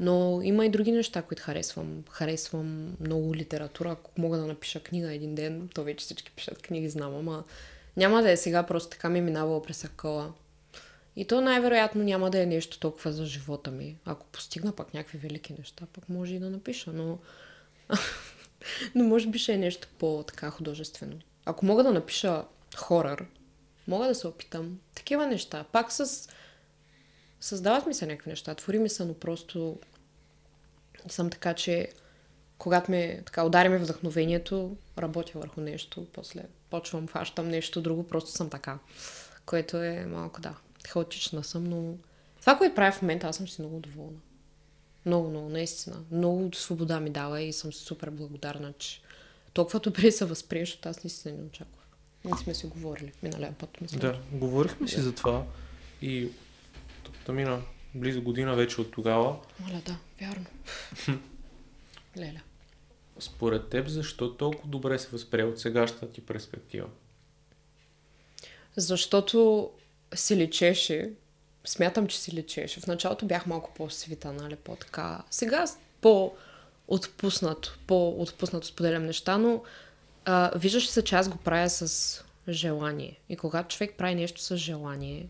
Но 0.00 0.40
има 0.42 0.66
и 0.66 0.68
други 0.68 0.92
неща, 0.92 1.22
които 1.22 1.42
харесвам. 1.42 2.04
Харесвам 2.10 2.96
много 3.00 3.34
литература. 3.34 3.90
Ако 3.90 4.10
мога 4.18 4.38
да 4.38 4.46
напиша 4.46 4.80
книга 4.80 5.14
един 5.14 5.34
ден, 5.34 5.68
то 5.74 5.84
вече 5.84 6.04
всички 6.04 6.30
пишат 6.30 6.62
книги, 6.62 6.88
знам, 6.88 7.14
ама 7.16 7.44
няма 7.96 8.22
да 8.22 8.30
е 8.30 8.36
сега, 8.36 8.62
просто 8.62 8.90
така 8.90 9.08
ми 9.08 9.18
е 9.18 9.22
минавало 9.22 9.62
през 9.62 9.84
акъла. 9.84 10.32
И 11.16 11.24
то 11.24 11.40
най-вероятно 11.40 12.04
няма 12.04 12.30
да 12.30 12.42
е 12.42 12.46
нещо 12.46 12.78
толкова 12.78 13.12
за 13.12 13.26
живота 13.26 13.70
ми. 13.70 13.96
Ако 14.04 14.26
постигна 14.26 14.72
пак 14.72 14.94
някакви 14.94 15.18
велики 15.18 15.54
неща, 15.58 15.86
пък 15.92 16.08
може 16.08 16.34
и 16.34 16.38
да 16.38 16.50
напиша, 16.50 16.92
но... 16.92 17.18
но 18.94 19.04
може 19.04 19.26
би 19.26 19.38
ще 19.38 19.52
е 19.52 19.58
нещо 19.58 19.88
по-така 19.98 20.50
художествено. 20.50 21.18
Ако 21.44 21.66
мога 21.66 21.82
да 21.82 21.92
напиша 21.92 22.44
хорър, 22.76 23.26
мога 23.88 24.06
да 24.06 24.14
се 24.14 24.26
опитам. 24.26 24.80
Такива 24.94 25.26
неща. 25.26 25.64
Пак 25.72 25.92
с... 25.92 26.28
Създават 27.40 27.86
ми 27.86 27.94
се 27.94 28.06
някакви 28.06 28.30
неща, 28.30 28.54
твори 28.54 28.78
ми 28.78 28.88
се, 28.88 29.04
но 29.04 29.14
просто 29.14 29.78
съм 31.08 31.30
така, 31.30 31.54
че 31.54 31.88
когато 32.58 32.90
ме 32.90 33.22
така 33.26 33.44
удари 33.44 33.68
ме 33.68 33.78
вдъхновението, 33.78 34.76
работя 34.98 35.38
върху 35.38 35.60
нещо, 35.60 36.06
после 36.12 36.42
почвам, 36.70 37.06
фащам 37.06 37.48
нещо 37.48 37.82
друго, 37.82 38.06
просто 38.06 38.30
съм 38.30 38.50
така. 38.50 38.78
Което 39.46 39.82
е 39.82 40.06
малко, 40.06 40.40
да, 40.40 40.54
хаотична 40.88 41.44
съм, 41.44 41.64
но 41.64 41.94
това, 42.40 42.58
което 42.58 42.74
правя 42.74 42.92
в 42.92 43.02
момента, 43.02 43.26
аз 43.26 43.36
съм 43.36 43.48
си 43.48 43.60
много 43.60 43.80
доволна. 43.80 44.18
Много, 45.06 45.30
много, 45.30 45.48
наистина. 45.48 45.96
Много 46.10 46.50
свобода 46.54 47.00
ми 47.00 47.10
дава 47.10 47.40
и 47.40 47.52
съм 47.52 47.72
супер 47.72 48.10
благодарна, 48.10 48.72
че 48.78 49.00
толкова 49.52 49.80
добре 49.80 50.12
се 50.12 50.24
възприеш, 50.24 50.68
защото 50.68 50.88
аз 50.88 51.04
наистина 51.04 51.34
не 51.34 51.44
очаквах. 51.44 51.86
Не 52.24 52.38
сме 52.38 52.54
си 52.54 52.66
говорили 52.66 53.12
миналия 53.22 53.52
път, 53.58 53.80
мисля. 53.80 53.98
Да, 53.98 54.20
говорихме 54.32 54.88
си 54.88 55.00
за 55.00 55.14
това 55.14 55.44
и 56.02 56.28
да 57.26 57.32
мина 57.32 57.62
близо 57.94 58.22
година 58.22 58.54
вече 58.54 58.80
от 58.80 58.90
тогава. 58.90 59.36
Моля, 59.60 59.82
да, 59.86 59.98
вярно. 60.20 60.46
Леля. 62.18 62.40
Според 63.18 63.68
теб, 63.68 63.88
защо 63.88 64.34
толкова 64.34 64.68
добре 64.68 64.98
се 64.98 65.08
възприе 65.08 65.44
от 65.44 65.60
сегашната 65.60 66.10
ти 66.12 66.20
перспектива? 66.20 66.88
Защото 68.76 69.70
си 70.16 70.36
лечеше, 70.36 71.10
смятам, 71.64 72.06
че 72.06 72.18
си 72.18 72.32
лечеше. 72.32 72.80
В 72.80 72.86
началото 72.86 73.26
бях 73.26 73.46
малко 73.46 73.74
по-свита, 73.74 74.32
нали, 74.32 74.56
по-така. 74.56 75.22
Сега 75.30 75.64
по-отпуснато, 76.00 77.78
по-отпуснато 77.86 78.66
споделям 78.66 79.06
неща, 79.06 79.38
но 79.38 79.62
а, 80.24 80.58
виждаш 80.58 80.88
се, 80.88 81.04
че 81.04 81.14
аз 81.14 81.28
го 81.28 81.36
правя 81.36 81.70
с 81.70 82.24
желание. 82.48 83.20
И 83.28 83.36
когато 83.36 83.74
човек 83.74 83.94
прави 83.98 84.14
нещо 84.14 84.40
с 84.40 84.56
желание 84.56 85.28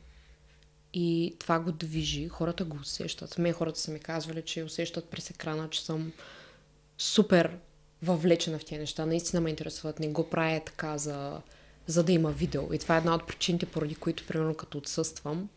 и 0.95 1.37
това 1.39 1.59
го 1.59 1.73
движи, 1.73 2.29
хората 2.29 2.65
го 2.65 2.77
усещат. 2.77 3.39
Мен 3.39 3.53
хората 3.53 3.81
са 3.81 3.91
ми 3.91 3.99
казвали, 3.99 4.43
че 4.43 4.65
усещат 4.65 5.09
през 5.09 5.31
екрана, 5.31 5.71
че 5.71 5.85
съм 5.85 6.13
супер 6.99 7.57
въвлечена 8.03 8.59
в 8.59 8.65
тези 8.65 8.79
неща. 8.79 9.07
Наистина 9.07 9.41
ме 9.41 9.51
интересуват. 9.51 10.01
Не 10.01 10.09
го 10.09 10.31
правя 10.31 10.61
така 10.67 10.99
за, 10.99 11.41
за 11.87 12.03
да 12.03 12.13
има 12.13 12.31
видео. 12.31 12.73
И 12.73 12.79
това 12.79 12.95
е 12.95 12.99
една 12.99 13.15
от 13.15 13.27
причините, 13.27 13.67
поради 13.67 13.95
които, 13.95 14.27
примерно, 14.27 14.55
като 14.55 14.79
отсъствам, 14.79 15.49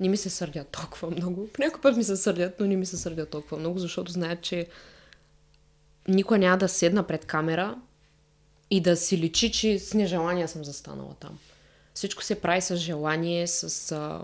не 0.00 0.08
ми 0.08 0.16
се 0.16 0.30
сърдят 0.30 0.68
толкова 0.68 1.10
много. 1.10 1.48
По 1.52 1.80
път 1.82 1.96
ми 1.96 2.04
се 2.04 2.16
сърдят, 2.16 2.60
но 2.60 2.66
не 2.66 2.76
ми 2.76 2.86
се 2.86 2.96
сърдят 2.96 3.30
толкова 3.30 3.58
много, 3.58 3.78
защото 3.78 4.12
знаят, 4.12 4.42
че 4.42 4.66
никой 6.08 6.38
няма 6.38 6.58
да 6.58 6.68
седна 6.68 7.06
пред 7.06 7.24
камера 7.24 7.78
и 8.70 8.80
да 8.80 8.96
си 8.96 9.18
личи, 9.18 9.52
че 9.52 9.78
с 9.78 9.94
нежелание 9.94 10.48
съм 10.48 10.64
застанала 10.64 11.14
там. 11.20 11.38
Всичко 11.94 12.22
се 12.22 12.40
прави 12.40 12.60
с 12.60 12.76
желание, 12.76 13.46
с... 13.46 13.92
А, 13.92 14.22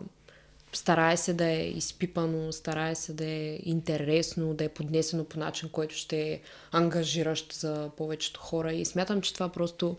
старае 0.72 1.16
се 1.16 1.34
да 1.34 1.46
е 1.46 1.68
изпипано, 1.68 2.52
старае 2.52 2.94
се 2.94 3.12
да 3.12 3.24
е 3.24 3.58
интересно, 3.62 4.54
да 4.54 4.64
е 4.64 4.68
поднесено 4.68 5.24
по 5.24 5.38
начин, 5.38 5.68
който 5.68 5.94
ще 5.94 6.32
е 6.32 6.40
ангажиращ 6.72 7.52
за 7.52 7.90
повечето 7.96 8.40
хора. 8.40 8.72
И 8.72 8.84
смятам, 8.84 9.20
че 9.20 9.34
това 9.34 9.48
просто 9.48 9.96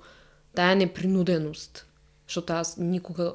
тая 0.57 0.75
непринуденост. 0.75 1.85
Защото 2.27 2.53
аз 2.53 2.77
никога... 2.77 3.33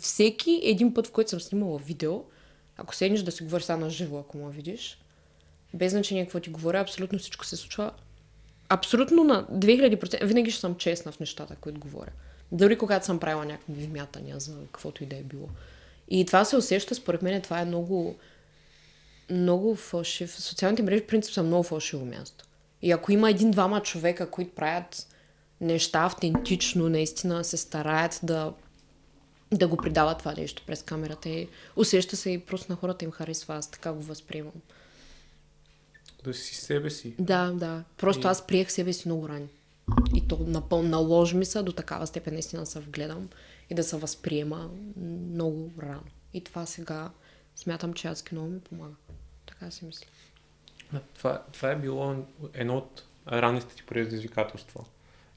Всеки 0.00 0.60
един 0.64 0.94
път, 0.94 1.06
в 1.06 1.10
който 1.10 1.30
съм 1.30 1.40
снимала 1.40 1.78
видео, 1.78 2.22
ако 2.76 2.94
седнеш 2.94 3.22
да 3.22 3.32
си 3.32 3.42
говориш 3.42 3.64
сега 3.64 3.76
на 3.76 3.90
живо, 3.90 4.18
ако 4.18 4.38
ме 4.38 4.50
видиш, 4.50 4.98
без 5.74 5.92
значение 5.92 6.24
какво 6.24 6.40
ти 6.40 6.50
говоря, 6.50 6.80
абсолютно 6.80 7.18
всичко 7.18 7.44
се 7.44 7.56
случва 7.56 7.92
абсолютно 8.68 9.24
на 9.24 9.44
2000%. 9.44 10.24
Винаги 10.24 10.50
ще 10.50 10.60
съм 10.60 10.74
честна 10.74 11.12
в 11.12 11.20
нещата, 11.20 11.56
които 11.56 11.80
говоря. 11.80 12.10
Дори 12.52 12.78
когато 12.78 13.06
съм 13.06 13.20
правила 13.20 13.44
някакви 13.44 13.86
вмятания 13.86 14.40
за 14.40 14.56
каквото 14.72 15.04
и 15.04 15.06
да 15.06 15.16
е 15.16 15.22
било. 15.22 15.48
И 16.08 16.26
това 16.26 16.44
се 16.44 16.56
усеща, 16.56 16.94
според 16.94 17.22
мен, 17.22 17.42
това 17.42 17.60
е 17.60 17.64
много, 17.64 18.16
много 19.30 19.74
фалшив. 19.74 20.40
Социалните 20.40 20.82
мрежи, 20.82 21.02
в 21.02 21.06
принцип, 21.06 21.34
са 21.34 21.42
много 21.42 21.62
фалшиво 21.62 22.04
място. 22.04 22.44
И 22.82 22.92
ако 22.92 23.12
има 23.12 23.30
един-двама 23.30 23.82
човека, 23.82 24.30
които 24.30 24.54
правят 24.54 25.06
неща 25.60 26.04
автентично, 26.04 26.88
наистина 26.88 27.44
се 27.44 27.56
стараят 27.56 28.20
да, 28.22 28.52
да 29.52 29.68
го 29.68 29.76
придават 29.76 30.18
това 30.18 30.34
нещо 30.34 30.62
през 30.66 30.82
камерата 30.82 31.28
и 31.28 31.48
усеща 31.76 32.16
се 32.16 32.30
и 32.30 32.40
просто 32.40 32.72
на 32.72 32.76
хората 32.76 33.04
им 33.04 33.10
харесва. 33.10 33.54
Аз 33.54 33.70
така 33.70 33.92
го 33.92 34.02
възприемам. 34.02 34.52
Да 36.24 36.34
си 36.34 36.54
себе 36.54 36.90
си. 36.90 37.14
Да, 37.18 37.50
да. 37.50 37.84
Просто 37.96 38.26
И- 38.26 38.30
аз 38.30 38.46
приех 38.46 38.70
себе 38.70 38.92
си 38.92 39.08
много 39.08 39.28
рано. 39.28 39.48
И 40.14 40.28
то 40.28 40.38
напълно 40.46 40.88
наложи 40.88 41.36
ми 41.36 41.44
се 41.44 41.62
до 41.62 41.72
такава 41.72 42.06
степен 42.06 42.32
наистина 42.32 42.62
да 42.62 42.66
се 42.66 42.80
вгледам 42.80 43.28
и 43.70 43.74
да 43.74 43.82
се 43.84 43.96
възприема 43.96 44.70
много 44.96 45.72
рано. 45.82 46.04
И 46.34 46.44
това 46.44 46.66
сега 46.66 47.10
смятам, 47.56 47.94
че 47.94 48.08
адски 48.08 48.34
много 48.34 48.48
ми 48.48 48.60
помага. 48.60 48.94
Така 49.46 49.70
си 49.70 49.84
мисля. 49.84 50.06
Това, 51.14 51.42
това 51.52 51.70
е 51.70 51.76
било 51.76 52.16
едно 52.54 52.76
от 52.76 53.04
ранните 53.32 53.74
ти 53.74 53.82
предизвикателства. 53.86 54.84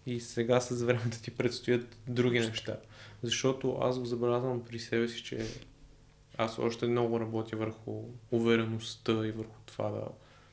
И 0.06 0.20
сега 0.20 0.60
с 0.60 0.82
времето 0.82 1.22
ти 1.22 1.32
предстоят 1.32 1.97
други 2.08 2.39
неща. 2.39 2.78
Защото 3.24 3.78
аз 3.82 4.00
го 4.00 4.06
забелязвам 4.06 4.66
при 4.66 4.80
себе 4.80 5.08
си, 5.08 5.24
че 5.24 5.45
аз 6.38 6.60
още 6.60 6.88
много 6.88 7.20
работя 7.20 7.58
върху 7.58 8.04
увереността 8.32 9.12
и 9.12 9.32
върху 9.32 9.56
това 9.66 9.89
да, 9.89 10.08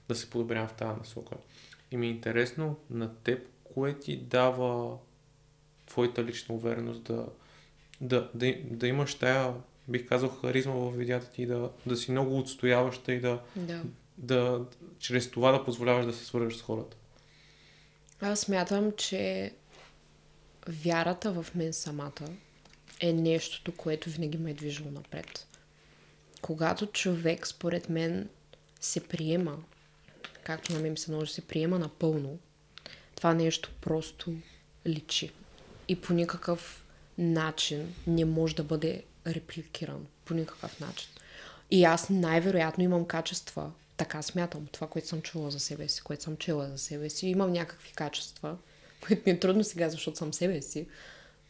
да 0.08 0.14
се 0.14 0.30
подобрявам 0.30 0.68
в 0.68 0.72
тази 0.74 0.98
насока. 0.98 1.36
И 1.90 1.96
ми 1.96 2.06
е 2.06 2.10
интересно 2.10 2.76
на 2.90 3.14
теб, 3.14 3.48
кое 3.64 3.98
ти 3.98 4.16
дава 4.16 4.96
твоята 5.86 6.24
лична 6.24 6.54
увереност 6.54 7.02
да, 7.02 7.26
да, 8.00 8.30
да, 8.34 8.54
да 8.70 8.86
имаш 8.86 9.14
тая, 9.14 9.54
бих 9.88 10.08
казал, 10.08 10.28
харизма 10.28 10.74
в 10.74 10.90
видеята 10.96 11.30
ти, 11.30 11.46
да, 11.46 11.70
да 11.86 11.96
си 11.96 12.10
много 12.10 12.38
отстояваща 12.38 13.12
и 13.12 13.20
да, 13.20 13.40
Да. 13.56 13.82
да 14.18 14.64
чрез 14.98 15.30
това 15.30 15.52
да 15.52 15.64
позволяваш 15.64 16.06
да 16.06 16.12
се 16.12 16.24
свържеш 16.24 16.56
с 16.58 16.62
хората. 16.62 16.96
Аз 18.20 18.40
смятам, 18.40 18.92
че 18.92 19.52
вярата 20.68 21.32
в 21.32 21.46
мен 21.54 21.72
самата 21.72 22.28
е 23.00 23.12
нещото, 23.12 23.72
което 23.72 24.10
винаги 24.10 24.38
ме 24.38 24.50
е 24.50 24.54
движило 24.54 24.90
напред. 24.90 25.46
Когато 26.40 26.86
човек, 26.86 27.46
според 27.46 27.88
мен, 27.88 28.28
се 28.80 29.08
приема, 29.08 29.58
както 30.44 30.72
на 30.72 30.78
мен 30.78 30.92
ми 30.92 30.98
се 30.98 31.10
наложи, 31.10 31.32
се 31.32 31.46
приема 31.46 31.78
напълно, 31.78 32.38
това 33.16 33.34
нещо 33.34 33.70
просто 33.80 34.34
личи. 34.86 35.32
И 35.88 36.00
по 36.00 36.12
никакъв 36.12 36.84
начин 37.18 37.94
не 38.06 38.24
може 38.24 38.56
да 38.56 38.64
бъде 38.64 39.02
репликиран. 39.26 40.06
По 40.24 40.34
никакъв 40.34 40.80
начин. 40.80 41.08
И 41.70 41.84
аз 41.84 42.10
най-вероятно 42.10 42.84
имам 42.84 43.04
качества, 43.04 43.72
така 43.96 44.22
смятам, 44.22 44.66
това, 44.72 44.86
което 44.86 45.08
съм 45.08 45.22
чула 45.22 45.50
за 45.50 45.60
себе 45.60 45.88
си, 45.88 46.00
което 46.00 46.22
съм 46.22 46.36
чула 46.36 46.68
за 46.68 46.78
себе 46.78 47.10
си. 47.10 47.28
Имам 47.28 47.52
някакви 47.52 47.92
качества, 47.92 48.56
които 49.06 49.22
ми 49.26 49.32
е 49.32 49.40
трудно 49.40 49.64
сега, 49.64 49.88
защото 49.88 50.18
съм 50.18 50.34
себе 50.34 50.62
си, 50.62 50.86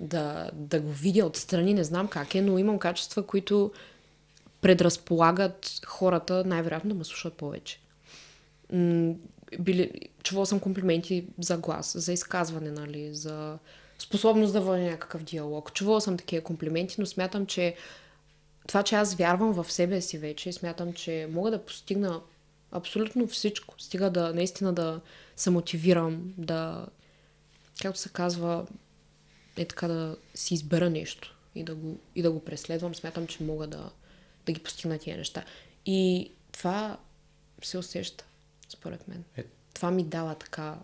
да, 0.01 0.51
да 0.55 0.81
го 0.81 0.93
видя 0.93 1.27
отстрани, 1.27 1.75
не 1.75 1.85
знам 1.85 2.09
как 2.09 2.35
е, 2.35 2.43
но 2.43 2.59
имам 2.59 2.79
качества, 2.79 3.27
които 3.27 3.73
предразполагат 4.61 5.81
хората 5.87 6.45
най-вероятно 6.45 6.91
да 6.91 6.95
ме 6.95 7.05
слушат 7.05 7.35
повече. 7.35 7.81
Били, 9.59 9.91
чувала 10.23 10.47
съм 10.47 10.61
комплименти 10.61 11.27
за 11.39 11.59
глас, 11.59 11.93
за 11.99 12.13
изказване, 12.13 12.71
нали, 12.71 13.15
за 13.15 13.59
способност 13.99 14.53
да 14.53 14.61
водя 14.61 14.79
някакъв 14.79 15.23
диалог. 15.23 15.73
Чувала 15.73 16.01
съм 16.01 16.17
такива 16.17 16.45
комплименти, 16.45 16.97
но 16.99 17.07
смятам, 17.07 17.47
че 17.47 17.75
това, 18.67 18.83
че 18.83 18.95
аз 18.95 19.15
вярвам 19.15 19.53
в 19.53 19.73
себе 19.73 20.01
си 20.01 20.19
вече, 20.19 20.53
смятам, 20.53 20.93
че 20.93 21.29
мога 21.33 21.51
да 21.51 21.65
постигна 21.65 22.21
абсолютно 22.71 23.27
всичко. 23.27 23.75
Стига 23.79 24.11
да 24.11 24.35
наистина 24.35 24.73
да 24.73 25.01
се 25.37 25.51
мотивирам, 25.51 26.35
да, 26.39 26.87
както 27.83 28.01
се 28.01 28.09
казва, 28.09 28.67
е 29.57 29.65
така 29.65 29.89
да 29.89 30.17
си 30.35 30.55
избера 30.55 30.91
нещо 30.91 31.37
и 31.55 31.65
да 31.65 31.75
го, 31.75 32.01
и 32.15 32.23
да 32.23 32.31
го 32.31 32.45
преследвам. 32.45 32.95
Смятам, 32.95 33.27
че 33.27 33.43
мога 33.43 33.67
да, 33.67 33.91
да 34.47 34.53
ги 34.53 34.63
постигна 34.63 34.99
тия 34.99 35.17
неща. 35.17 35.45
И 35.87 36.31
това 36.53 36.99
се 37.63 37.79
усеща, 37.79 38.25
според 38.69 39.09
мен. 39.09 39.25
Е... 39.37 39.45
Това 39.75 39.91
ми 39.91 40.05
дава 40.05 40.35
така 40.35 40.79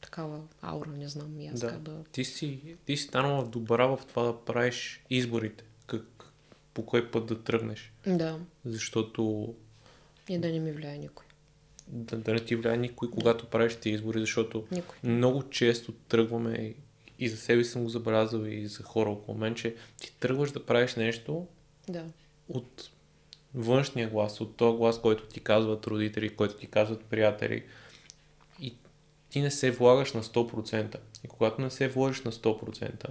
такава 0.00 0.42
аура, 0.62 0.90
не 0.90 1.08
знам 1.08 1.40
и 1.40 1.46
аз 1.46 1.60
да. 1.60 1.72
да... 1.72 2.04
Ти 2.12 2.24
си, 2.24 2.76
ти 2.86 2.96
си 2.96 3.04
станала 3.04 3.44
добра 3.44 3.86
в 3.86 3.98
това 4.08 4.22
да 4.22 4.44
правиш 4.44 5.04
изборите, 5.10 5.64
как, 5.86 6.32
по 6.74 6.86
кой 6.86 7.10
път 7.10 7.26
да 7.26 7.42
тръгнеш. 7.42 7.92
Да. 8.06 8.40
Защото... 8.64 9.54
И 10.28 10.38
да 10.38 10.48
не 10.48 10.60
ми 10.60 10.72
влияе 10.72 10.98
никой. 10.98 11.26
Да, 11.88 12.16
да 12.16 12.32
не 12.32 12.40
ти 12.40 12.56
влияе 12.56 12.76
никой, 12.76 13.10
когато 13.10 13.46
правиш 13.46 13.76
ти 13.76 13.90
избори, 13.90 14.20
защото 14.20 14.66
никой. 14.70 14.96
много 15.02 15.42
често 15.42 15.92
тръгваме 15.92 16.74
и 17.18 17.28
за 17.28 17.36
себе 17.36 17.64
съм 17.64 17.82
го 17.82 17.88
забелязал 17.88 18.44
и 18.44 18.66
за 18.66 18.82
хора 18.82 19.10
около 19.10 19.38
мен, 19.38 19.54
че 19.54 19.74
ти 20.00 20.16
тръгваш 20.20 20.52
да 20.52 20.66
правиш 20.66 20.94
нещо 20.94 21.46
да. 21.88 22.04
от 22.48 22.90
външния 23.54 24.10
глас, 24.10 24.40
от 24.40 24.56
този 24.56 24.76
глас, 24.76 25.00
който 25.00 25.26
ти 25.26 25.40
казват 25.40 25.86
родители, 25.86 26.36
който 26.36 26.56
ти 26.56 26.66
казват 26.66 27.04
приятели. 27.04 27.64
И 28.60 28.74
ти 29.30 29.40
не 29.40 29.50
се 29.50 29.70
влагаш 29.70 30.12
на 30.12 30.22
100%. 30.22 30.96
И 31.24 31.28
когато 31.28 31.60
не 31.60 31.70
се 31.70 31.88
вложиш 31.88 32.22
на 32.22 32.32
100%, 32.32 33.06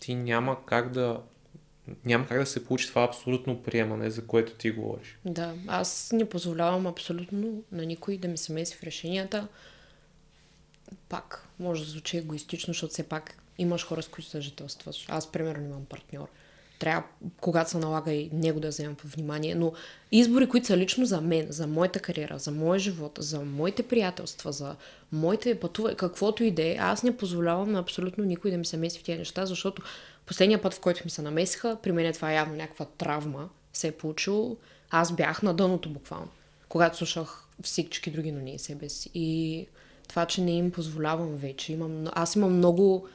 ти 0.00 0.14
няма 0.14 0.66
как 0.66 0.90
да 0.90 1.20
няма 2.04 2.26
как 2.26 2.38
да 2.38 2.46
се 2.46 2.64
получи 2.64 2.88
това 2.88 3.04
абсолютно 3.04 3.62
приемане, 3.62 4.10
за 4.10 4.26
което 4.26 4.54
ти 4.54 4.70
говориш. 4.70 5.18
Да, 5.24 5.54
аз 5.66 6.12
не 6.12 6.28
позволявам 6.28 6.86
абсолютно 6.86 7.62
на 7.72 7.86
никой 7.86 8.18
да 8.18 8.28
ми 8.28 8.38
се 8.38 8.52
меси 8.52 8.76
в 8.76 8.82
решенията. 8.82 9.48
Пак, 11.08 11.48
може 11.58 11.84
да 11.84 11.90
звучи 11.90 12.16
егоистично, 12.16 12.70
защото 12.70 12.92
все 12.92 13.02
пак 13.02 13.42
имаш 13.58 13.86
хора, 13.86 14.02
с 14.02 14.08
които 14.08 14.30
съжителстваш. 14.30 15.06
Аз, 15.08 15.32
примерно, 15.32 15.64
имам 15.64 15.84
партньор 15.84 16.28
трябва, 16.80 17.02
когато 17.40 17.70
се 17.70 17.78
налага 17.78 18.12
и 18.12 18.30
него 18.32 18.60
да 18.60 18.68
вземем 18.68 18.94
по 18.94 19.08
внимание, 19.08 19.54
но 19.54 19.72
избори, 20.12 20.48
които 20.48 20.66
са 20.66 20.76
лично 20.76 21.06
за 21.06 21.20
мен, 21.20 21.46
за 21.50 21.66
моята 21.66 22.00
кариера, 22.00 22.38
за 22.38 22.50
моя 22.50 22.80
живот, 22.80 23.18
за 23.20 23.40
моите 23.40 23.82
приятелства, 23.82 24.52
за 24.52 24.76
моите 25.12 25.60
пътувания, 25.60 25.96
каквото 25.96 26.44
и 26.44 26.50
да 26.50 26.62
е, 26.62 26.76
аз 26.80 27.02
не 27.02 27.16
позволявам 27.16 27.72
на 27.72 27.78
абсолютно 27.78 28.24
никой 28.24 28.50
да 28.50 28.56
ми 28.56 28.64
се 28.64 28.76
меси 28.76 28.98
в 28.98 29.02
тези 29.02 29.18
неща, 29.18 29.46
защото 29.46 29.82
последния 30.30 30.62
път, 30.62 30.74
в 30.74 30.80
който 30.80 31.00
ми 31.04 31.10
се 31.10 31.22
намесиха, 31.22 31.76
при 31.82 31.92
мен 31.92 32.06
е 32.06 32.12
това 32.12 32.32
явно 32.32 32.54
някаква 32.54 32.84
травма 32.84 33.48
се 33.72 33.88
е 33.88 33.92
получило, 33.92 34.56
аз 34.90 35.12
бях 35.12 35.42
на 35.42 35.54
дъното 35.54 35.90
буквално, 35.90 36.28
когато 36.68 36.96
слушах 36.96 37.44
всички 37.62 38.10
други, 38.10 38.32
но 38.32 38.40
не 38.40 38.58
себе 38.58 38.88
си. 38.88 39.10
И 39.14 39.66
това, 40.08 40.26
че 40.26 40.40
не 40.40 40.50
им 40.50 40.70
позволявам 40.70 41.36
вече, 41.36 41.72
имам, 41.72 42.04
аз 42.12 42.36
имам 42.36 42.56
много, 42.56 43.08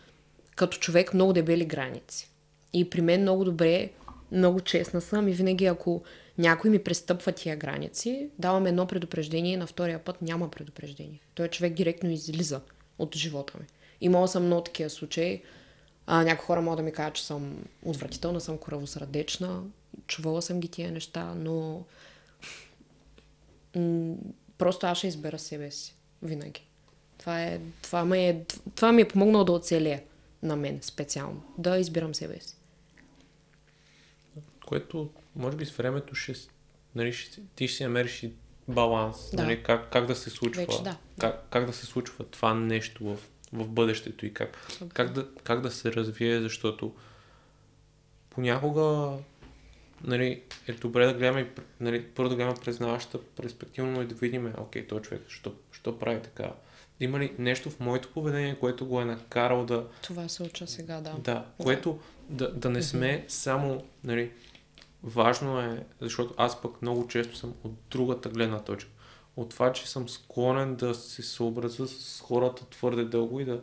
като 0.55 0.78
човек, 0.78 1.13
много 1.13 1.34
дебели 1.34 1.66
граници 1.66 2.30
и 2.74 2.89
при 2.89 3.01
мен 3.01 3.22
много 3.22 3.45
добре, 3.45 3.89
много 4.32 4.61
честна 4.61 5.01
съм 5.01 5.28
и 5.28 5.34
винаги 5.34 5.66
ако 5.66 6.03
някой 6.38 6.70
ми 6.70 6.80
престъпва 6.84 7.32
тия 7.32 7.55
граници, 7.55 8.30
давам 8.39 8.66
едно 8.66 8.88
предупреждение 8.88 9.53
и 9.53 9.57
на 9.57 9.68
втория 9.68 9.99
път 9.99 10.22
няма 10.22 10.51
предупреждение. 10.51 11.20
Той 11.36 11.47
човек 11.47 11.74
директно 11.74 12.09
излиза 12.09 12.61
от 12.99 13.16
живота 13.16 13.53
ми. 13.59 13.66
Имала 14.01 14.28
съм 14.28 14.45
много 14.45 14.63
такива 14.63 14.89
случаи. 14.89 15.41
А, 16.08 16.24
някои 16.24 16.45
хора 16.45 16.62
могат 16.62 16.78
да 16.78 16.84
ми 16.84 16.91
кажат, 16.91 17.16
че 17.16 17.26
съм 17.26 17.58
отвратителна, 17.86 18.41
съм 18.41 18.58
коравосърдечна. 18.58 19.64
Чувала 20.08 20.41
съм 20.41 20.60
ги 20.60 20.68
тия 20.68 20.91
неща, 20.91 21.34
но 21.36 21.84
м- 23.76 24.16
просто 24.58 24.88
аз 24.88 24.97
ще 24.97 25.08
избера 25.08 25.39
себе 25.39 25.72
си. 25.72 25.95
Винаги. 26.22 26.68
Това, 27.18 27.43
е, 27.43 27.60
това, 27.82 28.06
ме 28.06 28.30
е, 28.30 28.43
това 28.76 28.91
ми 28.91 29.01
е 29.01 29.08
помогнало 29.08 29.43
да 29.43 29.51
оцелея 29.51 30.03
на 30.43 30.56
мен 30.56 30.80
специално. 30.82 31.43
Да 31.58 31.78
избирам 31.78 32.16
себе 32.16 32.39
си 32.39 32.56
което 34.66 35.10
може 35.36 35.58
би 35.58 35.66
с 35.66 35.72
времето 35.72 36.16
ще, 36.16 36.34
нали, 36.95 37.14
ще 37.14 37.41
ти 37.56 37.68
ще 37.68 37.78
си 37.78 37.84
намериш 37.84 38.24
и 38.24 38.34
баланс, 38.68 39.32
да. 39.34 39.43
нали, 39.43 39.64
как, 39.64 39.91
как 39.91 40.06
да 40.06 40.16
се 40.16 40.30
случва, 40.30 40.62
Вече, 40.62 40.84
да. 40.84 40.97
как, 41.20 41.45
как 41.49 41.66
да 41.66 41.74
се 41.74 41.86
случва 41.86 42.26
това 42.26 42.53
нещо 42.53 43.03
в, 43.06 43.18
в 43.56 43.68
бъдещето 43.68 44.26
и 44.26 44.34
как, 44.34 44.58
как, 44.93 45.14
да, 45.14 45.28
как 45.43 45.62
да 45.62 45.72
се 45.72 45.93
развие, 45.93 46.41
защото 46.41 46.93
понякога 48.30 49.18
нали, 50.03 50.41
е 50.68 50.74
добре 50.74 51.06
да 51.06 51.14
гледаме, 51.14 51.51
нали, 51.80 52.06
първо 52.06 52.30
да 52.30 52.36
гледаме 52.36 52.58
през 52.66 52.80
нашата 52.80 53.22
перспектива, 53.22 53.88
но 53.88 54.01
и 54.01 54.06
да 54.06 54.16
видим, 54.16 54.53
окей, 54.58 54.88
той 54.88 55.01
човек, 55.01 55.22
що, 55.28 55.53
що 55.72 55.99
прави 55.99 56.22
така? 56.22 56.51
Има 56.99 57.20
ли 57.20 57.34
нещо 57.38 57.70
в 57.70 57.80
моето 57.80 58.10
поведение, 58.14 58.60
което 58.60 58.86
го 58.86 59.01
е 59.01 59.06
накарал 59.06 59.66
да... 59.66 59.88
Това 60.01 60.30
се 60.30 60.43
уча 60.43 60.68
сега, 60.68 61.01
да. 61.01 61.14
Да, 61.20 61.45
което 61.58 61.99
да, 62.30 62.51
да 62.51 62.70
не 62.70 62.82
сме 62.82 63.26
само, 63.28 63.84
нали, 64.03 64.32
важно 65.03 65.60
е, 65.62 65.84
защото 66.01 66.34
аз 66.38 66.62
пък 66.62 66.82
много 66.82 67.08
често 67.08 67.38
съм 67.38 67.53
от 67.64 67.74
другата 67.89 68.30
гледна 68.30 68.60
точка. 68.60 68.91
От 69.38 69.50
това, 69.50 69.74
че 69.74 69.90
съм 69.90 70.10
склонен 70.10 70.76
да 70.76 70.96
се 70.96 71.22
съобразя 71.22 71.88
с 71.88 72.22
хората 72.22 72.66
твърде 72.66 73.04
дълго 73.04 73.40
и 73.40 73.46
да, 73.46 73.62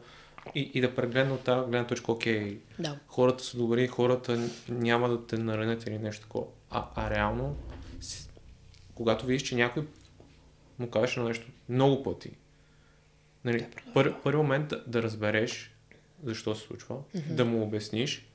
и, 0.55 0.71
и 0.75 0.81
да 0.81 0.95
прегледна 0.95 1.35
от 1.35 1.41
тази 1.41 1.71
гледна 1.71 1.87
точка, 1.87 2.13
окей, 2.13 2.59
да. 2.79 2.99
хората 3.07 3.45
са 3.45 3.57
добри, 3.57 3.87
хората 3.87 4.49
няма 4.69 5.09
да 5.09 5.27
те 5.27 5.39
наранят 5.39 5.87
или 5.87 5.99
нещо 5.99 6.23
такова. 6.23 6.47
А, 6.71 6.89
а 6.95 7.11
реално, 7.11 7.57
когато 8.95 9.27
видиш, 9.27 9.43
че 9.43 9.55
някой 9.55 9.87
му 10.79 10.91
кажеш 10.91 11.17
на 11.17 11.25
нещо 11.25 11.47
много 11.69 12.03
пъти, 12.03 12.31
нали, 13.45 13.67
пър, 13.95 14.23
първи 14.23 14.37
момент 14.37 14.69
да, 14.69 14.85
да 14.87 15.03
разбереш 15.03 15.75
защо 16.25 16.55
се 16.55 16.63
случва, 16.63 16.97
mm-hmm. 16.97 17.35
да 17.35 17.45
му 17.45 17.63
обясниш 17.63 18.27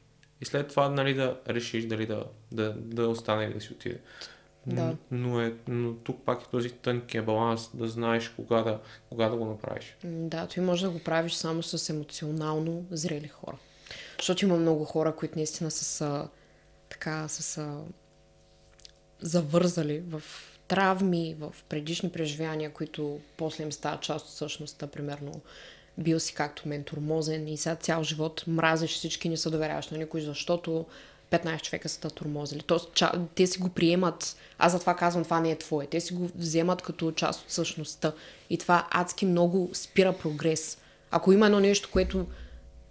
и 0.41 0.45
след 0.45 0.67
това 0.67 0.89
нали, 0.89 1.13
да 1.13 1.39
решиш 1.49 1.85
дали 1.85 2.05
да, 2.05 2.25
да, 2.51 2.73
да 2.77 3.07
остане 3.07 3.43
или 3.43 3.53
да 3.53 3.61
си 3.61 3.73
отиде. 3.73 3.99
Да. 4.75 4.95
Но, 5.11 5.41
е, 5.41 5.53
но 5.67 5.93
тук 5.93 6.25
пак 6.25 6.41
е 6.41 6.49
този 6.51 6.69
тънкия 6.69 7.23
баланс, 7.23 7.69
да 7.73 7.87
знаеш 7.87 8.29
кога 8.29 8.61
да, 8.61 8.79
кога 9.09 9.29
да 9.29 9.35
го 9.35 9.45
направиш. 9.45 9.97
Да, 10.03 10.47
ти 10.47 10.59
може 10.59 10.85
да 10.85 10.91
го 10.91 10.99
правиш 10.99 11.33
само 11.33 11.63
с 11.63 11.89
емоционално 11.89 12.85
зрели 12.91 13.27
хора. 13.27 13.57
Защото 14.17 14.45
има 14.45 14.55
много 14.55 14.85
хора, 14.85 15.15
които 15.15 15.35
наистина 15.35 15.71
са, 15.71 15.85
са 15.85 16.27
така, 16.89 17.27
са, 17.27 17.43
са 17.43 17.81
завързали 19.21 19.99
в 19.99 20.23
травми, 20.67 21.35
в 21.39 21.55
предишни 21.69 22.11
преживявания, 22.11 22.73
които 22.73 23.19
после 23.37 23.63
им 23.63 23.71
стават 23.71 24.01
част 24.01 24.25
от 24.25 24.31
същността, 24.31 24.87
примерно 24.87 25.41
бил 25.97 26.19
си 26.19 26.33
както 26.33 26.67
мен 26.67 26.83
турмозен 26.83 27.47
и 27.47 27.57
сега 27.57 27.75
цял 27.75 28.03
живот 28.03 28.43
мразиш 28.47 28.91
всички, 28.91 29.29
не 29.29 29.37
се 29.37 29.49
доверяваш 29.49 29.89
на 29.89 29.97
никой, 29.97 30.21
защото 30.21 30.85
15 31.31 31.61
човека 31.61 31.89
са 31.89 32.09
турмозили. 32.09 32.61
Тоест, 32.61 32.93
ча, 32.93 33.11
те 33.35 33.47
си 33.47 33.59
го 33.59 33.69
приемат, 33.69 34.37
аз 34.57 34.71
затова 34.71 34.95
казвам, 34.95 35.23
това 35.23 35.39
не 35.39 35.51
е 35.51 35.57
твое. 35.57 35.87
Те 35.87 36.01
си 36.01 36.13
го 36.13 36.29
вземат 36.35 36.81
като 36.81 37.11
част 37.11 37.43
от 37.43 37.51
същността. 37.51 38.13
И 38.49 38.57
това 38.57 38.87
адски 38.91 39.25
много 39.25 39.69
спира 39.73 40.13
прогрес. 40.13 40.77
Ако 41.11 41.31
има 41.31 41.45
едно 41.45 41.59
нещо, 41.59 41.89
което 41.91 42.25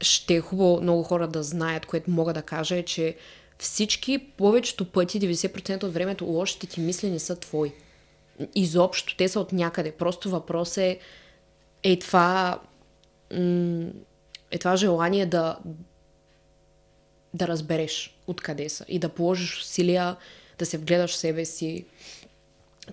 ще 0.00 0.34
е 0.34 0.40
хубаво 0.40 0.80
много 0.82 1.02
хора 1.02 1.28
да 1.28 1.42
знаят, 1.42 1.86
което 1.86 2.10
мога 2.10 2.32
да 2.32 2.42
кажа 2.42 2.76
е, 2.76 2.82
че 2.82 3.16
всички, 3.58 4.18
повечето 4.36 4.84
пъти, 4.84 5.20
90% 5.20 5.84
от 5.84 5.92
времето, 5.92 6.24
лошите 6.24 6.66
ти 6.66 6.80
мисли 6.80 7.10
не 7.10 7.18
са 7.18 7.36
твои. 7.36 7.72
Изобщо, 8.54 9.16
те 9.16 9.28
са 9.28 9.40
от 9.40 9.52
някъде. 9.52 9.92
Просто 9.92 10.30
въпрос 10.30 10.76
е, 10.76 10.98
е 11.82 11.98
това 11.98 12.60
е 14.50 14.58
това 14.58 14.76
желание 14.76 15.26
да, 15.26 15.58
да 17.36 17.48
разбереш 17.48 18.16
откъде 18.26 18.68
са 18.68 18.84
и 18.88 18.98
да 18.98 19.08
положиш 19.08 19.60
усилия 19.60 20.16
да 20.58 20.66
се 20.66 20.78
вгледаш 20.78 21.10
в 21.10 21.16
себе 21.16 21.44
си. 21.44 21.84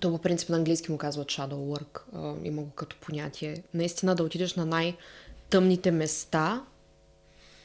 То 0.00 0.10
по 0.10 0.18
принцип 0.18 0.48
на 0.48 0.56
английски 0.56 0.92
му 0.92 0.98
казват 0.98 1.26
shadow 1.26 1.54
work, 1.54 2.00
има 2.44 2.62
го 2.62 2.70
като 2.70 2.96
понятие. 3.00 3.62
Наистина 3.74 4.14
да 4.14 4.22
отидеш 4.22 4.54
на 4.54 4.66
най- 4.66 4.96
тъмните 5.50 5.90
места, 5.90 6.64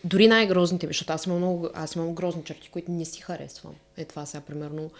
дори 0.03 0.27
най-грозните, 0.27 0.87
защото 0.87 1.13
аз 1.13 1.25
имам 1.25 1.37
много, 1.37 1.69
аз 1.73 1.95
имам 1.95 2.15
грозни 2.15 2.43
черти, 2.43 2.69
които 2.69 2.91
не 2.91 3.05
си 3.05 3.21
харесвам. 3.21 3.75
Е 3.97 4.05
това 4.05 4.25
сега, 4.25 4.41
примерно, 4.41 4.91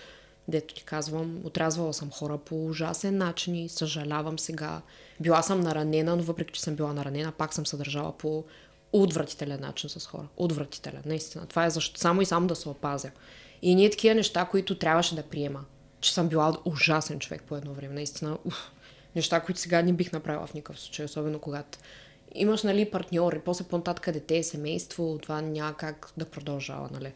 дето 0.48 0.74
ти 0.74 0.84
казвам, 0.84 1.42
отрязвала 1.44 1.94
съм 1.94 2.12
хора 2.12 2.38
по 2.38 2.66
ужасен 2.66 3.18
начин 3.18 3.56
и 3.56 3.70
съжалявам 3.70 4.40
сега. 4.40 4.82
Била 5.20 5.42
съм 5.42 5.62
наранена, 5.62 6.16
но 6.16 6.24
въпреки, 6.24 6.54
че 6.54 6.62
съм 6.62 6.76
била 6.76 6.94
наранена, 6.94 7.32
пак 7.32 7.54
съм 7.54 7.66
съдържала 7.66 8.18
по 8.18 8.44
отвратителен 8.94 9.62
начин 9.62 9.90
с 9.90 10.08
хора. 10.08 10.28
Отвратителен, 10.38 11.02
наистина. 11.06 11.46
Това 11.46 11.66
е 11.66 11.70
защо, 11.70 12.00
само 12.00 12.22
и 12.22 12.26
само 12.26 12.48
да 12.48 12.56
се 12.56 12.70
опазя. 12.70 13.12
И 13.62 13.76
ние 13.76 13.90
такива 13.90 14.16
неща, 14.16 14.46
които 14.46 14.78
трябваше 14.78 15.16
да 15.16 15.24
приема. 15.24 15.66
Че 16.02 16.14
съм 16.14 16.28
била 16.28 16.58
ужасен 16.66 17.20
човек 17.20 17.44
по 17.44 17.56
едно 17.56 17.74
време. 17.74 17.94
Наистина, 17.94 18.38
уф, 18.46 18.72
неща, 19.16 19.40
които 19.40 19.60
сега 19.60 19.82
не 19.82 19.94
бих 19.94 20.12
направила 20.12 20.48
в 20.48 20.54
никакъв 20.54 20.80
случай, 20.82 21.06
особено 21.06 21.40
когато 21.40 21.78
имаш, 22.36 22.64
нали, 22.64 22.92
партньор 22.92 23.34
и 23.34 23.40
после 23.40 23.66
по-нататък 23.66 24.14
дете, 24.14 24.44
семейство, 24.44 25.20
това 25.22 25.42
няма 25.42 25.74
как 25.74 26.12
да 26.18 26.26
продължава, 26.26 26.90
нали. 26.94 27.14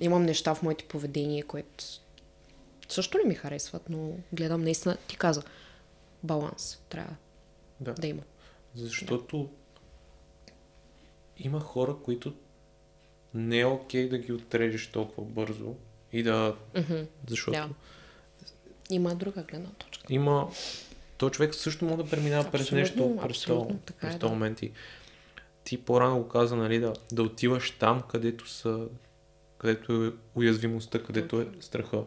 Имам 0.00 0.22
неща 0.22 0.54
в 0.54 0.62
моите 0.62 0.84
поведение, 0.84 1.42
което 1.42 1.84
също 2.88 3.18
не 3.18 3.24
ми 3.24 3.34
харесват, 3.34 3.82
но 3.88 4.12
гледам 4.32 4.62
наистина, 4.62 4.96
ти 5.08 5.16
каза, 5.16 5.42
баланс 6.22 6.78
трябва 6.88 7.14
Да. 7.80 7.94
да 7.94 8.06
има. 8.06 8.22
Защото 8.74 9.48
има 11.38 11.60
хора, 11.60 11.96
които 12.04 12.34
не 13.34 13.60
е 13.60 13.66
окей 13.66 14.08
да 14.08 14.18
ги 14.18 14.32
отрежеш 14.32 14.86
толкова 14.86 15.26
бързо 15.30 15.74
и 16.12 16.22
да... 16.22 16.56
Мгм. 16.76 17.02
Защото 17.28 17.58
Да. 17.58 17.68
Има 18.90 19.14
друга 19.14 19.42
гледна 19.42 19.70
точка. 19.70 20.14
има... 20.14 20.50
То 21.16 21.30
човек 21.30 21.54
също 21.54 21.84
може 21.84 21.96
да 21.96 22.10
преминава 22.10 22.50
през 22.50 22.72
нещо, 22.72 23.18
през 23.22 23.44
така 23.86 24.08
е, 24.08 24.10
да. 24.10 24.18
този 24.18 24.32
момент. 24.32 24.62
И 24.62 24.72
ти 25.64 25.84
по-рано 25.84 26.18
го 26.18 26.28
каза, 26.28 26.56
нали, 26.56 26.78
да, 26.78 26.92
да 27.12 27.22
отиваш 27.22 27.70
там, 27.70 28.00
където 28.00 28.48
са 28.48 28.86
където 29.58 30.04
е 30.04 30.12
уязвимостта, 30.34 31.02
където 31.02 31.40
е 31.40 31.46
страха. 31.60 32.02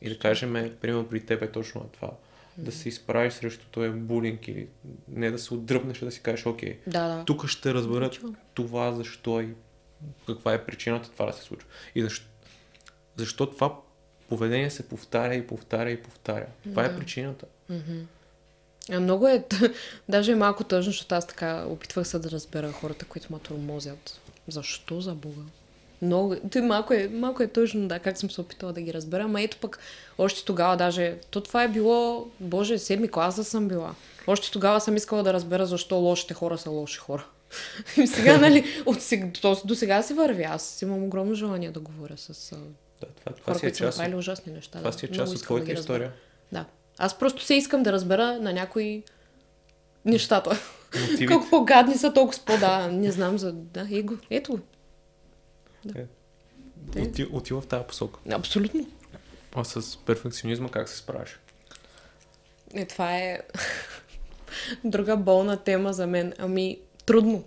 И 0.00 0.08
да 0.08 0.18
кажем, 0.18 0.56
е, 0.56 0.76
примерно 0.76 1.08
при 1.08 1.26
теб 1.26 1.42
е 1.42 1.52
точно 1.52 1.88
това. 1.92 2.10
Да 2.58 2.72
се 2.72 2.88
изправиш 2.88 3.32
срещу 3.34 3.66
този 3.66 3.90
булинг 3.90 4.48
или 4.48 4.68
не 5.08 5.30
да 5.30 5.38
се 5.38 5.54
отдръпнеш, 5.54 6.02
а 6.02 6.04
да 6.04 6.10
си 6.10 6.20
кажеш, 6.20 6.46
окей, 6.46 6.78
Да, 6.86 7.08
да. 7.08 7.24
тук 7.24 7.46
ще 7.46 7.74
разберат 7.74 8.14
Случва. 8.14 8.34
това, 8.54 8.92
защо 8.92 9.40
и 9.40 9.48
каква 10.26 10.54
е 10.54 10.64
причината 10.64 11.10
това 11.10 11.26
да 11.26 11.32
се 11.32 11.42
случва. 11.42 11.68
И 11.94 12.02
защо, 12.02 12.26
защо 13.16 13.46
това 13.46 13.76
поведение 14.28 14.70
се 14.70 14.88
повтаря 14.88 15.34
и 15.34 15.46
повтаря 15.46 15.90
и 15.90 16.02
повтаря. 16.02 16.46
Това 16.64 16.84
е 16.84 16.88
Да. 16.88 16.98
причината. 16.98 17.46
А, 18.90 19.00
много 19.00 19.28
е, 19.28 19.44
даже 20.08 20.32
е 20.32 20.36
малко 20.36 20.64
тъжно, 20.64 20.92
защото 20.92 21.14
аз 21.14 21.26
така 21.26 21.64
опитвах 21.68 22.08
се 22.08 22.18
да 22.18 22.30
разбера 22.30 22.72
хората, 22.72 23.04
които 23.04 23.32
ме 23.32 23.38
тормозят. 23.38 24.20
Защо 24.48 25.00
за 25.00 25.14
Бога? 25.14 25.42
Много, 26.04 26.36
той 26.52 26.62
малко 26.62 26.94
е, 26.94 27.08
малко 27.12 27.42
е 27.42 27.46
тъжно, 27.46 27.88
да, 27.88 27.98
как 27.98 28.18
съм 28.18 28.30
се 28.30 28.40
опитала 28.40 28.72
да 28.72 28.80
ги 28.80 28.94
разбера, 28.94 29.22
ама 29.22 29.42
ето 29.42 29.56
пък 29.56 29.78
още 30.18 30.44
тогава 30.44 30.76
даже, 30.76 31.16
то 31.30 31.40
това 31.40 31.62
е 31.62 31.68
било, 31.68 32.26
боже, 32.40 32.78
седми 32.78 33.08
клас 33.08 33.36
да 33.36 33.44
съм 33.44 33.68
била. 33.68 33.94
Още 34.26 34.50
тогава 34.50 34.80
съм 34.80 34.96
искала 34.96 35.22
да 35.22 35.32
разбера 35.32 35.66
защо 35.66 35.96
лошите 35.96 36.34
хора 36.34 36.58
са 36.58 36.70
лоши 36.70 36.98
хора. 36.98 37.26
И 37.96 38.06
сега, 38.06 38.38
нали, 38.38 38.64
от 38.86 39.02
сега, 39.02 39.28
то, 39.42 39.56
до 39.64 39.74
сега 39.74 40.02
се 40.02 40.14
върви. 40.14 40.42
Аз 40.42 40.82
имам 40.82 41.04
огромно 41.04 41.34
желание 41.34 41.70
да 41.70 41.80
говоря 41.80 42.14
с 42.16 42.50
Да, 43.00 43.06
това, 43.20 43.32
това 43.36 43.44
хора, 43.44 43.58
си 43.58 43.66
е 43.66 43.68
които 43.68 43.76
са 43.78 43.84
част, 43.84 43.98
направили 43.98 44.14
от, 44.14 44.18
ужасни 44.18 44.52
неща. 44.52 44.78
това 44.78 44.90
да. 44.90 44.98
си 44.98 45.06
е 45.06 45.08
част 45.08 45.32
от 45.32 45.38
да 45.38 45.44
твоята 45.44 45.66
разбера. 45.66 45.80
история. 45.80 46.12
Да. 46.52 46.64
Аз 46.98 47.18
просто 47.18 47.42
се 47.42 47.54
искам 47.54 47.82
да 47.82 47.92
разбера 47.92 48.38
на 48.40 48.52
някои 48.52 49.02
нещата. 50.04 50.58
Мотиви. 51.00 51.26
Колко 51.32 51.50
по-гадни 51.50 51.94
са, 51.94 52.12
толкова 52.12 52.38
по-да. 52.46 52.88
Не 52.88 53.12
знам 53.12 53.38
за... 53.38 53.52
Да, 53.52 53.86
его. 53.92 54.14
Ето 54.30 54.58
го. 55.92 56.00
Оти, 57.02 57.26
отива 57.32 57.60
в 57.60 57.66
тази 57.66 57.84
посока. 57.84 58.20
Абсолютно. 58.32 58.86
А 59.54 59.64
с 59.64 59.98
перфекционизма 60.06 60.68
как 60.68 60.88
се 60.88 60.96
справиш? 60.96 61.38
Е, 62.74 62.84
това 62.84 63.16
е 63.18 63.40
друга 64.84 65.16
болна 65.16 65.56
тема 65.56 65.92
за 65.92 66.06
мен. 66.06 66.32
Ами, 66.38 66.78
трудно. 67.06 67.44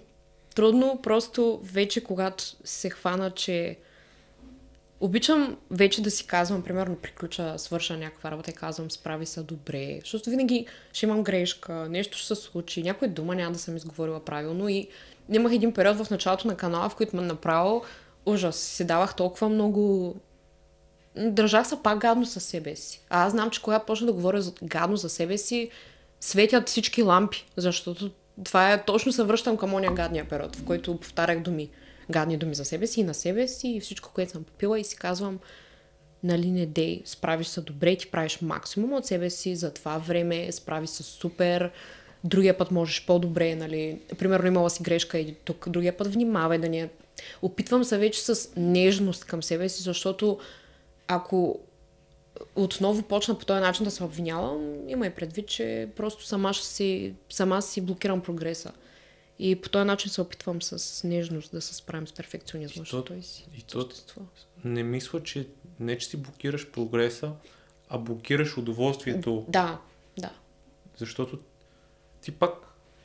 Трудно, 0.56 1.00
просто 1.04 1.60
вече 1.64 2.04
когато 2.04 2.44
се 2.64 2.90
хвана, 2.90 3.32
че 3.32 3.78
обичам 5.00 5.58
вече 5.72 6.02
да 6.02 6.12
си 6.12 6.28
казвам, 6.28 6.64
примерно, 6.64 6.96
приключа, 6.96 7.54
свърша 7.58 7.98
някаква 7.98 8.32
работа 8.32 8.52
и 8.52 8.54
казвам, 8.54 8.92
справи 8.92 9.26
се 9.26 9.44
добре, 9.44 10.00
защото 10.00 10.30
винаги 10.30 10.66
ще 10.94 11.06
имам 11.06 11.24
грешка, 11.24 11.74
нещо 11.90 12.18
ще 12.18 12.28
се 12.28 12.36
случи, 12.36 12.84
някоя 12.84 13.12
дума 13.12 13.36
няма 13.36 13.52
да 13.52 13.60
съм 13.60 13.78
изговорила 13.78 14.26
правилно 14.26 14.70
и 14.70 14.88
имах 15.30 15.54
един 15.54 15.74
период 15.74 15.98
в 15.98 16.10
началото 16.10 16.48
на 16.48 16.58
канала, 16.58 16.90
в 16.90 16.96
който 16.96 17.16
ме 17.16 17.22
направо 17.22 17.84
ужас, 18.28 18.56
си 18.56 18.86
давах 18.86 19.16
толкова 19.16 19.50
много. 19.50 20.16
Държах 21.16 21.68
се 21.68 21.84
пак 21.84 22.00
гадно 22.00 22.26
със 22.26 22.44
себе 22.44 22.76
си. 22.76 23.02
А 23.10 23.26
аз 23.26 23.32
знам, 23.32 23.50
че 23.50 23.62
когато 23.62 23.86
почна 23.86 24.08
да 24.08 24.14
говоря 24.14 24.44
гадно 24.64 24.98
за 24.98 25.10
себе 25.10 25.38
си, 25.38 25.70
светят 26.20 26.70
всички 26.70 27.04
лампи, 27.04 27.46
защото 27.58 28.12
това 28.44 28.74
е 28.74 28.86
точно 28.86 29.12
се 29.12 29.24
връщам 29.24 29.58
към 29.58 29.74
ония 29.74 29.94
гадния 29.94 30.26
период, 30.30 30.56
в 30.56 30.64
който 30.64 30.98
повтарях 30.98 31.40
думи, 31.40 31.70
гадни 32.10 32.38
думи 32.38 32.56
за 32.56 32.66
себе 32.66 32.88
си 32.88 33.00
и 33.00 33.04
на 33.04 33.14
себе 33.14 33.48
си 33.48 33.68
и 33.68 33.80
всичко, 33.80 34.12
което 34.14 34.32
съм 34.32 34.44
попила 34.44 34.80
и 34.80 34.84
си 34.84 34.96
казвам, 34.96 35.40
нали 36.24 36.52
не 36.52 36.66
дей, 36.66 37.02
справиш 37.06 37.48
се 37.48 37.62
добре, 37.62 37.96
ти 37.96 38.12
правиш 38.12 38.42
максимум 38.42 38.94
от 38.94 39.06
себе 39.06 39.30
си 39.30 39.56
за 39.56 39.74
това 39.74 39.98
време, 39.98 40.52
справи 40.52 40.88
се 40.88 41.04
супер, 41.04 41.72
другия 42.24 42.58
път 42.58 42.72
можеш 42.72 43.06
по-добре, 43.06 43.56
нали, 43.56 44.00
примерно 44.20 44.48
имала 44.48 44.70
си 44.70 44.84
грешка 44.84 45.20
и 45.20 45.36
тук, 45.46 45.70
другия 45.70 45.98
път 45.98 46.14
внимавай 46.14 46.58
да 46.58 46.70
не 46.70 46.78
я... 46.80 46.90
Опитвам 47.42 47.84
се 47.84 47.98
вече 47.98 48.22
с 48.22 48.52
нежност 48.56 49.26
към 49.26 49.44
себе 49.44 49.70
си, 49.70 49.84
защото 49.84 50.40
ако 51.08 51.60
отново 52.56 53.02
почна 53.02 53.38
по 53.38 53.46
този 53.46 53.62
начин 53.62 53.84
да 53.84 53.92
се 53.92 54.04
обвинявам, 54.04 54.90
има 54.90 55.08
и 55.08 55.10
предвид, 55.10 55.48
че 55.48 55.90
просто 55.96 56.26
сама, 56.26 56.54
ще 56.54 56.66
си, 56.66 57.14
сама 57.30 57.62
си 57.62 57.82
блокирам 57.82 58.22
прогреса. 58.22 58.72
И 59.40 59.62
по 59.62 59.70
този 59.70 59.86
начин 59.86 60.12
се 60.12 60.22
опитвам 60.22 60.62
с 60.62 61.04
нежност 61.08 61.52
да 61.52 61.62
се 61.62 61.76
справим 61.76 62.08
с 62.08 62.12
перфекционизма, 62.12 62.80
защото 62.80 63.14
той 63.14 63.22
си 63.22 63.48
и 63.58 63.62
то-. 63.62 63.90
Не 64.64 64.84
мисля, 64.84 65.24
че 65.24 65.48
не, 65.80 65.98
че 65.98 66.08
си 66.08 66.18
блокираш 66.18 66.72
прогреса, 66.72 67.32
а 67.90 67.98
блокираш 67.98 68.58
удоволствието, 68.58 69.46
Да, 69.48 69.80
да. 70.18 70.32
защото 70.98 71.40
ти 72.28 72.32
пак, 72.32 72.54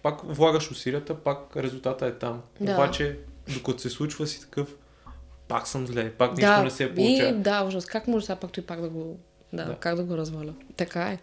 пак 0.03 0.20
влагаш 0.25 0.70
усилията, 0.70 1.14
пак 1.14 1.57
резултата 1.57 2.07
е 2.07 2.12
там. 2.12 2.43
Да. 2.61 2.75
Обаче, 2.75 3.18
докато 3.55 3.79
се 3.79 3.91
случва 3.91 4.27
си 4.27 4.41
такъв, 4.41 4.77
пак 5.49 5.68
съм 5.68 5.87
зле, 5.87 6.12
пак 6.12 6.31
нищо 6.31 6.51
да, 6.51 6.62
не 6.62 6.70
се 6.70 6.85
и, 6.85 6.95
получава. 6.95 7.33
да, 7.33 7.64
ужас. 7.64 7.87
Как 7.87 8.09
може 8.09 8.27
сега 8.27 8.37
пак 8.37 8.53
той 8.53 8.64
пак 8.64 8.81
да 8.81 8.89
го... 8.89 9.18
Да, 9.53 9.64
Да. 9.64 9.77
как 9.77 9.97
да 9.97 10.05
го 10.05 10.16
разваля? 10.16 10.55
Така 10.77 11.03
е. 11.03 11.18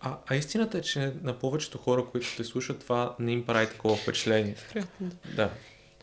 А, 0.00 0.16
а 0.26 0.34
истината 0.34 0.78
е, 0.78 0.80
че 0.80 1.12
на 1.22 1.38
повечето 1.38 1.78
хора, 1.78 2.04
които 2.12 2.26
те 2.36 2.44
слушат, 2.44 2.80
това 2.80 3.16
не 3.18 3.32
им 3.32 3.46
прави 3.46 3.66
такова 3.66 3.96
впечатление. 3.96 4.54
Вероятно, 4.68 5.10
да. 5.36 5.50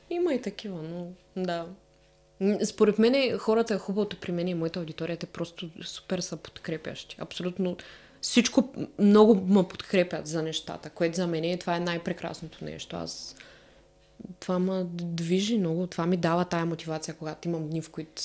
Има 0.09 0.33
и 0.33 0.41
такива, 0.41 0.83
но 0.83 1.07
да. 1.43 1.65
Според 2.65 2.99
мен 2.99 3.37
хората 3.37 3.73
е 3.73 3.77
хубавото 3.77 4.19
при 4.19 4.31
мен 4.31 4.47
и 4.47 4.53
моята 4.53 4.79
аудитория, 4.79 5.17
те 5.17 5.25
просто 5.25 5.69
супер 5.83 6.19
са 6.19 6.37
подкрепящи. 6.37 7.15
Абсолютно 7.19 7.77
всичко 8.21 8.73
много 8.99 9.35
ме 9.35 9.67
подкрепят 9.67 10.27
за 10.27 10.43
нещата, 10.43 10.89
което 10.89 11.15
за 11.15 11.27
мен 11.27 11.43
е, 11.43 11.57
това 11.57 11.75
е 11.75 11.79
най-прекрасното 11.79 12.65
нещо. 12.65 12.95
Аз 12.95 13.35
това 14.39 14.59
ме 14.59 14.83
движи 14.93 15.57
много, 15.57 15.87
това 15.87 16.05
ми 16.05 16.17
дава 16.17 16.45
тая 16.45 16.65
мотивация, 16.65 17.13
когато 17.13 17.47
имам 17.47 17.69
дни, 17.69 17.81
в 17.81 17.89
които 17.89 18.21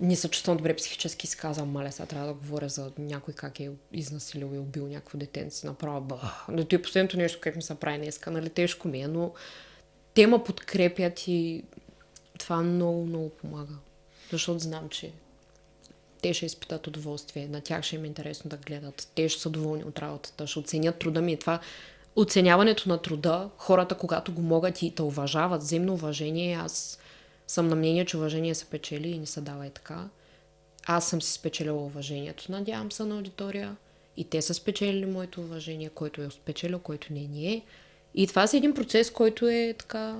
не 0.00 0.16
се 0.16 0.30
чувствам 0.30 0.56
добре 0.56 0.76
психически 0.76 1.26
и 1.26 1.28
си 1.28 1.36
казвам, 1.36 1.70
маля, 1.70 1.92
сега 1.92 2.06
трябва 2.06 2.26
да 2.26 2.34
говоря 2.34 2.68
за 2.68 2.92
някой 2.98 3.34
как 3.34 3.60
е 3.60 3.70
изнасилил 3.92 4.50
и 4.54 4.58
убил 4.58 4.86
някакво 4.86 5.18
детенце, 5.18 5.66
направо 5.66 6.00
бах. 6.00 6.46
Но 6.48 6.64
то 6.64 6.76
е 6.76 6.82
последното 6.82 7.16
нещо, 7.16 7.40
което 7.42 7.58
ми 7.58 7.62
се 7.62 7.74
прави 7.74 7.98
днеска, 7.98 8.30
нали, 8.30 8.50
тежко 8.50 8.88
ми 8.88 9.02
е, 9.02 9.08
но 9.08 9.32
те 10.14 10.26
ме 10.26 10.44
подкрепят 10.44 11.28
и 11.28 11.62
това 12.38 12.62
много, 12.62 13.06
много 13.06 13.28
помага. 13.28 13.74
Защото 14.30 14.58
знам, 14.58 14.88
че 14.88 15.12
те 16.22 16.34
ще 16.34 16.46
изпитат 16.46 16.86
удоволствие, 16.86 17.48
на 17.48 17.60
тях 17.60 17.82
ще 17.82 17.96
им 17.96 18.04
е 18.04 18.06
интересно 18.06 18.50
да 18.50 18.56
гледат, 18.56 19.08
те 19.14 19.28
ще 19.28 19.42
са 19.42 19.50
доволни 19.50 19.84
от 19.84 19.98
работата, 19.98 20.46
ще 20.46 20.58
оценят 20.58 20.98
труда 20.98 21.20
ми. 21.20 21.36
Това 21.36 21.60
оценяването 22.16 22.88
на 22.88 23.02
труда, 23.02 23.50
хората, 23.56 23.94
когато 23.94 24.32
го 24.32 24.42
могат 24.42 24.82
и 24.82 24.94
те 24.94 25.02
уважават, 25.02 25.62
взаимно 25.62 25.94
уважение, 25.94 26.56
аз 26.56 26.98
съм 27.46 27.68
на 27.68 27.76
мнение, 27.76 28.04
че 28.04 28.16
уважение 28.16 28.54
се 28.54 28.64
печели 28.64 29.08
и 29.08 29.18
не 29.18 29.26
се 29.26 29.40
дава 29.40 29.66
и 29.66 29.70
така. 29.70 30.08
Аз 30.86 31.08
съм 31.08 31.22
си 31.22 31.32
спечелила 31.32 31.84
уважението, 31.84 32.52
надявам 32.52 32.92
се 32.92 33.04
на 33.04 33.16
аудитория. 33.16 33.76
И 34.16 34.24
те 34.24 34.42
са 34.42 34.54
спечелили 34.54 35.06
моето 35.06 35.40
уважение, 35.40 35.88
който 35.88 36.22
е 36.22 36.30
спечелил, 36.30 36.78
който 36.78 37.12
не 37.12 37.20
ни 37.20 37.52
е. 37.52 37.62
И 38.14 38.26
това 38.26 38.42
е 38.42 38.56
един 38.56 38.74
процес, 38.74 39.10
който 39.10 39.48
е 39.48 39.74
така... 39.78 40.16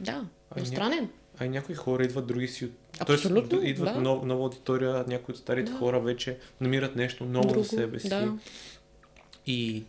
Да, 0.00 0.24
двустранен. 0.56 1.10
А 1.38 1.44
и 1.44 1.48
някои 1.48 1.74
хора 1.74 2.04
идват, 2.04 2.26
други 2.26 2.48
си... 2.48 2.64
от- 2.64 2.72
Абсолютно, 3.00 3.48
Тоест, 3.48 3.66
идват 3.66 3.94
да. 3.94 4.00
нов, 4.00 4.24
нова 4.24 4.42
аудитория, 4.44 5.04
някои 5.08 5.32
от 5.32 5.38
старите 5.38 5.72
Да. 5.72 5.78
хора 5.78 6.00
вече 6.00 6.38
намират 6.60 6.96
нещо 6.96 7.24
ново 7.24 7.48
Друго, 7.48 7.62
за 7.62 7.68
себе 7.68 8.00
си. 8.00 8.08
да. 8.08 8.38
И, 9.46 9.84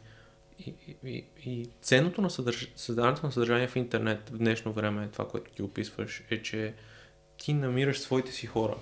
и, 0.66 0.74
и, 1.05 1.24
и 1.45 1.70
ценното 1.82 2.22
на 2.22 2.30
съдърж... 2.30 2.72
създаването 2.76 3.26
на 3.26 3.32
съдържание 3.32 3.68
в 3.68 3.76
интернет 3.76 4.30
в 4.30 4.38
днешно 4.38 4.74
време, 4.74 5.10
това, 5.14 5.28
което 5.28 5.51
ти 5.51 5.62
описваш, 5.62 6.24
е, 6.30 6.41
че 6.41 6.74
ти 7.38 7.53
намираш 7.53 7.99
своите 7.99 8.32
си 8.32 8.45
хора. 8.47 8.76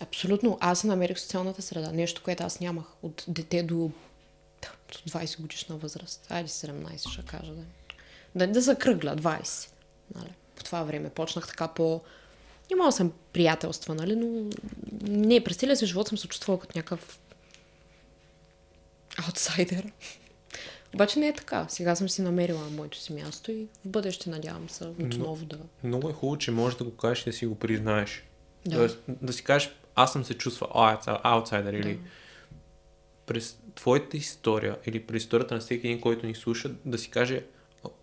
Абсолютно. 0.00 0.58
Аз 0.60 0.84
намерих 0.84 1.18
социалната 1.18 1.62
среда. 1.62 1.92
Нещо, 1.92 2.22
което 2.24 2.42
аз 2.44 2.60
нямах 2.60 2.84
от 3.02 3.24
дете 3.28 3.62
до, 3.62 3.76
до 3.76 5.10
20 5.10 5.40
годишна 5.40 5.76
възраст. 5.76 6.26
Айде 6.30 6.48
17 6.48 7.10
ще 7.10 7.22
кажа. 7.22 7.52
Да, 7.52 7.62
да, 8.34 8.52
да 8.52 8.60
закръгля 8.60 9.16
20. 9.16 9.70
Нали? 10.14 10.32
По 10.56 10.64
това 10.64 10.82
време 10.82 11.10
почнах 11.10 11.48
така 11.48 11.68
по... 11.68 12.00
Имала 12.72 12.92
съм 12.92 13.12
приятелства, 13.32 13.94
нали? 13.94 14.16
но 14.16 14.50
не, 15.02 15.44
през 15.44 15.56
целия 15.56 15.76
си 15.76 15.86
живот 15.86 16.08
съм 16.08 16.18
се 16.18 16.28
чувствала 16.28 16.60
като 16.60 16.78
някакъв 16.78 17.18
аутсайдер. 19.26 19.92
Обаче 20.94 21.18
не 21.18 21.28
е 21.28 21.32
така. 21.32 21.66
Сега 21.68 21.94
съм 21.94 22.08
си 22.08 22.22
намерила 22.22 22.70
моето 22.70 22.98
си 22.98 23.12
място 23.12 23.52
и 23.52 23.66
в 23.84 23.88
бъдеще 23.88 24.30
надявам 24.30 24.68
се 24.68 24.84
отново 24.84 25.44
да... 25.44 25.58
Много 25.84 26.08
е 26.08 26.12
хубаво, 26.12 26.38
че 26.38 26.50
можеш 26.50 26.78
да 26.78 26.84
го 26.84 26.96
кажеш 26.96 27.22
и 27.22 27.30
да 27.30 27.36
си 27.36 27.46
го 27.46 27.54
признаеш. 27.54 28.24
Да. 28.66 28.76
Тоест, 28.76 28.98
да 29.08 29.32
си 29.32 29.44
кажеш, 29.44 29.70
аз 29.94 30.12
съм 30.12 30.24
се 30.24 30.34
чувствал 30.34 30.70
аутсайдер 31.22 31.72
или 31.72 31.94
Да. 31.94 32.00
през 33.26 33.58
твоята 33.74 34.16
история 34.16 34.78
или 34.86 35.06
през 35.06 35.22
историята 35.22 35.54
на 35.54 35.60
всеки 35.60 35.86
един, 35.86 36.00
който 36.00 36.26
ни 36.26 36.34
слуша, 36.34 36.70
да 36.84 36.98
си 36.98 37.10
каже 37.10 37.44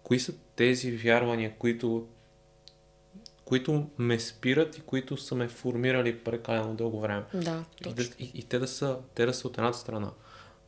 кои 0.04 0.20
са 0.20 0.34
тези 0.56 0.92
вярвания, 0.92 1.54
които, 1.60 2.08
които 3.46 3.90
ме 3.98 4.20
спират 4.20 4.78
и 4.78 4.82
които 4.82 5.18
са 5.18 5.36
ме 5.36 5.48
формирали 5.48 6.20
прекалено 6.20 6.74
дълго 6.74 7.00
време. 7.00 7.24
Да, 7.34 7.64
И, 7.82 7.84
точно. 7.84 7.96
да, 7.96 8.04
и, 8.20 8.32
и 8.34 8.44
те, 8.44 8.60
да 8.60 8.68
са, 8.68 8.98
те 9.16 9.26
да 9.26 9.34
са 9.34 9.48
от 9.48 9.58
едната 9.58 9.78
страна. 9.78 10.12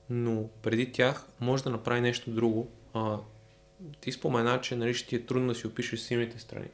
Но 0.09 0.49
преди 0.61 0.91
тях 0.91 1.25
може 1.39 1.63
да 1.63 1.69
направи 1.69 2.01
нещо 2.01 2.31
друго. 2.31 2.71
А, 2.93 3.17
ти 4.01 4.11
спомена, 4.11 4.61
че 4.61 4.75
нали, 4.75 4.93
ще 4.93 5.07
ти 5.07 5.15
е 5.15 5.25
трудно 5.25 5.47
да 5.47 5.55
си 5.55 5.67
опишеш 5.67 5.99
силните 5.99 6.39
страни. 6.39 6.67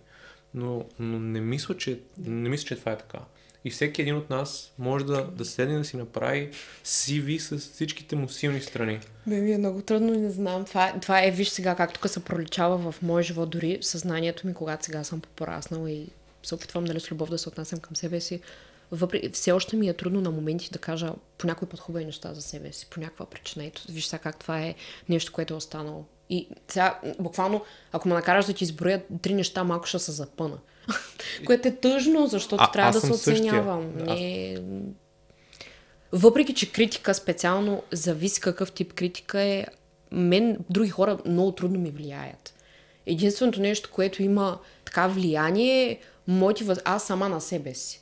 Но, 0.54 0.86
но 0.99 1.20
не, 1.20 1.41
мисля, 1.41 1.78
че, 1.78 1.99
не 2.18 2.49
мисля, 2.49 2.66
че 2.68 2.76
това 2.76 2.91
е 2.91 2.97
така. 2.97 3.20
И 3.66 3.70
всеки 3.70 4.01
един 4.01 4.16
от 4.16 4.30
нас 4.30 4.72
може 4.80 5.05
да, 5.05 5.28
да 5.28 5.45
седне 5.45 5.78
да 5.78 5.86
си 5.86 5.97
направи 5.97 6.49
CV 6.86 7.38
с 7.38 7.57
всичките 7.57 8.16
му 8.16 8.30
силни 8.30 8.61
страни. 8.61 8.99
Бе, 9.28 9.36
ми 9.36 9.51
е 9.51 9.57
много 9.57 9.82
трудно 9.82 10.14
и 10.14 10.18
не 10.18 10.32
знам. 10.32 10.66
Това, 10.66 10.93
това 11.01 11.24
е, 11.24 11.32
виж 11.32 11.49
сега, 11.49 11.76
как 11.76 11.93
тук 11.93 12.09
се 12.09 12.24
проличава 12.24 12.91
в 12.91 13.01
моя 13.01 13.24
живот, 13.24 13.49
дори 13.49 13.78
съзнанието 13.82 14.47
ми, 14.47 14.53
когато 14.53 14.86
сега 14.86 15.03
съм 15.03 15.22
пораснала 15.36 15.91
и 15.91 16.07
се 16.43 16.55
опитвам 16.55 16.84
нали, 16.84 16.99
с 16.99 17.11
любов 17.11 17.30
да 17.30 17.38
се 17.38 17.49
отнасям 17.49 17.80
към 17.80 17.95
себе 17.95 18.22
си. 18.22 18.41
Въпреки, 18.91 19.30
все 19.30 19.51
още 19.51 19.76
ми 19.76 19.89
е 19.89 19.93
трудно 19.93 20.22
на 20.22 20.32
моменти 20.32 20.70
да 20.72 20.80
кажа 20.80 21.14
по 21.38 21.47
някой 21.47 21.68
път 21.68 21.80
хубави 21.80 22.05
неща 22.05 22.34
за 22.34 22.41
себе 22.41 22.74
си, 22.74 22.88
по 22.89 22.99
някаква 22.99 23.26
причина. 23.26 23.66
Ето, 23.66 23.84
виж 23.89 24.05
сега 24.05 24.20
как 24.20 24.38
това 24.38 24.61
е 24.61 24.76
нещо, 25.09 25.32
което 25.32 25.53
е 25.53 25.57
останало. 25.57 26.05
И 26.30 26.47
сега, 26.68 26.99
буквално, 27.20 27.61
ако 27.91 28.07
ме 28.07 28.14
накараш 28.14 28.45
да 28.45 28.53
ти 28.53 28.64
изброя 28.64 29.03
три 29.22 29.34
неща, 29.34 29.64
малко 29.64 29.86
ще 29.86 29.99
се 29.99 30.11
запъна. 30.11 30.57
което 31.46 31.68
е 31.68 31.72
тъжно, 31.72 32.28
защото 32.28 32.58
А- 32.60 32.72
трябва 32.72 32.92
да 32.92 33.02
се 33.02 33.14
същия. 33.14 33.36
оценявам. 33.36 33.92
Аз- 34.00 34.20
Не, 34.20 34.58
въпреки, 36.12 36.54
че 36.54 36.72
критика 36.72 37.14
специално 37.14 37.84
зависи 37.92 38.42
какъв 38.42 38.72
тип 38.72 38.94
критика 38.94 39.42
е, 39.42 39.66
мен 40.12 40.58
други 40.70 40.90
хора 40.90 41.18
много 41.26 41.52
трудно 41.52 41.80
ми 41.80 41.90
влияят. 41.92 42.54
Единственото 43.06 43.62
нещо, 43.62 43.90
което 43.94 44.24
има 44.24 44.58
така 44.86 45.08
влияние 45.08 45.92
е 45.92 46.00
моите 46.28 46.64
въз... 46.64 46.80
аз 46.86 47.08
сама 47.08 47.30
на 47.30 47.42
себе 47.42 47.74
си. 47.74 48.00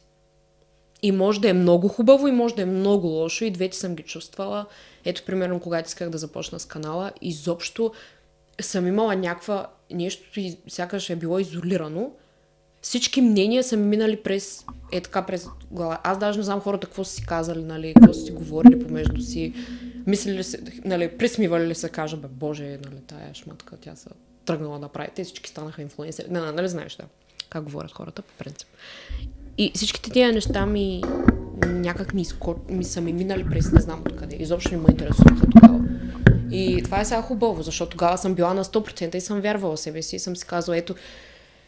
И 1.04 1.12
може 1.12 1.42
да 1.42 1.50
е 1.50 1.54
много 1.54 1.88
хубаво, 1.88 2.28
и 2.28 2.32
може 2.32 2.56
да 2.56 2.62
е 2.62 2.66
много 2.66 3.08
лошо, 3.08 3.44
и 3.44 3.52
двете 3.52 3.78
съм 3.78 3.96
ги 3.96 4.04
чувствала. 4.04 4.66
Ето, 5.06 5.24
примерно, 5.26 5.60
когато 5.60 5.88
исках 5.88 6.10
да 6.10 6.18
започна 6.18 6.60
с 6.60 6.66
канала, 6.66 7.12
изобщо 7.22 7.92
съм 8.62 8.88
имала 8.88 9.16
някаква 9.16 9.68
нещо, 9.92 10.24
сякаш 10.68 11.10
е 11.10 11.16
било 11.16 11.40
изолирано. 11.40 12.12
Всички 12.82 13.22
мнения 13.22 13.64
са 13.64 13.78
ми 13.78 13.86
минали 13.86 14.16
през, 14.16 14.66
е 14.92 15.02
така 15.02 15.22
през 15.22 15.48
глава. 15.72 16.00
Аз 16.04 16.18
даже 16.18 16.40
не 16.40 16.44
знам 16.44 16.60
хората 16.60 16.88
какво 16.88 17.04
са 17.04 17.14
си 17.14 17.26
казали, 17.26 17.64
нали, 17.64 17.94
какво 17.94 18.14
са 18.14 18.26
си 18.26 18.32
говорили 18.32 18.80
помежду 18.80 19.22
си. 19.22 19.54
Мислили 20.08 20.38
ли 20.38 20.44
се, 20.44 20.60
нали, 20.86 21.18
присмивали 21.18 21.68
ли 21.68 21.76
се, 21.76 21.90
кажа, 21.90 22.18
бе, 22.18 22.28
боже, 22.28 22.64
нали, 22.64 23.02
тая 23.08 23.34
шматка, 23.34 23.78
тя 23.82 23.96
са 23.96 24.10
тръгнала 24.46 24.80
да 24.80 24.88
прави. 24.88 25.10
Те 25.16 25.24
всички 25.24 25.50
станаха 25.50 25.82
инфлуенсери. 25.82 26.28
Не, 26.30 26.42
не, 26.42 26.52
нали 26.52 26.68
знаеш 26.68 26.96
да, 26.96 27.04
как 27.50 27.64
говорят 27.64 27.92
хората, 27.92 28.22
по 28.22 28.34
принцип. 28.34 28.68
И 29.58 29.72
всичките 29.76 30.10
тия 30.10 30.34
неща 30.34 30.66
ми 30.66 31.02
някак 31.68 32.14
ми, 32.14 32.22
изко... 32.22 32.56
ми 32.70 32.84
са 32.84 33.02
ми 33.02 33.14
минали 33.14 33.50
през 33.50 33.72
не 33.72 33.82
знам 33.82 34.02
откъде. 34.02 34.36
Изобщо 34.36 34.72
не 34.72 34.78
ме 34.78 34.86
интересуваха 34.90 35.48
тогава. 35.52 35.80
И 36.52 36.82
това 36.84 37.02
е 37.02 37.06
сега 37.06 37.22
хубаво, 37.22 37.64
защото 37.64 37.92
тогава 37.92 38.18
съм 38.18 38.34
била 38.34 38.54
на 38.54 38.64
100% 38.64 39.16
и 39.16 39.22
съм 39.22 39.42
вярвала 39.42 39.78
себе 39.78 40.02
си 40.02 40.16
и 40.16 40.20
съм 40.20 40.36
си 40.36 40.48
казала, 40.48 40.78
ето, 40.78 40.96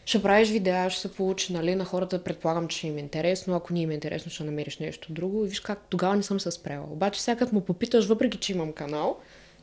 ще 0.06 0.22
правиш 0.22 0.50
видеа, 0.50 0.90
ще 0.90 1.00
се 1.00 1.14
получи, 1.14 1.52
нали, 1.52 1.74
на 1.74 1.84
хората 1.84 2.24
предполагам, 2.24 2.68
че 2.68 2.86
им 2.86 2.96
е 2.96 3.00
интересно, 3.00 3.54
ако 3.54 3.72
не 3.72 3.80
им 3.80 3.90
е 3.90 3.94
интересно, 3.94 4.32
ще 4.32 4.44
намериш 4.44 4.78
нещо 4.78 5.12
друго. 5.12 5.44
И 5.44 5.48
виж 5.48 5.60
как 5.60 5.78
тогава 5.88 6.16
не 6.16 6.22
съм 6.22 6.40
се 6.40 6.50
спряла. 6.50 6.86
Обаче 6.90 7.22
сега 7.22 7.36
като 7.36 7.54
му 7.54 7.60
попиташ, 7.60 8.06
въпреки 8.06 8.38
че 8.38 8.52
имам 8.52 8.72
канал, 8.72 9.18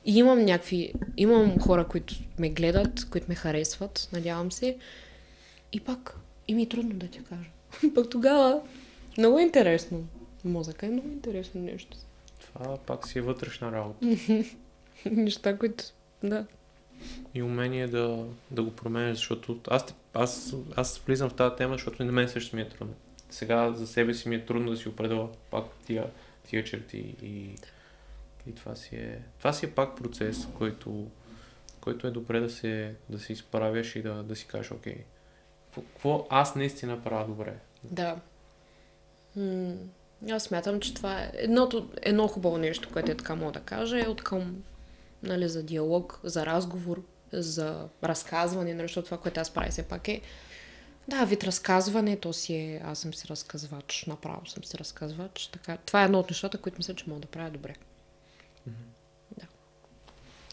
и 0.05 0.17
имам 0.17 0.45
някакви, 0.45 0.93
имам 1.17 1.59
хора, 1.59 1.87
които 1.87 2.15
ме 2.39 2.49
гледат, 2.49 3.09
които 3.09 3.25
ме 3.29 3.35
харесват, 3.35 4.09
надявам 4.13 4.51
се, 4.51 4.77
и 5.73 5.79
пак, 5.79 6.17
и 6.47 6.53
ми 6.53 6.63
е 6.63 6.69
трудно 6.69 6.93
да 6.93 7.07
ти 7.07 7.23
кажа. 7.23 7.49
пак 7.95 8.09
тогава, 8.09 8.61
много 9.17 9.39
е 9.39 9.43
интересно. 9.43 10.03
Мозъка 10.45 10.85
е 10.85 10.89
много 10.89 11.07
интересно 11.07 11.61
нещо. 11.61 11.97
Това 12.39 12.77
пак 12.77 13.07
си 13.07 13.19
е 13.19 13.21
вътрешна 13.21 13.71
работа. 13.71 14.05
Неща, 15.05 15.57
които, 15.57 15.83
да. 16.23 16.45
И 17.33 17.43
умение 17.43 17.87
да, 17.87 18.25
да 18.51 18.63
го 18.63 18.71
променеш, 18.71 19.17
защото 19.17 19.59
аз, 19.67 19.95
аз, 20.13 20.55
аз 20.75 20.97
влизам 20.97 21.29
в 21.29 21.33
тази 21.33 21.55
тема, 21.55 21.73
защото 21.73 22.05
на 22.05 22.11
мен 22.11 22.29
също 22.29 22.55
ми 22.55 22.61
е 22.61 22.69
трудно. 22.69 22.93
Сега 23.29 23.71
за 23.73 23.87
себе 23.87 24.13
си 24.13 24.29
ми 24.29 24.35
е 24.35 24.45
трудно 24.45 24.71
да 24.71 24.77
си 24.77 24.89
определя 24.89 25.29
пак 25.51 25.65
тия, 25.85 26.05
тия 26.47 26.63
черти 26.63 27.15
и, 27.21 27.55
и 28.47 28.55
това, 28.55 28.75
си 28.75 28.95
е, 28.95 29.21
това 29.37 29.53
си 29.53 29.65
е 29.65 29.71
пак 29.71 29.97
процес, 29.97 30.47
който, 30.57 31.07
който 31.81 32.07
е 32.07 32.11
добре 32.11 32.39
да 32.39 32.49
се, 32.49 32.95
да 33.09 33.19
се 33.19 33.33
изправяш 33.33 33.95
и 33.95 34.01
да, 34.01 34.23
да 34.23 34.35
си 34.35 34.47
кажеш, 34.47 34.71
окей, 34.71 34.97
какво 35.75 36.27
аз 36.29 36.55
наистина 36.55 37.03
правя 37.03 37.27
добре. 37.27 37.55
Да. 37.83 38.19
М- 39.35 39.75
аз 40.31 40.43
смятам, 40.43 40.79
че 40.79 40.93
това 40.93 41.21
е 41.21 41.31
едното, 41.33 41.89
едно 42.01 42.27
хубаво 42.27 42.57
нещо, 42.57 42.89
което 42.93 43.11
е 43.11 43.17
така 43.17 43.35
мога 43.35 43.51
да 43.51 43.59
кажа, 43.59 43.99
е 43.99 44.07
от 44.07 44.23
към 44.23 44.63
нали, 45.23 45.49
за 45.49 45.63
диалог, 45.63 46.19
за 46.23 46.45
разговор, 46.45 47.03
за 47.31 47.87
разказване, 48.03 48.73
нали, 48.73 48.87
защото 48.87 49.05
това, 49.05 49.17
което 49.17 49.39
аз 49.39 49.49
правя 49.49 49.71
все 49.71 49.83
пак 49.83 50.07
е 50.07 50.21
да, 51.07 51.25
вид 51.25 51.43
разказване, 51.43 52.17
то 52.17 52.33
си 52.33 52.55
е, 52.55 52.81
аз 52.85 52.99
съм 52.99 53.13
си 53.13 53.27
разказвач, 53.27 54.05
направо 54.05 54.45
съм 54.45 54.63
си 54.63 54.77
разказвач, 54.77 55.47
така, 55.47 55.77
това 55.77 56.01
е 56.01 56.05
едно 56.05 56.19
от 56.19 56.29
нещата, 56.29 56.57
които 56.57 56.77
мисля, 56.77 56.93
че 56.93 57.09
мога 57.09 57.21
да 57.21 57.27
правя 57.27 57.49
добре. 57.49 57.75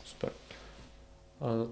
Супер. 0.04 0.30
А, 1.40 1.66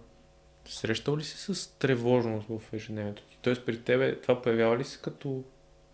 срещал 0.68 1.16
ли 1.16 1.24
си 1.24 1.54
с 1.54 1.70
тревожност 1.78 2.46
в 2.48 2.60
ежедневието 2.72 3.22
ти? 3.22 3.38
Тоест 3.42 3.66
при 3.66 3.82
тебе 3.82 4.20
това 4.20 4.42
появява 4.42 4.78
ли 4.78 4.84
се 4.84 4.98
като 4.98 5.44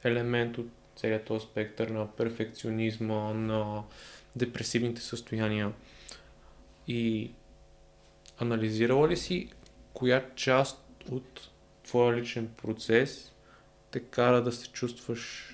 елемент 0.05 0.59
от 0.59 0.67
целият 0.97 1.25
този 1.25 1.47
спектър 1.47 1.89
на 1.89 2.13
перфекционизма, 2.13 3.33
на 3.33 3.83
депресивните 4.37 5.01
състояния? 5.01 5.73
И 6.89 7.31
анализирала 8.39 9.09
ли 9.09 9.17
си 9.17 9.49
коя 9.95 10.25
част 10.35 10.85
от 11.11 11.51
твоя 11.85 12.17
личен 12.17 12.49
процес 12.63 13.33
те 13.91 14.01
кара 14.01 14.43
да 14.43 14.53
се 14.53 14.69
чувстваш, 14.69 15.53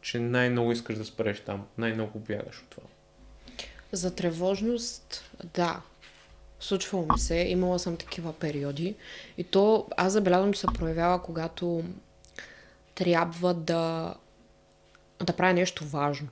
че 0.00 0.18
най-много 0.18 0.72
искаш 0.72 0.96
да 0.96 1.04
спреш 1.04 1.40
там, 1.40 1.66
най-много 1.78 2.18
бягаш 2.18 2.58
от 2.58 2.68
това? 2.68 2.82
За 3.92 4.14
тревожност, 4.14 5.30
да. 5.54 5.80
Случвало 6.60 7.06
ми 7.12 7.18
се, 7.18 7.36
имала 7.36 7.78
съм 7.78 7.96
такива 7.96 8.32
периоди. 8.32 8.94
И 9.38 9.44
то 9.44 9.88
аз 9.96 10.12
забелязвам, 10.12 10.52
че 10.52 10.60
се 10.60 10.66
проявява, 10.74 11.22
когато 11.22 11.84
трябва 12.94 13.54
да, 13.54 14.14
да 15.24 15.36
правя 15.36 15.54
нещо 15.54 15.84
важно. 15.84 16.28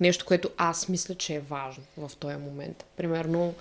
Нещо, 0.00 0.24
което 0.24 0.50
аз 0.56 0.88
мисля, 0.88 1.14
че 1.14 1.34
е 1.34 1.40
важно 1.40 1.84
в 1.96 2.10
този 2.16 2.36
момент. 2.36 2.84
Примерно, 2.96 3.54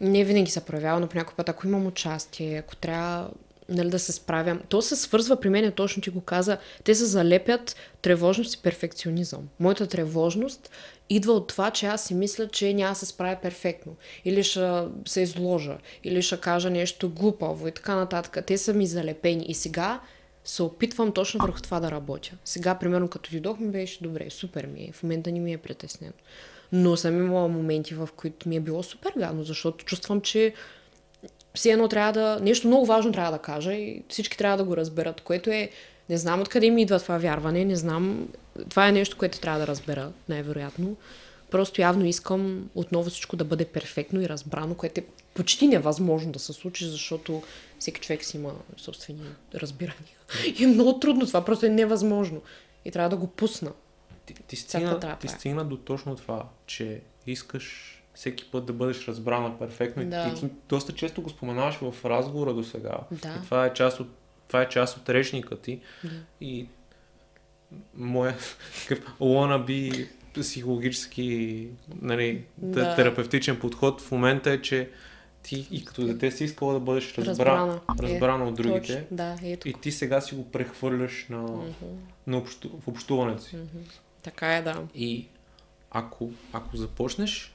не 0.00 0.24
винаги 0.24 0.50
се 0.50 0.64
проявява, 0.64 1.00
но 1.00 1.08
по 1.08 1.34
път, 1.36 1.48
ако 1.48 1.66
имам 1.66 1.86
участие, 1.86 2.58
ако 2.58 2.76
трябва 2.76 3.30
нали, 3.68 3.90
да 3.90 3.98
се 3.98 4.12
справям, 4.12 4.60
то 4.68 4.82
се 4.82 4.96
свързва 4.96 5.40
при 5.40 5.50
мен, 5.50 5.72
точно 5.72 6.02
ти 6.02 6.10
го 6.10 6.20
каза, 6.20 6.58
те 6.84 6.94
се 6.94 7.04
залепят 7.04 7.76
тревожност 8.02 8.54
и 8.54 8.62
перфекционизъм. 8.62 9.48
Моята 9.60 9.86
тревожност 9.86 10.70
идва 11.10 11.32
от 11.32 11.46
това, 11.46 11.70
че 11.70 11.86
аз 11.86 12.04
си 12.04 12.14
мисля, 12.14 12.48
че 12.48 12.74
няма 12.74 12.92
да 12.92 12.98
се 12.98 13.06
справя 13.06 13.36
перфектно. 13.42 13.96
Или 14.24 14.42
ще 14.42 14.82
се 15.06 15.20
изложа, 15.20 15.78
или 16.04 16.22
ще 16.22 16.40
кажа 16.40 16.70
нещо 16.70 17.10
глупаво 17.10 17.68
и 17.68 17.72
така 17.72 17.94
нататък. 17.94 18.46
Те 18.46 18.58
са 18.58 18.74
ми 18.74 18.86
залепени. 18.86 19.44
И 19.48 19.54
сега 19.54 20.00
се 20.46 20.62
опитвам 20.62 21.12
точно 21.12 21.40
върху 21.40 21.60
това 21.60 21.80
да 21.80 21.90
работя. 21.90 22.32
Сега, 22.44 22.74
примерно, 22.74 23.08
като 23.08 23.30
дойдох, 23.30 23.58
ми 23.58 23.70
беше 23.70 24.02
добре, 24.02 24.30
супер 24.30 24.66
ми 24.66 24.84
е. 24.84 24.92
В 24.92 25.02
момента 25.02 25.32
не 25.32 25.40
ми 25.40 25.52
е 25.52 25.58
притеснено. 25.58 26.12
Но 26.72 26.96
съм 26.96 27.16
имала 27.16 27.48
моменти, 27.48 27.94
в 27.94 28.08
които 28.16 28.48
ми 28.48 28.56
е 28.56 28.60
било 28.60 28.82
супер 28.82 29.12
гадно, 29.18 29.42
защото 29.42 29.84
чувствам, 29.84 30.20
че 30.20 30.54
все 31.54 31.70
едно 31.70 31.88
трябва 31.88 32.12
да... 32.12 32.38
Нещо 32.42 32.66
много 32.66 32.86
важно 32.86 33.12
трябва 33.12 33.32
да 33.32 33.38
кажа 33.38 33.72
и 33.72 34.02
всички 34.08 34.38
трябва 34.38 34.56
да 34.56 34.64
го 34.64 34.76
разберат, 34.76 35.20
което 35.20 35.50
е... 35.50 35.70
Не 36.08 36.18
знам 36.18 36.40
откъде 36.40 36.70
ми 36.70 36.82
идва 36.82 37.00
това 37.00 37.18
вярване, 37.18 37.64
не 37.64 37.76
знам... 37.76 38.28
Това 38.68 38.88
е 38.88 38.92
нещо, 38.92 39.16
което 39.16 39.40
трябва 39.40 39.60
да 39.60 39.66
разбера, 39.66 40.12
най-вероятно. 40.28 40.96
Просто 41.50 41.80
явно 41.80 42.04
искам 42.04 42.70
отново 42.74 43.10
всичко 43.10 43.36
да 43.36 43.44
бъде 43.44 43.64
перфектно 43.64 44.20
и 44.20 44.28
разбрано, 44.28 44.74
което 44.74 45.00
е 45.00 45.04
почти 45.34 45.66
невъзможно 45.66 46.32
да 46.32 46.38
се 46.38 46.52
случи, 46.52 46.88
защото 46.88 47.42
всеки 47.78 48.00
човек 48.00 48.24
си 48.24 48.36
има 48.36 48.52
собствени 48.76 49.20
разбирания. 49.54 50.15
И 50.58 50.64
е 50.64 50.66
много 50.66 50.98
трудно 50.98 51.26
това, 51.26 51.44
просто 51.44 51.66
е 51.66 51.68
невъзможно. 51.68 52.42
И 52.84 52.90
трябва 52.90 53.10
да 53.10 53.16
го 53.16 53.26
пусна. 53.26 53.72
Ти, 54.26 54.34
ти, 54.34 54.56
стигна, 54.56 55.16
ти 55.20 55.28
стигна 55.28 55.64
до 55.64 55.76
точно 55.76 56.16
това, 56.16 56.48
че 56.66 57.00
искаш 57.26 57.96
всеки 58.14 58.44
път 58.52 58.66
да 58.66 58.72
бъдеш 58.72 59.08
разбрана 59.08 59.58
перфектно. 59.58 60.04
Да. 60.04 60.32
И 60.36 60.40
ти 60.40 60.46
доста 60.68 60.92
често 60.92 61.22
го 61.22 61.30
споменаваш 61.30 61.74
в 61.74 62.04
разговора 62.04 62.54
до 62.54 62.64
сега. 62.64 62.98
Да. 63.10 63.28
И 63.28 63.44
това 63.44 63.66
е 63.66 63.74
част 63.74 64.00
от, 64.00 64.08
това 64.48 64.62
е 64.62 64.68
част 64.68 64.96
от 64.96 65.08
речника 65.08 65.60
ти. 65.60 65.80
Да. 66.04 66.10
И 66.40 66.66
моя 67.94 68.36
wannabe 69.20 70.08
психологически 70.34 71.68
нали, 72.02 72.44
да. 72.58 72.96
терапевтичен 72.96 73.58
подход 73.58 74.00
в 74.00 74.10
момента 74.10 74.50
е, 74.50 74.62
че 74.62 74.90
ти 75.46 75.68
и 75.70 75.84
като 75.84 76.06
дете 76.06 76.30
си 76.30 76.44
искала 76.44 76.72
да 76.72 76.80
бъдеш 76.80 77.18
разбрана, 77.18 77.72
разбрана, 77.72 78.12
разбрана 78.12 78.44
е, 78.44 78.48
от 78.48 78.54
другите. 78.54 79.02
Точно, 79.02 79.16
да, 79.16 79.36
ето. 79.42 79.68
И 79.68 79.72
ти 79.72 79.92
сега 79.92 80.20
си 80.20 80.34
го 80.34 80.50
прехвърляш 80.50 81.26
на, 81.30 81.48
uh-huh. 81.48 81.72
на 82.26 82.38
общу, 82.38 82.68
в 82.80 82.88
общуването 82.88 83.42
си. 83.42 83.56
Uh-huh. 83.56 84.00
Така 84.22 84.56
е, 84.56 84.62
да. 84.62 84.82
И 84.94 85.26
ако, 85.90 86.30
ако 86.52 86.76
започнеш 86.76 87.54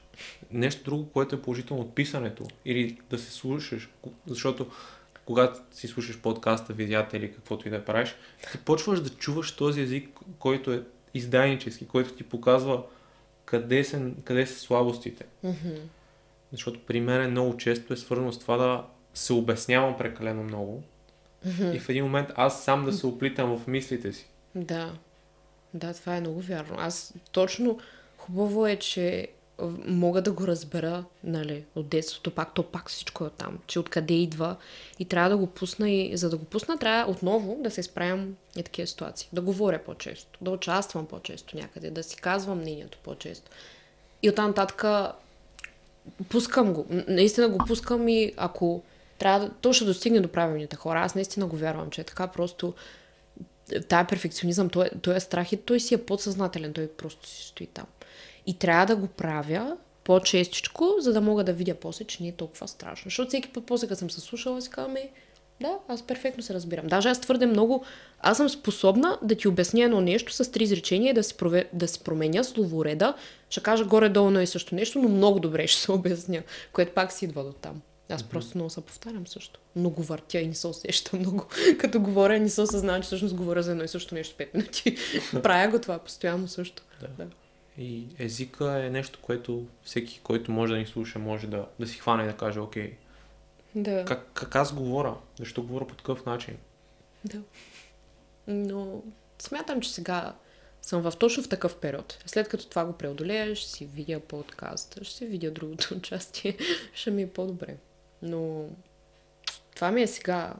нещо 0.50 0.84
друго, 0.84 1.08
което 1.08 1.34
е 1.34 1.42
положително 1.42 1.82
от 1.82 1.94
писането 1.94 2.44
или 2.64 2.98
да 3.10 3.18
се 3.18 3.32
слушаш, 3.32 3.90
защото 4.26 4.70
когато 5.24 5.60
си 5.72 5.88
слушаш 5.88 6.18
подкаста, 6.18 6.72
видеята 6.72 7.16
или 7.16 7.32
каквото 7.32 7.68
и 7.68 7.70
да 7.70 7.84
правиш, 7.84 8.14
ти 8.52 8.58
почваш 8.58 9.00
да 9.00 9.10
чуваш 9.10 9.56
този 9.56 9.80
език, 9.80 10.08
който 10.38 10.72
е 10.72 10.82
издайнически, 11.14 11.86
който 11.86 12.12
ти 12.12 12.22
показва 12.22 12.82
къде 13.44 13.84
са, 13.84 14.10
къде 14.24 14.46
са 14.46 14.58
слабостите. 14.58 15.24
Mm-hmm. 15.44 15.78
Защото 16.52 16.80
при 16.86 17.00
мен 17.00 17.30
много 17.30 17.56
често 17.56 17.92
е 17.92 17.96
свързано 17.96 18.32
с 18.32 18.38
това 18.38 18.56
да 18.56 18.84
се 19.14 19.32
обяснявам 19.32 19.96
прекалено 19.98 20.42
много 20.42 20.82
mm-hmm. 21.46 21.76
и 21.76 21.78
в 21.78 21.88
един 21.88 22.04
момент 22.04 22.28
аз 22.34 22.64
сам 22.64 22.84
да 22.84 22.92
се 22.92 23.06
оплитам 23.06 23.58
в 23.58 23.66
мислите 23.66 24.12
си. 24.12 24.26
Да. 24.54 24.92
Да, 25.74 25.94
това 25.94 26.16
е 26.16 26.20
много 26.20 26.40
вярно. 26.40 26.76
Аз 26.78 27.14
точно 27.32 27.78
хубаво 28.16 28.66
е, 28.66 28.76
че 28.76 29.28
мога 29.86 30.22
да 30.22 30.32
го 30.32 30.46
разбера, 30.46 31.04
нали, 31.24 31.64
от 31.74 31.88
детството, 31.88 32.30
пак 32.30 32.54
то 32.54 32.62
пак 32.62 32.90
всичко 32.90 33.24
е 33.24 33.30
там, 33.30 33.58
че 33.66 33.78
откъде 33.78 34.14
идва 34.14 34.56
и 34.98 35.04
трябва 35.04 35.30
да 35.30 35.36
го 35.36 35.46
пусна 35.46 35.90
и 35.90 36.16
за 36.16 36.30
да 36.30 36.36
го 36.36 36.44
пусна 36.44 36.78
трябва 36.78 37.10
отново 37.10 37.58
да 37.60 37.70
се 37.70 37.82
справям 37.82 38.36
и 38.56 38.62
такива 38.62 38.86
ситуации. 38.86 39.28
Да 39.32 39.40
говоря 39.40 39.78
по-често, 39.84 40.38
да 40.40 40.50
участвам 40.50 41.06
по-често 41.06 41.56
някъде, 41.56 41.90
да 41.90 42.02
си 42.02 42.16
казвам 42.16 42.58
мнението 42.58 42.98
по-често. 43.04 43.50
И 44.22 44.30
оттам 44.30 44.46
нататък 44.46 44.84
пускам 46.28 46.72
го. 46.72 46.86
Наистина 47.08 47.48
го 47.48 47.58
пускам 47.66 48.08
и 48.08 48.32
ако 48.36 48.82
трябва 49.18 49.40
да... 49.40 49.50
То 49.60 49.72
ще 49.72 49.84
достигне 49.84 50.20
до 50.20 50.28
правилните 50.28 50.76
хора. 50.76 51.00
Аз 51.00 51.14
наистина 51.14 51.46
го 51.46 51.56
вярвам, 51.56 51.90
че 51.90 52.00
е 52.00 52.04
така 52.04 52.26
просто 52.26 52.74
тая 53.88 54.06
перфекционизъм, 54.06 54.68
той, 54.68 54.90
той 55.02 55.16
е 55.16 55.20
страх 55.20 55.52
и 55.52 55.56
той 55.56 55.80
си 55.80 55.94
е 55.94 56.04
подсъзнателен, 56.04 56.72
той 56.72 56.88
просто 56.88 57.28
си 57.28 57.46
стои 57.46 57.66
там. 57.66 57.86
И 58.46 58.58
трябва 58.58 58.86
да 58.86 58.96
го 58.96 59.06
правя 59.06 59.76
по-честичко, 60.04 60.94
за 60.98 61.12
да 61.12 61.20
мога 61.20 61.44
да 61.44 61.52
видя 61.52 61.74
после, 61.74 62.04
че 62.04 62.22
не 62.22 62.28
е 62.28 62.32
толкова 62.32 62.68
страшно. 62.68 63.04
Защото 63.04 63.28
всеки 63.28 63.48
път 63.48 63.64
после, 63.66 63.88
като 63.88 63.98
съм 63.98 64.10
се 64.10 64.20
слушала, 64.20 64.62
си 64.62 64.70
казвам, 64.70 64.96
да, 65.60 65.78
аз 65.88 66.02
перфектно 66.02 66.42
се 66.42 66.54
разбирам. 66.54 66.86
Даже 66.86 67.08
аз 67.08 67.20
твърде 67.20 67.46
много, 67.46 67.84
аз 68.20 68.36
съм 68.36 68.48
способна 68.48 69.18
да 69.22 69.34
ти 69.34 69.48
обясня 69.48 69.84
едно 69.84 70.00
нещо 70.00 70.32
с 70.32 70.52
три 70.52 70.64
изречения, 70.64 71.14
да 71.14 71.22
си, 71.22 71.36
прове, 71.36 71.64
да 71.72 71.88
си 71.88 72.00
променя 72.00 72.44
словореда, 72.44 73.14
ще 73.50 73.60
кажа 73.60 73.84
горе-долу 73.84 74.30
на 74.30 74.42
и 74.42 74.46
също 74.46 74.74
нещо, 74.74 74.98
но 74.98 75.08
много 75.08 75.40
добре 75.40 75.66
ще 75.66 75.80
се 75.80 75.92
обясня, 75.92 76.42
което 76.72 76.92
пак 76.92 77.12
си 77.12 77.24
идва 77.24 77.44
до 77.44 77.52
там. 77.52 77.82
Аз 78.08 78.22
mm-hmm. 78.22 78.28
просто 78.28 78.58
много 78.58 78.70
се 78.70 78.80
повтарям 78.80 79.26
също. 79.26 79.60
Много 79.76 80.02
въртя 80.02 80.38
и 80.38 80.46
не 80.46 80.54
се 80.54 80.66
усещам 80.66 81.20
много. 81.20 81.46
Като 81.78 82.00
говоря, 82.00 82.40
не 82.40 82.48
се 82.48 82.60
осъзнавам, 82.60 83.02
че 83.02 83.06
всъщност 83.06 83.34
говоря 83.34 83.62
за 83.62 83.70
едно 83.70 83.84
и 83.84 83.88
също 83.88 84.14
нещо 84.14 84.36
5 84.38 84.54
минути. 84.54 84.96
Правя 85.42 85.70
го 85.70 85.78
това 85.78 85.98
постоянно 85.98 86.48
също. 86.48 86.82
Да. 87.00 87.08
да. 87.18 87.26
И 87.78 88.04
езика 88.18 88.84
е 88.86 88.90
нещо, 88.90 89.18
което 89.22 89.66
всеки, 89.84 90.20
който 90.22 90.52
може 90.52 90.72
да 90.72 90.78
ни 90.78 90.86
слуша, 90.86 91.18
може 91.18 91.46
да, 91.46 91.66
да 91.80 91.86
си 91.86 91.98
хване 91.98 92.22
и 92.22 92.26
да 92.26 92.32
каже, 92.32 92.60
окей, 92.60 92.92
да. 93.74 94.04
как, 94.04 94.30
как 94.34 94.56
аз 94.56 94.74
говоря? 94.74 95.14
Защо 95.38 95.62
говоря 95.62 95.86
по 95.86 95.94
такъв 95.94 96.26
начин? 96.26 96.56
Да. 97.24 97.42
Но 98.46 99.02
смятам, 99.38 99.80
че 99.80 99.92
сега 99.92 100.34
съм 100.82 101.02
в 101.02 101.12
точно 101.18 101.42
в 101.42 101.48
такъв 101.48 101.76
период. 101.76 102.18
След 102.26 102.48
като 102.48 102.68
това 102.68 102.84
го 102.84 102.92
преодолея, 102.92 103.56
ще 103.56 103.70
си 103.70 103.86
видя 103.86 104.20
подкаст, 104.20 104.98
ще 105.02 105.14
си 105.14 105.26
видя 105.26 105.50
другото 105.50 105.94
участие, 105.96 106.58
ще 106.94 107.10
ми 107.10 107.22
е 107.22 107.30
по-добре. 107.30 107.76
Но 108.22 108.68
това 109.74 109.90
ми 109.90 110.02
е 110.02 110.06
сега 110.06 110.54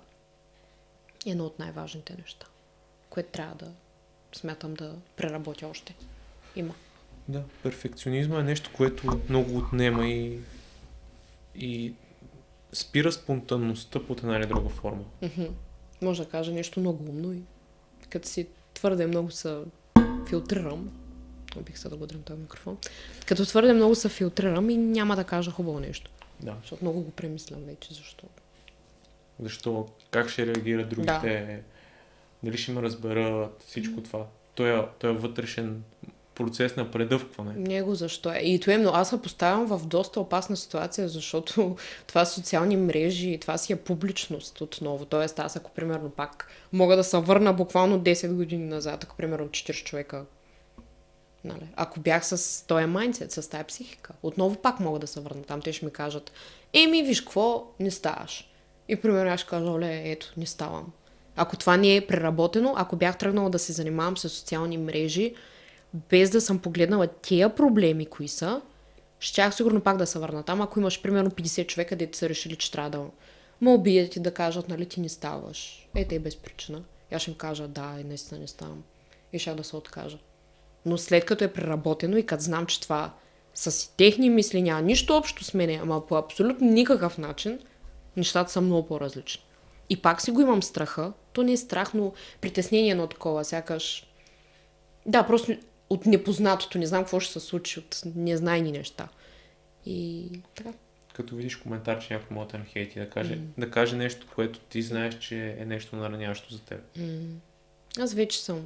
едно 1.26 1.44
от 1.44 1.58
най-важните 1.58 2.14
неща, 2.18 2.46
което 3.10 3.28
трябва 3.28 3.54
да 3.54 3.72
смятам 4.32 4.74
да 4.74 4.94
преработя 5.16 5.66
още. 5.66 5.94
Има. 6.56 6.74
Да, 7.28 7.42
перфекционизма 7.62 8.40
е 8.40 8.42
нещо, 8.42 8.70
което 8.76 9.20
много 9.28 9.58
отнема 9.58 10.06
и, 10.06 10.38
и 11.54 11.94
спира 12.72 13.12
спонтанността 13.12 14.00
под 14.06 14.18
една 14.18 14.36
или 14.36 14.46
друга 14.46 14.68
форма. 14.68 15.04
Mm-hmm. 15.22 15.50
Може 16.02 16.24
да 16.24 16.28
кажа 16.28 16.52
нещо 16.52 16.80
много 16.80 17.10
умно 17.10 17.32
и 17.32 17.40
като 18.10 18.28
си 18.28 18.46
твърде 18.74 19.06
много 19.06 19.30
се 19.30 19.58
филтрирам, 20.28 20.90
бих 21.66 21.78
се 21.78 21.88
да 21.88 21.96
го 21.96 22.06
този 22.06 22.40
микрофон, 22.40 22.78
като 23.26 23.46
твърде 23.46 23.72
много 23.72 23.94
се 23.94 24.08
филтрирам 24.08 24.70
и 24.70 24.76
няма 24.76 25.16
да 25.16 25.24
кажа 25.24 25.50
хубаво 25.50 25.80
нещо. 25.80 26.10
Да. 26.40 26.56
Защото 26.60 26.84
много 26.84 27.00
го 27.00 27.10
премислям 27.10 27.60
вече, 27.60 27.94
защо. 27.94 28.26
Защо? 29.40 29.88
Как 30.10 30.28
ще 30.28 30.46
реагират 30.46 30.88
другите? 30.88 31.62
Да. 32.42 32.48
Дали 32.48 32.58
ще 32.58 32.72
ме 32.72 32.82
разберат 32.82 33.64
всичко 33.66 34.00
mm. 34.00 34.04
това? 34.04 34.26
Той 34.54 34.78
е, 34.78 34.82
той 34.98 35.10
е 35.10 35.14
вътрешен 35.14 35.82
процес 36.44 36.76
на 36.76 36.90
предъвкване. 36.90 37.52
Него 37.56 37.94
защо 37.94 38.32
е. 38.32 38.38
И 38.38 38.60
това 38.60 38.72
е 38.72 38.78
много. 38.78 38.96
Аз 38.96 39.08
се 39.08 39.22
поставям 39.22 39.66
в 39.66 39.86
доста 39.86 40.20
опасна 40.20 40.56
ситуация, 40.56 41.08
защото 41.08 41.76
това 42.06 42.24
са 42.24 42.34
социални 42.34 42.76
мрежи, 42.76 43.38
това 43.40 43.58
си 43.58 43.72
е 43.72 43.76
публичност 43.76 44.60
отново. 44.60 45.04
Тоест 45.04 45.38
аз 45.38 45.56
ако 45.56 45.70
примерно 45.70 46.10
пак 46.10 46.48
мога 46.72 46.96
да 46.96 47.04
се 47.04 47.18
върна 47.18 47.52
буквално 47.52 48.00
10 48.00 48.32
години 48.32 48.64
назад, 48.64 49.04
ако 49.04 49.16
примерно 49.16 49.48
40 49.48 49.84
човека 49.84 50.24
Нали? 51.44 51.68
Ако 51.76 52.00
бях 52.00 52.26
с 52.26 52.66
този 52.66 52.86
майндсет, 52.86 53.32
с 53.32 53.48
тази 53.48 53.64
психика, 53.64 54.12
отново 54.22 54.56
пак 54.56 54.80
мога 54.80 54.98
да 54.98 55.06
се 55.06 55.20
върна 55.20 55.42
там. 55.42 55.62
Те 55.62 55.72
ще 55.72 55.84
ми 55.84 55.90
кажат, 55.90 56.32
еми, 56.72 57.02
виж 57.02 57.20
какво, 57.20 57.66
не 57.80 57.90
ставаш. 57.90 58.50
И 58.88 58.96
примерно 58.96 59.30
аз 59.30 59.40
ще 59.40 59.48
кажа, 59.48 59.70
оле, 59.70 60.02
ето, 60.04 60.32
не 60.36 60.46
ставам. 60.46 60.92
Ако 61.36 61.56
това 61.56 61.76
не 61.76 61.96
е 61.96 62.06
преработено, 62.06 62.74
ако 62.76 62.96
бях 62.96 63.18
тръгнала 63.18 63.50
да 63.50 63.58
се 63.58 63.72
занимавам 63.72 64.16
с 64.16 64.28
социални 64.28 64.78
мрежи, 64.78 65.34
без 65.94 66.30
да 66.30 66.40
съм 66.40 66.58
погледнала 66.58 67.06
тия 67.06 67.54
проблеми, 67.54 68.06
кои 68.06 68.28
са, 68.28 68.62
щях 69.20 69.54
сигурно 69.54 69.80
пак 69.80 69.96
да 69.96 70.06
се 70.06 70.18
върна 70.18 70.42
там, 70.42 70.60
ако 70.60 70.80
имаш 70.80 71.02
примерно 71.02 71.30
50 71.30 71.66
човека, 71.66 71.96
дете 71.96 72.18
са 72.18 72.28
решили, 72.28 72.56
че 72.56 72.72
трябва 72.72 72.90
да 72.90 73.04
ме 73.60 73.70
убият 73.70 74.16
и 74.16 74.20
да 74.20 74.34
кажат, 74.34 74.68
нали 74.68 74.86
ти 74.86 75.00
не 75.00 75.08
ставаш. 75.08 75.88
Е, 75.94 76.04
те 76.04 76.18
без 76.18 76.36
причина. 76.36 76.82
Аз 77.12 77.22
ще 77.22 77.30
им 77.30 77.36
кажа, 77.36 77.68
да, 77.68 77.96
и 78.00 78.04
наистина 78.04 78.40
не 78.40 78.46
ставам. 78.46 78.82
И 79.32 79.38
ще 79.38 79.54
да 79.54 79.64
се 79.64 79.76
откажа. 79.76 80.18
Но 80.86 80.98
след 80.98 81.24
като 81.24 81.44
е 81.44 81.52
преработено 81.52 82.16
и 82.16 82.26
като 82.26 82.42
знам, 82.42 82.66
че 82.66 82.80
това 82.80 83.14
са 83.54 83.70
си 83.70 83.90
техни 83.96 84.30
мисли, 84.30 84.62
няма 84.62 84.82
нищо 84.82 85.16
общо 85.16 85.44
с 85.44 85.54
мене, 85.54 85.80
ама 85.82 86.06
по 86.06 86.16
абсолютно 86.16 86.66
никакъв 86.66 87.18
начин, 87.18 87.58
нещата 88.16 88.52
са 88.52 88.60
много 88.60 88.88
по-различни. 88.88 89.42
И 89.90 90.02
пак 90.02 90.22
си 90.22 90.30
го 90.30 90.40
имам 90.40 90.62
страха. 90.62 91.12
То 91.32 91.42
не 91.42 91.52
е 91.52 91.56
страх, 91.56 91.94
но 91.94 92.12
притеснение 92.40 92.94
на 92.94 93.06
такова, 93.06 93.44
сякаш... 93.44 94.06
Да, 95.06 95.22
просто 95.22 95.52
от 95.92 96.06
непознатото. 96.06 96.78
Не 96.78 96.86
знам 96.86 97.02
какво 97.02 97.20
ще 97.20 97.32
се 97.32 97.40
случи, 97.40 97.80
от 97.80 98.02
незнайни 98.14 98.72
неща. 98.72 99.08
И 99.86 100.28
така. 100.54 100.70
Като 101.14 101.36
видиш 101.36 101.56
коментар, 101.56 102.00
че 102.00 102.14
някой 102.14 102.36
може 102.36 102.48
да 102.48 102.58
хейти, 102.58 102.98
да 102.98 103.10
каже, 103.10 103.36
mm. 103.36 103.40
да 103.58 103.70
каже 103.70 103.96
нещо, 103.96 104.26
което 104.34 104.58
ти 104.58 104.82
знаеш, 104.82 105.18
че 105.18 105.56
е 105.58 105.64
нещо 105.64 105.96
нараняващо 105.96 106.54
за 106.54 106.60
теб. 106.60 106.80
Mm. 106.98 107.34
Аз 107.98 108.14
вече 108.14 108.42
съм 108.42 108.62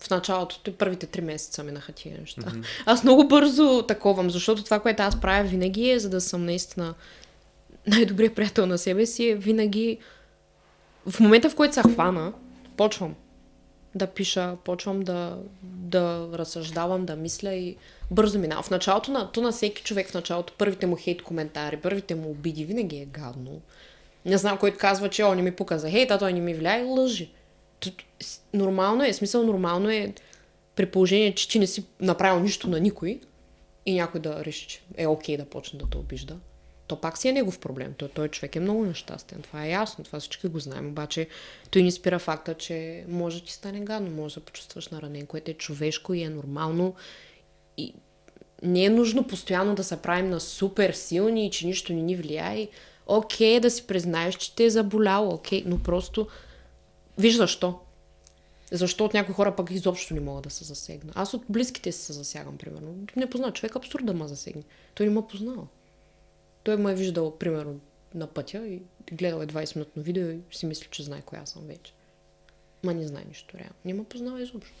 в 0.00 0.10
началото, 0.10 0.72
първите 0.72 1.06
три 1.06 1.20
месеца 1.20 1.64
минаха 1.64 1.92
тия 1.92 2.20
неща. 2.20 2.40
Mm-hmm. 2.40 2.64
Аз 2.86 3.04
много 3.04 3.28
бързо 3.28 3.84
таковам, 3.88 4.30
защото 4.30 4.64
това, 4.64 4.80
което 4.80 5.02
аз 5.02 5.20
правя 5.20 5.48
винаги 5.48 5.90
е, 5.90 5.98
за 5.98 6.10
да 6.10 6.20
съм 6.20 6.44
наистина 6.44 6.94
най-добрият 7.86 8.34
приятел 8.34 8.66
на 8.66 8.78
себе 8.78 9.06
си, 9.06 9.28
е 9.28 9.34
винаги 9.34 9.98
в 11.06 11.20
момента, 11.20 11.50
в 11.50 11.54
който 11.54 11.74
се 11.74 11.82
хвана, 11.82 12.32
почвам 12.76 13.14
да 13.98 14.06
пиша, 14.06 14.56
почвам 14.64 15.00
да, 15.00 15.38
да 15.62 16.28
разсъждавам, 16.34 17.06
да 17.06 17.16
мисля 17.16 17.54
и 17.54 17.76
бързо 18.10 18.38
минава. 18.38 18.62
В 18.62 18.70
началото 18.70 19.10
на, 19.10 19.32
то 19.32 19.40
на 19.40 19.52
всеки 19.52 19.82
човек 19.82 20.08
в 20.08 20.14
началото, 20.14 20.52
първите 20.58 20.86
му 20.86 20.96
хейт 20.96 21.22
коментари, 21.22 21.76
първите 21.76 22.14
му 22.14 22.30
обиди, 22.30 22.64
винаги 22.64 22.96
е 22.96 23.04
гадно. 23.04 23.60
Не 24.24 24.38
знам, 24.38 24.58
който 24.58 24.78
казва, 24.78 25.08
че 25.08 25.24
о, 25.24 25.34
не 25.34 25.42
ми 25.42 25.52
показа 25.52 25.90
хейта, 25.90 26.18
той 26.18 26.32
не 26.32 26.40
ми 26.40 26.54
влияе, 26.54 26.82
лъжи. 26.82 27.30
Нормално 28.54 29.04
е, 29.04 29.12
смисъл 29.12 29.42
нормално 29.42 29.90
е 29.90 30.12
при 30.76 30.86
положение, 30.86 31.34
че 31.34 31.48
ти 31.48 31.58
не 31.58 31.66
си 31.66 31.84
направил 32.00 32.42
нищо 32.42 32.68
на 32.68 32.80
никой 32.80 33.20
и 33.86 33.94
някой 33.94 34.20
да 34.20 34.44
реши, 34.44 34.66
че 34.66 34.80
е 34.96 35.06
окей 35.06 35.36
да 35.36 35.44
почне 35.44 35.78
да 35.78 35.90
те 35.90 35.98
обижда 35.98 36.36
то 36.88 36.96
пак 36.96 37.18
си 37.18 37.28
е 37.28 37.32
негов 37.32 37.58
проблем. 37.58 37.94
Той, 37.98 38.08
той 38.08 38.28
човек 38.28 38.56
е 38.56 38.60
много 38.60 38.84
нещастен. 38.84 39.42
Това 39.42 39.64
е 39.64 39.70
ясно, 39.70 40.04
това 40.04 40.20
всички 40.20 40.48
го 40.48 40.58
знаем. 40.58 40.88
Обаче 40.88 41.28
той 41.70 41.82
ни 41.82 41.92
спира 41.92 42.18
факта, 42.18 42.54
че 42.54 43.04
може 43.08 43.40
да 43.40 43.46
ти 43.46 43.52
стане 43.52 43.80
гадно, 43.80 44.10
може 44.10 44.34
да 44.34 44.40
почувстваш 44.40 44.88
наранен, 44.88 45.26
което 45.26 45.50
е 45.50 45.54
човешко 45.54 46.14
и 46.14 46.22
е 46.22 46.30
нормално. 46.30 46.94
И 47.76 47.94
не 48.62 48.84
е 48.84 48.90
нужно 48.90 49.26
постоянно 49.26 49.74
да 49.74 49.84
се 49.84 49.96
правим 49.96 50.30
на 50.30 50.40
супер 50.40 50.92
силни 50.92 51.46
и 51.46 51.50
че 51.50 51.66
нищо 51.66 51.92
не 51.92 52.02
ни 52.02 52.16
влияе. 52.16 52.68
Окей 53.06 53.56
okay, 53.56 53.60
да 53.60 53.70
си 53.70 53.86
признаеш, 53.86 54.34
че 54.34 54.54
те 54.54 54.64
е 54.64 54.70
заболяло, 54.70 55.34
окей, 55.34 55.64
okay, 55.64 55.66
но 55.66 55.82
просто 55.82 56.26
виж 57.18 57.36
защо. 57.36 57.78
Защо 58.72 59.04
от 59.04 59.14
някои 59.14 59.34
хора 59.34 59.56
пък 59.56 59.70
изобщо 59.70 60.14
не 60.14 60.20
могат 60.20 60.44
да 60.44 60.50
се 60.50 60.64
засегна. 60.64 61.12
Аз 61.14 61.34
от 61.34 61.42
близките 61.48 61.92
се 61.92 62.12
засягам, 62.12 62.58
примерно. 62.58 62.94
Не 63.16 63.30
познава 63.30 63.52
човек, 63.52 63.76
абсурд 63.76 64.06
да 64.06 64.14
ме 64.14 64.28
засегне. 64.28 64.62
Той 64.94 65.06
не 65.06 65.12
ме 65.12 65.26
познава. 65.26 65.66
Той 66.68 66.76
ме 66.76 66.92
е 66.92 66.94
виждал, 66.94 67.38
примерно, 67.38 67.80
на 68.14 68.26
пътя 68.26 68.66
и 68.66 68.82
гледал 69.12 69.42
е 69.42 69.46
20-минутно 69.46 70.02
видео 70.02 70.28
и 70.28 70.40
си 70.50 70.66
мисли, 70.66 70.88
че 70.90 71.02
знае 71.02 71.22
коя 71.22 71.46
съм 71.46 71.62
вече. 71.66 71.92
Ма 72.84 72.94
не 72.94 73.06
знае 73.06 73.24
нищо 73.28 73.58
реално. 73.58 73.74
Не 73.84 73.94
ме 73.94 74.04
познава 74.04 74.42
изобщо. 74.42 74.72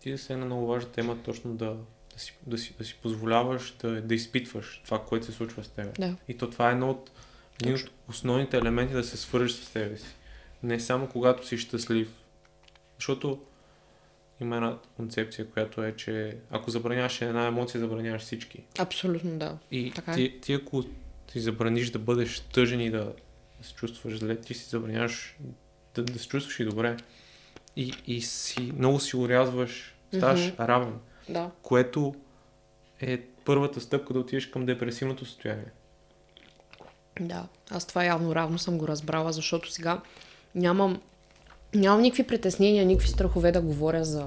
Ти 0.00 0.10
да 0.10 0.18
се 0.18 0.32
е 0.32 0.36
на 0.36 0.46
много 0.46 0.66
важна 0.66 0.90
тема, 0.90 1.18
точно 1.24 1.54
да, 1.54 1.76
да, 2.14 2.18
си, 2.18 2.34
да, 2.46 2.58
си, 2.58 2.74
да 2.78 2.84
си 2.84 2.98
позволяваш 3.02 3.74
да, 3.82 4.02
да 4.02 4.14
изпитваш 4.14 4.82
това, 4.84 5.04
което 5.04 5.26
се 5.26 5.32
случва 5.32 5.64
с 5.64 5.68
теб. 5.68 5.98
Да. 5.98 6.16
И 6.28 6.38
то 6.38 6.50
това 6.50 6.68
е 6.68 6.72
едно 6.72 6.90
от, 6.90 7.10
един 7.62 7.74
от 7.74 7.90
основните 8.08 8.56
елементи 8.56 8.94
да 8.94 9.04
се 9.04 9.16
свържеш 9.16 9.52
с 9.52 9.64
себе 9.64 9.96
си. 9.96 10.14
Не 10.62 10.80
само 10.80 11.08
когато 11.08 11.46
си 11.46 11.58
щастлив. 11.58 12.12
Защото 12.98 13.42
има 14.42 14.56
една 14.56 14.78
концепция, 14.96 15.50
която 15.50 15.84
е, 15.84 15.96
че 15.96 16.36
ако 16.50 16.70
забраняваш 16.70 17.22
една 17.22 17.46
емоция, 17.46 17.80
забраняваш 17.80 18.22
всички. 18.22 18.64
Абсолютно, 18.78 19.38
да. 19.38 19.58
И 19.70 19.92
така 19.94 20.12
е. 20.12 20.14
ти, 20.14 20.40
ти, 20.40 20.52
ако 20.52 20.82
ти 21.26 21.40
забраниш 21.40 21.90
да 21.90 21.98
бъдеш 21.98 22.40
тъжен 22.40 22.80
и 22.80 22.90
да, 22.90 23.04
да 23.60 23.66
се 23.66 23.74
чувстваш 23.74 24.18
зле, 24.18 24.36
ти 24.36 24.54
си 24.54 24.68
забраняваш 24.68 25.36
да, 25.94 26.04
да 26.04 26.18
се 26.18 26.28
чувстваш 26.28 26.60
и 26.60 26.64
добре. 26.64 26.96
И, 27.76 27.94
и 28.06 28.20
си, 28.20 28.72
много 28.76 29.00
си 29.00 29.16
урязваш, 29.16 29.94
ставаш 30.16 30.40
mm-hmm. 30.40 30.68
равен. 30.68 30.94
Да. 31.28 31.50
Което 31.62 32.14
е 33.00 33.18
първата 33.44 33.80
стъпка 33.80 34.12
да 34.12 34.20
отидеш 34.20 34.46
към 34.46 34.66
депресивното 34.66 35.24
състояние. 35.24 35.70
Да, 37.20 37.46
аз 37.70 37.86
това 37.86 38.04
явно 38.04 38.34
равно 38.34 38.58
съм 38.58 38.78
го 38.78 38.88
разбрала, 38.88 39.32
защото 39.32 39.72
сега 39.72 40.00
нямам 40.54 41.00
нямам 41.74 42.02
никакви 42.02 42.26
притеснения, 42.26 42.86
никакви 42.86 43.08
страхове 43.08 43.52
да 43.52 43.60
говоря 43.60 44.04
за, 44.04 44.26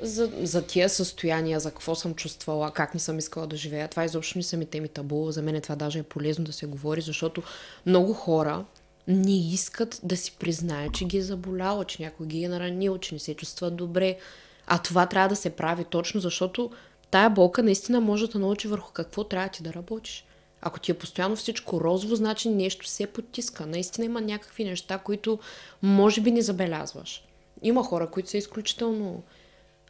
за, 0.00 0.32
за 0.42 0.62
тия 0.62 0.88
състояния, 0.88 1.60
за 1.60 1.70
какво 1.70 1.94
съм 1.94 2.14
чувствала, 2.14 2.70
как 2.70 2.94
не 2.94 3.00
съм 3.00 3.18
искала 3.18 3.46
да 3.46 3.56
живея. 3.56 3.88
Това 3.88 4.04
изобщо 4.04 4.38
не 4.38 4.42
са 4.42 4.56
ми 4.56 4.66
теми 4.66 4.88
табу. 4.88 5.30
За 5.30 5.42
мен 5.42 5.60
това 5.60 5.76
даже 5.76 5.98
е 5.98 6.02
полезно 6.02 6.44
да 6.44 6.52
се 6.52 6.66
говори, 6.66 7.00
защото 7.00 7.42
много 7.86 8.12
хора 8.12 8.64
не 9.08 9.52
искат 9.52 10.00
да 10.02 10.16
си 10.16 10.36
признаят, 10.38 10.94
че 10.94 11.04
ги 11.04 11.18
е 11.18 11.22
заболяло, 11.22 11.84
че 11.84 12.02
някой 12.02 12.26
ги 12.26 12.44
е 12.44 12.48
наранил, 12.48 12.98
че 12.98 13.14
не 13.14 13.18
се 13.18 13.34
чувстват 13.34 13.76
добре. 13.76 14.18
А 14.66 14.78
това 14.78 15.06
трябва 15.06 15.28
да 15.28 15.36
се 15.36 15.50
прави 15.50 15.84
точно, 15.84 16.20
защото 16.20 16.70
тая 17.10 17.30
болка 17.30 17.62
наистина 17.62 18.00
може 18.00 18.30
да 18.30 18.38
научи 18.38 18.68
върху 18.68 18.92
какво 18.92 19.24
трябва 19.24 19.48
ти 19.48 19.62
да 19.62 19.72
работиш. 19.72 20.24
Ако 20.66 20.80
ти 20.80 20.90
е 20.90 20.98
постоянно 20.98 21.36
всичко 21.36 21.80
розово, 21.80 22.16
значи 22.16 22.48
нещо 22.48 22.86
се 22.86 23.06
потиска. 23.06 23.66
Наистина 23.66 24.04
има 24.04 24.20
някакви 24.20 24.64
неща, 24.64 24.98
които 24.98 25.38
може 25.82 26.20
би 26.20 26.30
не 26.30 26.42
забелязваш. 26.42 27.24
Има 27.62 27.84
хора, 27.84 28.10
които 28.10 28.30
са 28.30 28.36
изключително 28.38 29.22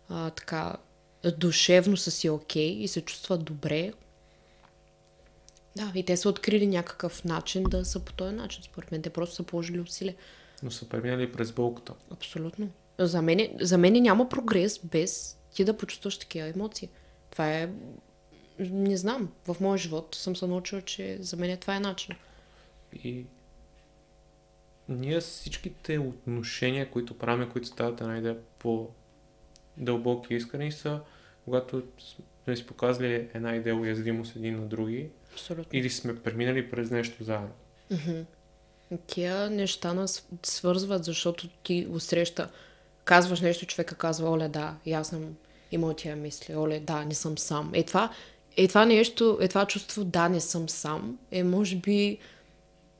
а, 0.08 0.30
така 0.30 0.76
душевно 1.38 1.96
са 1.96 2.10
си 2.10 2.28
окей 2.28 2.70
okay 2.70 2.76
и 2.76 2.88
се 2.88 3.00
чувстват 3.00 3.44
добре. 3.44 3.92
Да, 5.76 5.92
и 5.94 6.04
те 6.04 6.16
са 6.16 6.28
открили 6.28 6.66
някакъв 6.66 7.24
начин 7.24 7.62
да 7.62 7.84
са 7.84 8.00
по 8.00 8.12
този 8.12 8.34
начин. 8.34 8.62
Според 8.62 8.92
мен 8.92 9.02
те 9.02 9.10
просто 9.10 9.34
са 9.34 9.42
положили 9.42 9.80
усилия. 9.80 10.14
Но 10.62 10.70
са 10.70 10.88
преминали 10.88 11.32
през 11.32 11.52
болката. 11.52 11.94
Абсолютно. 12.10 12.70
За 12.98 13.22
мен, 13.22 13.56
за 13.60 13.78
мен 13.78 13.92
няма 13.92 14.28
прогрес 14.28 14.80
без 14.84 15.38
ти 15.54 15.64
да 15.64 15.76
почувстваш 15.76 16.18
такива 16.18 16.48
емоции. 16.48 16.88
Това 17.30 17.52
е 17.52 17.70
не 18.58 18.96
знам, 18.96 19.32
в 19.46 19.56
моя 19.60 19.78
живот 19.78 20.14
съм 20.14 20.36
се 20.36 20.46
научила, 20.46 20.82
че 20.82 21.18
за 21.20 21.36
мен 21.36 21.56
това 21.56 21.76
е 21.76 21.80
начин. 21.80 22.14
И 23.04 23.24
ние 24.88 25.20
всичките 25.20 25.98
отношения, 25.98 26.90
които 26.90 27.18
правим, 27.18 27.50
които 27.50 27.68
стават 27.68 28.00
една 28.00 28.18
идея 28.18 28.36
по 28.58 28.88
дълбоки 29.76 30.34
и 30.34 30.36
искрени 30.36 30.72
са, 30.72 31.00
когато 31.44 31.82
сме 32.44 32.56
си 32.56 32.66
показали 32.66 33.28
една 33.34 33.56
идея 33.56 33.76
уязвимост 33.76 34.36
един 34.36 34.56
на 34.56 34.66
други 34.66 35.08
Абсолютно. 35.32 35.78
или 35.78 35.90
сме 35.90 36.22
преминали 36.22 36.70
през 36.70 36.90
нещо 36.90 37.24
заедно. 37.24 37.50
Mm-hmm. 37.92 38.24
Тия 39.06 39.50
неща 39.50 39.94
нас 39.94 40.28
свързват, 40.42 41.04
защото 41.04 41.48
ти 41.48 41.86
усреща, 41.90 42.50
казваш 43.04 43.40
нещо, 43.40 43.66
човека 43.66 43.94
казва, 43.94 44.30
оле 44.30 44.48
да, 44.48 44.76
и 44.86 44.92
аз 44.92 45.08
съм 45.08 45.36
имал 45.72 45.94
тия 45.94 46.16
мисли, 46.16 46.56
оле 46.56 46.80
да, 46.80 47.04
не 47.04 47.14
съм 47.14 47.38
сам. 47.38 47.70
Е 47.74 47.82
това, 47.82 48.10
е 48.56 48.68
това 48.68 48.84
нещо, 48.84 49.38
е 49.40 49.48
това 49.48 49.66
чувство, 49.66 50.04
да, 50.04 50.28
не 50.28 50.40
съм 50.40 50.68
сам, 50.68 51.18
е 51.30 51.44
може 51.44 51.76
би 51.76 52.18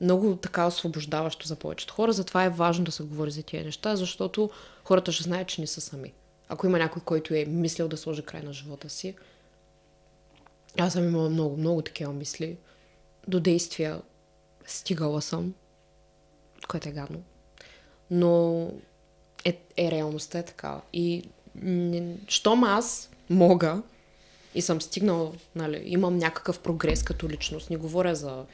много 0.01 0.35
така 0.35 0.67
освобождаващо 0.67 1.47
за 1.47 1.55
повечето 1.55 1.93
хора. 1.93 2.13
Затова 2.13 2.43
е 2.43 2.49
важно 2.49 2.85
да 2.85 2.91
се 2.91 3.03
говори 3.03 3.31
за 3.31 3.43
тия 3.43 3.63
неща, 3.63 3.95
защото 3.95 4.49
хората 4.83 5.11
ще 5.11 5.23
знаят, 5.23 5.47
че 5.47 5.61
не 5.61 5.67
са 5.67 5.81
сами. 5.81 6.13
Ако 6.49 6.65
има 6.65 6.77
някой, 6.77 7.01
който 7.01 7.33
е 7.33 7.45
мислил 7.45 7.87
да 7.87 7.97
сложи 7.97 8.21
край 8.21 8.41
на 8.41 8.53
живота 8.53 8.89
си, 8.89 9.15
аз 10.77 10.93
съм 10.93 11.07
имала 11.07 11.29
много, 11.29 11.57
много 11.57 11.81
такива 11.81 12.13
мисли. 12.13 12.57
До 13.27 13.39
действия 13.39 14.01
стигала 14.65 15.21
съм, 15.21 15.53
което 16.67 16.89
е 16.89 16.91
гадно. 16.91 17.23
Но 18.11 18.67
е, 19.45 19.59
е 19.77 19.91
реалността 19.91 20.39
е 20.39 20.45
такава. 20.45 20.81
И 20.93 21.23
щом 22.27 22.63
аз 22.63 23.09
мога 23.29 23.81
и 24.55 24.61
съм 24.61 24.81
стигнал, 24.81 25.33
нали, 25.55 25.81
имам 25.85 26.17
някакъв 26.17 26.59
прогрес 26.59 27.03
като 27.03 27.29
личност. 27.29 27.69
Не 27.69 27.77
говоря 27.77 28.15
за 28.15 28.45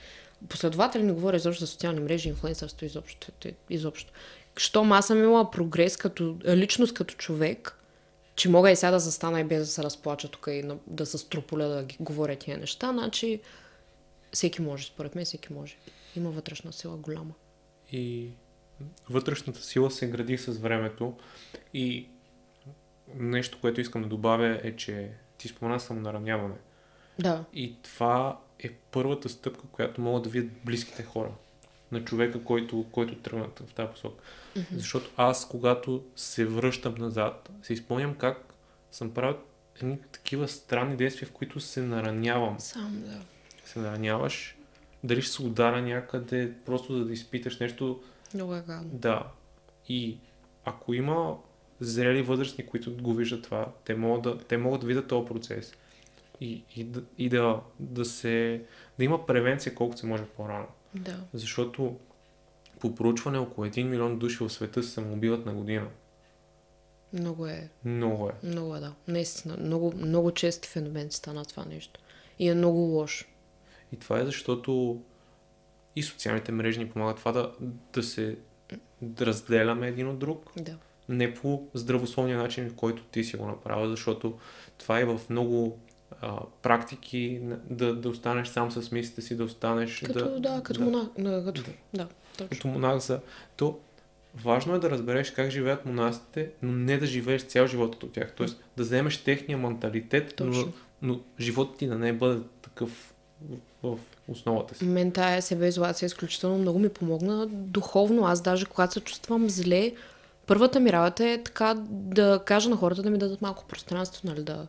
последователи, 0.49 1.03
не 1.03 1.11
говоря 1.11 1.37
изобщо 1.37 1.65
за 1.65 1.67
социални 1.67 1.99
мрежи, 1.99 2.29
инфлуенсърство 2.29 2.85
изобщо. 2.85 3.27
изобщо. 3.69 4.13
Щом 4.57 4.91
аз 4.91 5.07
съм 5.07 5.23
имала 5.23 5.51
прогрес 5.51 5.97
като 5.97 6.37
личност, 6.45 6.93
като 6.93 7.15
човек, 7.15 7.77
че 8.35 8.49
мога 8.49 8.71
и 8.71 8.75
сега 8.75 8.91
да 8.91 8.99
застана 8.99 9.39
и 9.39 9.43
без 9.43 9.59
да 9.59 9.65
се 9.65 9.83
разплача 9.83 10.27
тук 10.27 10.47
и 10.51 10.63
да 10.87 11.05
се 11.05 11.17
струполя 11.17 11.67
да 11.67 11.83
ги 11.83 11.97
говоря 11.99 12.35
тия 12.35 12.57
неща, 12.57 12.91
значи 12.91 13.41
всеки 14.31 14.61
може, 14.61 14.85
според 14.85 15.15
мен 15.15 15.25
всеки 15.25 15.53
може. 15.53 15.75
Има 16.15 16.31
вътрешна 16.31 16.73
сила 16.73 16.97
голяма. 16.97 17.33
И 17.91 18.29
вътрешната 19.09 19.63
сила 19.63 19.91
се 19.91 20.07
гради 20.07 20.37
с 20.37 20.51
времето 20.51 21.17
и 21.73 22.07
нещо, 23.15 23.57
което 23.61 23.81
искам 23.81 24.01
да 24.01 24.07
добавя 24.07 24.59
е, 24.63 24.75
че 24.75 25.11
ти 25.41 25.47
спомена 25.47 25.79
самонараняване. 25.79 26.55
Да. 27.19 27.43
И 27.53 27.75
това 27.81 28.39
е 28.59 28.69
първата 28.69 29.29
стъпка, 29.29 29.63
която 29.71 30.01
могат 30.01 30.23
да 30.23 30.29
видят 30.29 30.51
близките 30.65 31.03
хора 31.03 31.31
на 31.91 32.05
човека, 32.05 32.43
който, 32.43 32.85
който 32.91 33.15
тръгнат 33.15 33.61
в 33.67 33.73
тази 33.73 33.91
посока. 33.91 34.23
Mm-hmm. 34.55 34.75
Защото 34.75 35.11
аз, 35.17 35.47
когато 35.47 36.03
се 36.15 36.45
връщам 36.45 36.95
назад, 36.95 37.49
се 37.61 37.73
изпомням 37.73 38.15
как 38.15 38.53
съм 38.91 39.13
правил 39.13 39.37
едни 39.81 39.99
такива 40.11 40.47
странни 40.47 40.97
действия, 40.97 41.29
в 41.29 41.31
които 41.31 41.59
се 41.59 41.81
наранявам. 41.81 42.59
Сам, 42.59 43.03
да. 43.05 43.21
Се 43.65 43.79
нараняваш, 43.79 44.57
дали 45.03 45.21
ще 45.21 45.31
се 45.31 45.41
удара 45.41 45.81
някъде, 45.81 46.53
просто 46.65 46.97
за 46.97 47.05
да 47.05 47.13
изпиташ 47.13 47.59
нещо. 47.59 48.03
Много 48.33 48.55
е 48.55 48.61
гадно. 48.61 48.89
Да. 48.93 49.31
И 49.89 50.17
ако 50.65 50.93
има 50.93 51.37
зрели 51.81 52.21
възрастни, 52.21 52.65
които 52.65 52.97
го 52.97 53.13
виждат 53.13 53.43
това, 53.43 53.71
те 53.85 53.95
могат 53.95 54.21
да, 54.21 54.37
те 54.37 54.57
могат 54.57 54.81
да 54.81 54.87
видят 54.87 55.07
този 55.07 55.27
процес 55.27 55.73
и, 56.41 56.63
и, 56.75 56.83
да, 56.83 57.03
и 57.17 57.29
да, 57.29 57.61
да, 57.79 58.05
се, 58.05 58.63
да 58.97 59.03
има 59.03 59.25
превенция 59.25 59.75
колкото 59.75 59.99
се 59.99 60.07
може 60.07 60.25
по-рано. 60.25 60.67
Да. 60.95 61.19
Защото 61.33 61.95
по 62.79 62.95
проучване 62.95 63.37
около 63.37 63.67
1 63.67 63.83
милион 63.83 64.19
души 64.19 64.43
в 64.43 64.49
света 64.49 64.83
се 64.83 64.89
самоубиват 64.89 65.45
на 65.45 65.53
година. 65.53 65.87
Много 67.13 67.47
е. 67.47 67.69
Много 67.85 68.29
е. 68.29 68.47
Много 68.47 68.75
е, 68.75 68.79
да. 68.79 68.93
Наистина. 69.07 69.57
Много, 69.57 69.93
много 69.95 70.31
чести 70.31 70.67
феномен 70.67 71.11
стана 71.11 71.45
това 71.45 71.65
нещо. 71.65 71.99
И 72.39 72.49
е 72.49 72.55
много 72.55 72.79
лошо. 72.79 73.25
И 73.93 73.97
това 73.97 74.19
е 74.19 74.25
защото 74.25 75.01
и 75.95 76.03
социалните 76.03 76.51
мрежи 76.51 76.79
ни 76.79 76.89
помагат 76.89 77.17
това 77.17 77.31
да, 77.31 77.53
да 77.93 78.03
се 78.03 78.37
да 79.01 79.25
разделяме 79.25 79.87
един 79.87 80.07
от 80.07 80.19
друг. 80.19 80.51
Да 80.57 80.77
не 81.11 81.33
по 81.33 81.63
здравословния 81.73 82.37
начин, 82.37 82.69
в 82.69 82.75
който 82.75 83.03
ти 83.03 83.23
си 83.23 83.37
го 83.37 83.45
направил, 83.45 83.89
защото 83.89 84.33
това 84.77 84.99
е 84.99 85.05
в 85.05 85.19
много 85.29 85.79
а, 86.21 86.39
практики 86.61 87.39
да, 87.69 87.95
да 87.95 88.09
останеш 88.09 88.47
сам 88.47 88.71
с 88.71 88.91
мислите 88.91 89.21
си, 89.21 89.37
да 89.37 89.43
останеш... 89.43 89.99
Като, 90.05 90.19
да, 90.19 90.39
да, 90.39 90.63
като 90.63 90.79
да, 90.79 90.85
монах. 90.85 91.07
Да, 91.19 91.43
като, 91.45 91.61
да, 91.61 91.71
да 91.93 92.07
точно. 92.37 92.49
Като 92.49 92.67
монах 92.67 92.99
за... 92.99 93.19
То, 93.55 93.79
важно 94.35 94.75
е 94.75 94.79
да 94.79 94.89
разбереш 94.89 95.31
как 95.31 95.49
живеят 95.49 95.85
монастите, 95.85 96.51
но 96.61 96.71
не 96.71 96.97
да 96.97 97.05
живееш 97.05 97.43
цял 97.43 97.67
живот 97.67 97.91
като 97.91 98.07
тях. 98.07 98.33
Тоест 98.35 98.63
да 98.77 98.83
вземеш 98.83 99.23
техния 99.23 99.57
менталитет, 99.57 100.33
но, 100.39 100.67
но 101.01 101.19
животът 101.39 101.77
ти 101.77 101.87
да 101.87 101.97
не 101.97 102.13
бъде 102.13 102.41
такъв 102.61 103.13
в 103.83 103.97
основата 104.27 104.75
си. 104.75 104.85
Мен 104.85 105.11
тая 105.11 105.41
себеизолация 105.41 106.07
изключително 106.07 106.57
много 106.57 106.79
ми 106.79 106.89
помогна 106.89 107.47
духовно. 107.47 108.25
Аз 108.25 108.41
даже 108.41 108.65
когато 108.65 108.93
се 108.93 108.99
чувствам 108.99 109.49
зле, 109.49 109.91
първата 110.47 110.79
ми 110.79 110.91
работа 110.91 111.29
е 111.29 111.43
така 111.43 111.75
да 111.89 112.41
кажа 112.45 112.69
на 112.69 112.75
хората 112.75 113.03
да 113.03 113.09
ми 113.09 113.17
дадат 113.17 113.41
малко 113.41 113.65
пространство, 113.65 114.21
нали, 114.23 114.43
да... 114.43 114.67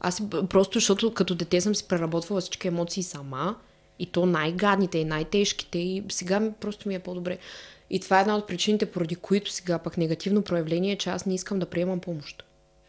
Аз 0.00 0.22
просто, 0.48 0.78
защото 0.78 1.14
като 1.14 1.34
дете 1.34 1.60
съм 1.60 1.74
си 1.74 1.88
преработвала 1.88 2.40
всички 2.40 2.68
емоции 2.68 3.02
сама, 3.02 3.56
и 3.98 4.06
то 4.06 4.26
най-гадните 4.26 4.98
и 4.98 5.04
най-тежките, 5.04 5.78
и 5.78 6.04
сега 6.08 6.50
просто 6.60 6.88
ми 6.88 6.94
е 6.94 6.98
по-добре. 6.98 7.38
И 7.90 8.00
това 8.00 8.18
е 8.18 8.20
една 8.20 8.36
от 8.36 8.46
причините, 8.46 8.90
поради 8.90 9.16
които 9.16 9.50
сега 9.50 9.78
пък 9.78 9.96
негативно 9.96 10.42
проявление 10.42 10.92
е, 10.92 10.98
че 10.98 11.10
аз 11.10 11.26
не 11.26 11.34
искам 11.34 11.58
да 11.58 11.66
приемам 11.66 12.00
помощ. 12.00 12.44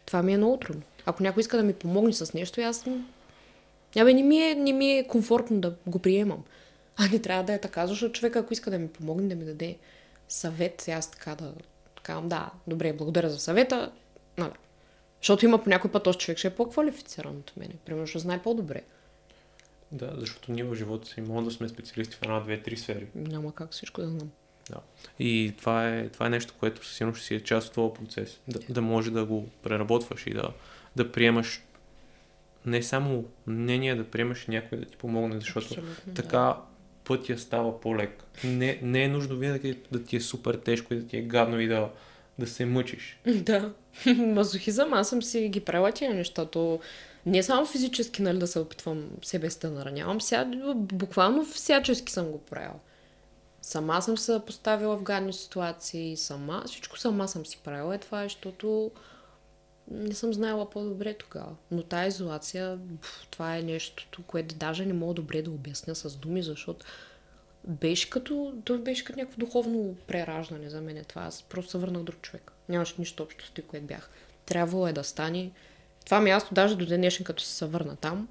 Това 0.06 0.22
ми 0.22 0.32
е 0.32 0.36
много 0.36 0.56
трудно. 0.56 0.82
Ако 1.06 1.22
някой 1.22 1.40
иска 1.40 1.56
да 1.56 1.62
ми 1.62 1.72
помогне 1.72 2.12
с 2.12 2.34
нещо, 2.34 2.60
аз 2.60 2.84
Абе, 3.96 4.14
не 4.14 4.22
ми, 4.22 4.38
е, 4.38 4.54
не 4.54 4.72
ми 4.72 4.92
е 4.92 5.06
комфортно 5.06 5.60
да 5.60 5.74
го 5.86 5.98
приемам. 5.98 6.44
А 6.96 7.08
не 7.08 7.18
трябва 7.18 7.44
да 7.44 7.52
е 7.52 7.60
така, 7.60 7.86
защото 7.86 8.12
човек, 8.12 8.36
ако 8.36 8.52
иска 8.52 8.70
да 8.70 8.78
ми 8.78 8.88
помогне, 8.88 9.28
да 9.28 9.34
ми 9.34 9.44
даде 9.44 9.76
съвет, 10.28 10.88
аз 10.88 11.10
така 11.10 11.34
да 11.34 11.52
казвам, 12.04 12.28
да, 12.28 12.50
добре, 12.66 12.92
благодаря 12.92 13.30
за 13.30 13.38
съвета, 13.38 13.92
нали. 14.38 14.52
Защото 15.20 15.44
има 15.44 15.62
по 15.62 15.68
някой 15.68 15.92
път 15.92 16.04
този 16.04 16.18
човек 16.18 16.38
ще 16.38 16.48
е 16.48 16.54
по-квалифициран 16.54 17.36
от 17.36 17.52
мене. 17.56 17.74
Примерно 17.84 18.06
ще 18.06 18.18
знае 18.18 18.42
по-добре. 18.42 18.82
Да, 19.92 20.12
защото 20.16 20.52
ние 20.52 20.64
в 20.64 20.74
живота 20.74 21.08
си 21.08 21.20
можем 21.20 21.44
да 21.44 21.50
сме 21.50 21.68
специалисти 21.68 22.16
в 22.16 22.22
една, 22.22 22.40
две, 22.40 22.62
три 22.62 22.76
сфери. 22.76 23.06
Няма 23.14 23.54
как 23.54 23.70
всичко 23.70 24.00
да 24.00 24.08
знам. 24.08 24.30
Да. 24.70 24.80
И 25.18 25.54
това 25.58 25.88
е, 25.88 26.08
това 26.08 26.26
е 26.26 26.30
нещо, 26.30 26.54
което 26.60 26.86
със 26.86 26.96
сигурност 26.96 27.18
ще 27.18 27.26
си 27.26 27.34
е 27.34 27.40
част 27.40 27.68
от 27.68 27.74
този 27.74 27.94
процес. 27.94 28.40
Да, 28.48 28.60
да 28.68 28.82
може 28.82 29.10
да 29.10 29.24
го 29.24 29.48
преработваш 29.62 30.26
и 30.26 30.30
да, 30.30 30.48
да 30.96 31.12
приемаш 31.12 31.62
не 32.66 32.82
само 32.82 33.24
мнение 33.46 33.94
да 33.94 34.04
приемаш 34.04 34.46
някой 34.46 34.78
да 34.78 34.84
ти 34.84 34.96
помогне, 34.96 35.40
защото 35.40 35.66
Абсолютно, 35.66 36.14
така 36.14 36.38
да. 36.38 36.60
Пътя 37.04 37.38
става 37.38 37.80
по-лек. 37.80 38.24
Не, 38.44 38.78
не 38.82 39.02
е 39.02 39.08
нужно 39.08 39.36
винаги 39.36 39.78
да 39.92 40.04
ти 40.04 40.16
е 40.16 40.20
супер 40.20 40.54
тежко 40.54 40.94
и 40.94 40.96
да 40.96 41.06
ти 41.06 41.16
е 41.16 41.22
гадно 41.22 41.60
и 41.60 41.68
да, 41.68 41.90
да 42.38 42.46
се 42.46 42.64
мъчиш. 42.64 43.18
Да. 43.26 43.72
Мазохизъм, 44.16 44.92
аз 44.92 45.08
съм 45.08 45.22
си 45.22 45.48
ги 45.48 45.60
правила 45.60 45.92
тия 45.92 46.14
нещата. 46.14 46.78
Не 47.26 47.42
само 47.42 47.66
физически, 47.66 48.22
нали, 48.22 48.38
да 48.38 48.46
се 48.46 48.58
опитвам 48.58 49.04
себе 49.22 49.50
си 49.50 49.60
да 49.60 49.70
наранявам, 49.70 50.20
ся, 50.20 50.52
буквално 50.74 51.44
всячески 51.44 52.12
съм 52.12 52.26
го 52.26 52.38
правила. 52.38 52.74
Сама 53.62 54.02
съм 54.02 54.18
се 54.18 54.40
поставила 54.46 54.96
в 54.96 55.02
гадни 55.02 55.32
ситуации, 55.32 56.16
сама, 56.16 56.62
всичко 56.66 56.98
сама 56.98 57.28
съм 57.28 57.46
си 57.46 57.58
правила. 57.64 57.94
Е 57.94 57.98
това 57.98 58.22
е, 58.22 58.24
защото 58.24 58.90
не 59.90 60.14
съм 60.14 60.34
знаела 60.34 60.70
по-добре 60.70 61.14
тогава. 61.14 61.56
Но 61.70 61.82
тази 61.82 62.08
изолация, 62.08 62.78
това 63.30 63.56
е 63.56 63.62
нещото, 63.62 64.22
което 64.22 64.54
даже 64.54 64.86
не 64.86 64.92
мога 64.92 65.14
добре 65.14 65.42
да 65.42 65.50
обясня 65.50 65.94
с 65.94 66.16
думи, 66.16 66.42
защото 66.42 66.86
беше 67.64 68.10
като, 68.10 68.54
той 68.64 68.78
беше 68.78 69.04
като 69.04 69.18
някакво 69.18 69.38
духовно 69.38 69.96
прераждане 70.06 70.70
за 70.70 70.80
мен. 70.80 71.04
Това 71.08 71.22
аз 71.22 71.42
просто 71.42 71.70
се 71.70 71.78
върнах 71.78 72.02
друг 72.02 72.20
човек. 72.20 72.52
Нямаше 72.68 72.94
нищо 72.98 73.22
общо 73.22 73.46
с 73.46 73.50
това, 73.50 73.68
което 73.68 73.86
бях. 73.86 74.10
Трябвало 74.46 74.86
е 74.86 74.92
да 74.92 75.04
стане. 75.04 75.50
Това 76.04 76.20
място, 76.20 76.54
даже 76.54 76.76
до 76.76 76.86
днешен, 76.86 77.24
като 77.24 77.42
се 77.42 77.66
върна 77.66 77.96
там, 77.96 78.28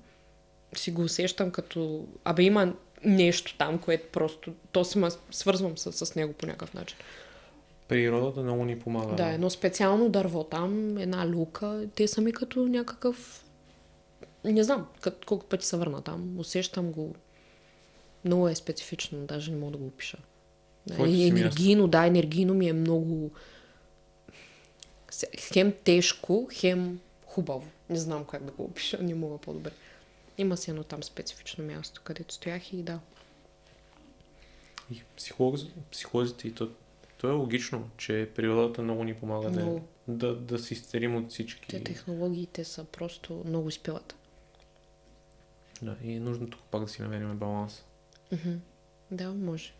си 0.75 0.91
го 0.91 1.01
усещам 1.01 1.51
като... 1.51 2.07
Абе 2.23 2.43
има 2.43 2.73
нещо 3.03 3.57
там, 3.57 3.79
което 3.79 4.11
просто... 4.11 4.53
То 4.71 4.85
си 4.85 4.97
ме 4.97 5.09
свързвам 5.31 5.77
с, 5.77 6.05
с 6.05 6.15
него 6.15 6.33
по 6.33 6.45
някакъв 6.45 6.73
начин 6.73 6.97
природата 7.87 8.43
много 8.43 8.65
ни 8.65 8.79
помага. 8.79 9.15
Да, 9.15 9.29
едно 9.29 9.49
специално 9.49 10.09
дърво 10.09 10.43
там, 10.43 10.97
една 10.97 11.27
люка, 11.27 11.87
те 11.95 12.07
са 12.07 12.21
ми 12.21 12.33
като 12.33 12.65
някакъв... 12.65 13.45
Не 14.45 14.63
знам 14.63 14.87
кът, 15.01 15.25
колко 15.25 15.45
пъти 15.45 15.65
се 15.65 15.77
върна 15.77 16.01
там. 16.01 16.39
Усещам 16.39 16.91
го. 16.91 17.15
Много 18.25 18.47
е 18.47 18.55
специфично, 18.55 19.25
даже 19.25 19.51
не 19.51 19.57
мога 19.57 19.71
да 19.71 19.77
го 19.77 19.85
опиша. 19.85 20.17
Да, 20.87 21.07
и 21.07 21.27
енергийно, 21.27 21.87
да, 21.87 22.05
енергийно 22.05 22.53
ми 22.53 22.69
е 22.69 22.73
много... 22.73 23.31
Хем 25.37 25.73
тежко, 25.83 26.47
хем 26.53 26.99
хубаво. 27.25 27.67
Не 27.89 27.97
знам 27.97 28.25
как 28.25 28.43
да 28.43 28.51
го 28.51 28.63
опиша, 28.63 28.97
не 29.01 29.15
мога 29.15 29.37
по-добре. 29.37 29.71
Има 30.37 30.57
си 30.57 30.69
едно 30.69 30.83
там 30.83 31.03
специфично 31.03 31.63
място, 31.63 32.01
където 32.03 32.33
стоях 32.33 32.73
и 32.73 32.83
да. 32.83 32.99
И 34.91 35.01
психолозите 35.91 36.47
и 36.47 36.53
то 36.53 36.69
то 37.23 37.29
е 37.29 37.33
логично, 37.33 37.89
че 37.97 38.29
природата 38.35 38.81
много 38.81 39.03
ни 39.03 39.13
помага 39.13 39.49
много. 39.49 39.87
Да, 40.07 40.27
да, 40.27 40.35
да 40.35 40.59
се 40.59 40.73
изцелим 40.73 41.15
от 41.15 41.29
всички. 41.29 41.67
Те 41.67 41.83
технологиите 41.83 42.63
са 42.63 42.83
просто 42.83 43.43
много 43.45 43.71
спилата. 43.71 44.15
Да, 45.81 45.95
и 46.03 46.13
е 46.13 46.19
нужно 46.19 46.49
тук 46.49 46.61
пак 46.71 46.81
да 46.81 46.87
си 46.87 47.01
намерим 47.01 47.37
баланс. 47.37 47.83
Mm-hmm. 48.31 48.57
Да, 49.11 49.31
може. 49.33 49.73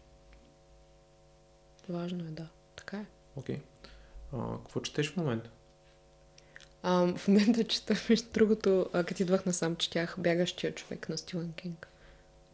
Важно 1.90 2.24
е, 2.24 2.32
да. 2.32 2.48
Така 2.76 2.98
е. 2.98 3.06
Окей. 3.36 3.60
Okay. 4.34 4.58
какво 4.64 4.82
четеш 4.82 5.12
в 5.12 5.18
момента? 5.18 5.50
А, 6.84 7.18
в 7.18 7.28
момента 7.28 7.64
чета, 7.68 7.96
между 8.10 8.28
другото, 8.34 8.90
като 8.94 9.24
идвах 9.24 9.46
насам, 9.46 9.76
четях 9.76 10.16
Бягащия 10.18 10.76
човек 10.76 11.10
на 11.10 11.18
Стивен 11.18 11.54
Кинг. 11.54 11.88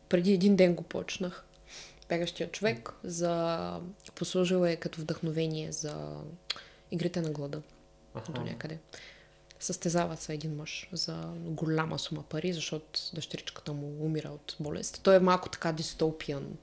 Преди 0.10 0.34
един 0.34 0.56
ден 0.56 0.76
го 0.76 0.84
почнах 0.84 1.46
бягащия 2.10 2.52
човек, 2.52 2.94
за... 3.04 3.82
послужил 4.16 4.66
е 4.66 4.76
като 4.76 5.02
вдъхновение 5.02 5.72
за 5.72 6.22
игрите 6.92 7.22
на 7.22 7.30
глада. 7.30 7.62
Ага. 8.14 8.34
До 8.34 8.42
някъде. 8.42 8.80
Състезават 9.60 10.20
се 10.20 10.34
един 10.34 10.56
мъж 10.56 10.90
за 10.92 11.34
голяма 11.38 12.00
сума 12.00 12.24
пари, 12.24 12.54
защото 12.54 13.00
дъщеричката 13.14 13.74
му 13.74 14.06
умира 14.06 14.30
от 14.30 14.56
болест. 14.60 15.00
Той 15.04 15.16
е 15.16 15.20
малко 15.20 15.50
така 15.50 15.72
дистопиан. 15.72 16.58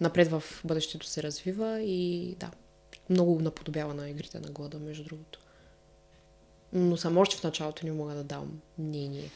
Напред 0.00 0.30
в 0.30 0.42
бъдещето 0.64 1.06
се 1.06 1.22
развива 1.22 1.80
и 1.80 2.34
да, 2.34 2.50
много 3.10 3.40
наподобява 3.40 3.94
на 3.94 4.10
игрите 4.10 4.40
на 4.40 4.50
глада, 4.50 4.78
между 4.78 5.04
другото. 5.04 5.40
Но 6.72 6.96
само 6.96 7.20
още 7.20 7.36
в 7.36 7.42
началото 7.42 7.86
не 7.86 7.92
мога 7.92 8.14
да 8.14 8.24
дам 8.24 8.60
мнение. 8.78 9.30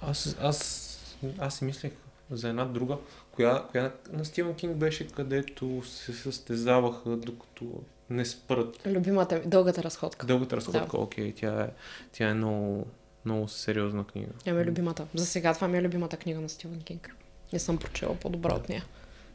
Аз, 0.00 0.36
аз, 0.40 0.98
аз 1.38 1.58
си 1.58 1.64
мислех 1.64 1.92
за 2.30 2.48
една 2.48 2.64
друга, 2.64 2.98
Коя, 3.36 3.62
коя 3.70 3.92
на 4.12 4.24
Стивен 4.24 4.54
Кинг 4.54 4.76
беше, 4.76 5.08
където 5.08 5.82
се 5.84 6.12
състезаваха, 6.12 7.10
докато 7.10 7.64
не 8.10 8.24
спрат? 8.24 8.86
Любимата 8.86 9.42
Дългата 9.46 9.82
разходка. 9.82 10.26
Дългата 10.26 10.56
разходка, 10.56 10.96
да. 10.96 11.02
окей. 11.02 11.32
Тя 11.32 11.62
е, 11.62 11.68
тя 12.12 12.28
е 12.28 12.34
много, 12.34 12.86
много 13.24 13.48
сериозна 13.48 14.04
книга. 14.06 14.32
Тя 14.44 14.54
ми 14.54 14.62
е 14.62 14.64
любимата. 14.64 15.06
За 15.14 15.26
сега 15.26 15.54
това 15.54 15.68
ми 15.68 15.78
е 15.78 15.82
любимата 15.82 16.16
книга 16.16 16.40
на 16.40 16.48
Стивен 16.48 16.80
Кинг. 16.80 17.16
Не 17.52 17.58
съм 17.58 17.78
прочела 17.78 18.14
по-добра 18.14 18.54
от 18.54 18.68
нея. 18.68 18.84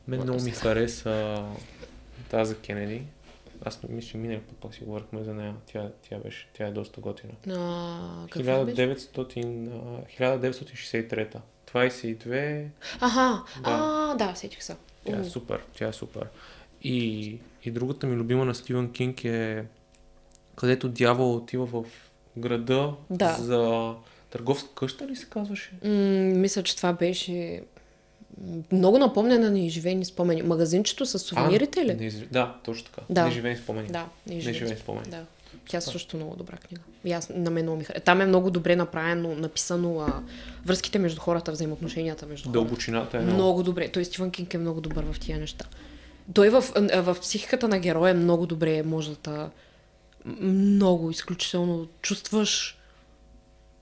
Мен 0.08 0.22
много 0.22 0.42
ми 0.42 0.52
хареса 0.52 1.46
тази 2.30 2.56
Кенеди. 2.56 3.04
Аз 3.66 3.80
мисля, 3.90 4.20
миналия 4.20 4.42
път 4.62 4.74
си 4.74 4.84
говорихме 4.84 5.24
за 5.24 5.34
нея. 5.34 5.56
Тя, 5.66 5.90
тя, 6.10 6.18
беше, 6.18 6.50
тя 6.54 6.68
е 6.68 6.72
доста 6.72 7.02
готина. 7.02 7.34
А, 7.48 7.52
1900, 8.28 9.06
1963 10.20 11.40
22. 11.74 12.66
Ага, 13.00 13.44
да, 13.56 13.62
а, 13.64 14.16
да 14.16 14.36
сетих 14.36 14.64
се. 14.64 14.76
Тя 15.06 15.20
е 15.20 15.24
супер, 15.24 15.60
тя 15.78 15.88
е 15.88 15.94
супер. 15.94 16.28
И, 16.84 17.38
и 17.64 17.72
другата 17.72 18.08
ми 18.08 18.16
любима 18.16 18.46
на 18.46 18.56
Стивен 18.56 18.92
Кинг 18.92 19.26
е 19.26 19.66
където 20.56 20.90
дявол 20.90 21.36
отива 21.36 21.66
в 21.66 21.84
града 22.38 22.94
да. 23.10 23.34
за 23.40 23.94
търговска 24.30 24.70
къща 24.76 25.08
ли 25.08 25.16
се 25.16 25.26
казваше? 25.26 25.72
М- 25.84 25.90
мисля, 26.40 26.64
че 26.64 26.78
това 26.78 26.94
беше 26.94 27.64
много 28.72 28.98
напомня 28.98 29.40
на 29.40 29.50
неизживени 29.50 30.06
спомени. 30.06 30.42
Магазинчето 30.42 31.06
с 31.06 31.20
сувенирите 31.20 31.82
а, 31.82 31.86
ли? 31.86 31.96
Не, 31.96 32.10
да, 32.10 32.56
точно 32.64 32.86
така. 32.86 33.02
Да. 33.10 33.24
Неизживени 33.24 33.58
спомени. 33.58 33.88
Да, 33.88 34.06
неизживени 34.28 34.78
спомени. 34.78 35.10
Да. 35.10 35.26
Тя 35.70 35.82
също 35.82 36.18
много 36.18 36.36
добра 36.36 36.58
книга. 36.58 36.82
И 37.06 37.12
аз, 37.12 37.30
на 37.30 37.52
мен 37.52 37.64
много 37.66 37.78
ми 37.78 37.86
Там 38.06 38.22
е 38.22 38.26
много 38.26 38.52
добре 38.52 38.76
направено, 38.76 39.36
написано 39.36 40.00
а, 40.00 40.22
връзките 40.66 41.00
между 41.00 41.22
хората, 41.22 41.52
взаимоотношенията 41.52 42.26
между 42.26 42.50
хората. 42.50 42.60
Дълбочината 42.60 43.18
е 43.18 43.22
много... 43.22 43.36
много 43.36 43.64
добре. 43.64 43.90
Той 43.92 44.06
Стивън 44.06 44.32
Кинг 44.32 44.54
е 44.54 44.58
много 44.58 44.82
добър 44.82 45.06
в 45.14 45.20
тия 45.20 45.40
неща. 45.40 45.66
Той 46.34 46.50
в, 46.50 46.62
в 46.96 47.18
психиката 47.22 47.68
на 47.68 47.80
героя 47.80 48.14
много 48.14 48.46
добре 48.46 48.84
може 48.84 49.16
да 49.24 49.50
много 50.26 51.12
изключително 51.12 51.88
чувстваш 52.02 52.78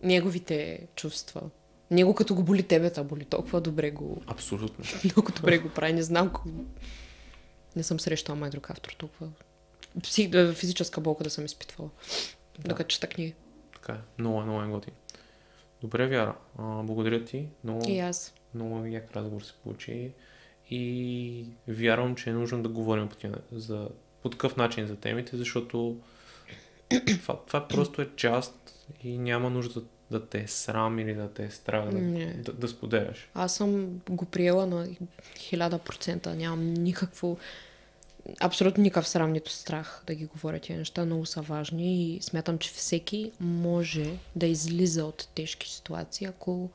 неговите 0.03 0.79
чувства. 0.95 1.41
Него 1.91 2.13
като 2.13 2.35
го 2.35 2.43
боли 2.43 2.63
тебе, 2.63 2.89
та 2.89 3.03
боли 3.03 3.25
толкова 3.25 3.61
добре 3.61 3.91
го... 3.91 4.21
Абсолютно. 4.27 4.85
много 5.03 5.31
добре 5.31 5.57
го 5.57 5.69
прави. 5.69 5.93
Не 5.93 6.03
знам 6.03 6.31
Не 7.75 7.83
съм 7.83 7.99
срещала 7.99 8.35
май 8.35 8.49
друг 8.49 8.69
автор 8.69 8.95
толкова 8.97 9.27
пси, 10.03 10.53
физическа 10.53 11.01
болка 11.01 11.23
да 11.23 11.29
съм 11.29 11.45
изпитвала. 11.45 11.89
Да. 12.59 12.69
Докато 12.69 12.87
чета 12.87 13.07
книги. 13.07 13.35
Така 13.73 13.93
е. 13.93 13.97
Много, 14.17 14.41
много 14.41 14.61
е 14.61 14.67
готин. 14.67 14.93
Добре, 15.81 16.07
Вяра. 16.07 16.35
А, 16.57 16.83
благодаря 16.83 17.25
ти. 17.25 17.47
Много, 17.63 17.89
И 17.89 17.99
аз. 17.99 18.33
много 18.53 18.85
як 18.85 19.11
разговор 19.11 19.41
се 19.41 19.53
получи. 19.63 20.11
И 20.69 21.45
вярвам, 21.67 22.15
че 22.15 22.29
е 22.29 22.33
нужно 22.33 22.63
да 22.63 22.69
говорим 22.69 23.07
по, 23.07 23.15
тия, 23.15 23.35
за, 23.51 23.89
по 24.21 24.29
такъв 24.29 24.57
начин 24.57 24.87
за 24.87 24.95
темите, 24.95 25.37
защото 25.37 25.97
това, 27.21 27.39
това 27.47 27.67
просто 27.67 28.01
е 28.01 28.09
част 28.15 28.85
и 29.03 29.17
няма 29.17 29.49
нужда 29.49 29.81
да 30.11 30.25
те 30.25 30.41
е 30.41 30.47
срам 30.47 30.99
или 30.99 31.13
да 31.13 31.33
те 31.33 31.43
е 31.43 31.49
страх 31.49 31.89
да, 31.89 31.97
Не. 31.97 32.33
да, 32.33 32.53
да 32.53 32.67
споделяш. 32.67 33.29
Аз 33.33 33.55
съм 33.55 34.01
го 34.09 34.25
приела 34.25 34.65
на 34.65 34.87
хиляда 35.37 35.79
процента. 35.79 36.35
Нямам 36.35 36.73
никакво, 36.73 37.37
абсолютно 38.39 38.83
никакъв 38.83 39.07
срам, 39.07 39.31
нито 39.31 39.51
страх 39.51 40.03
да 40.07 40.15
ги 40.15 40.25
говоря 40.25 40.59
тия 40.59 40.77
неща. 40.77 41.05
Много 41.05 41.25
са 41.25 41.41
важни 41.41 42.03
и 42.03 42.21
смятам, 42.21 42.57
че 42.57 42.71
всеки 42.71 43.31
може 43.39 44.17
да 44.35 44.45
излиза 44.45 45.05
от 45.05 45.27
тежки 45.35 45.69
ситуации, 45.69 46.27
ако 46.27 46.69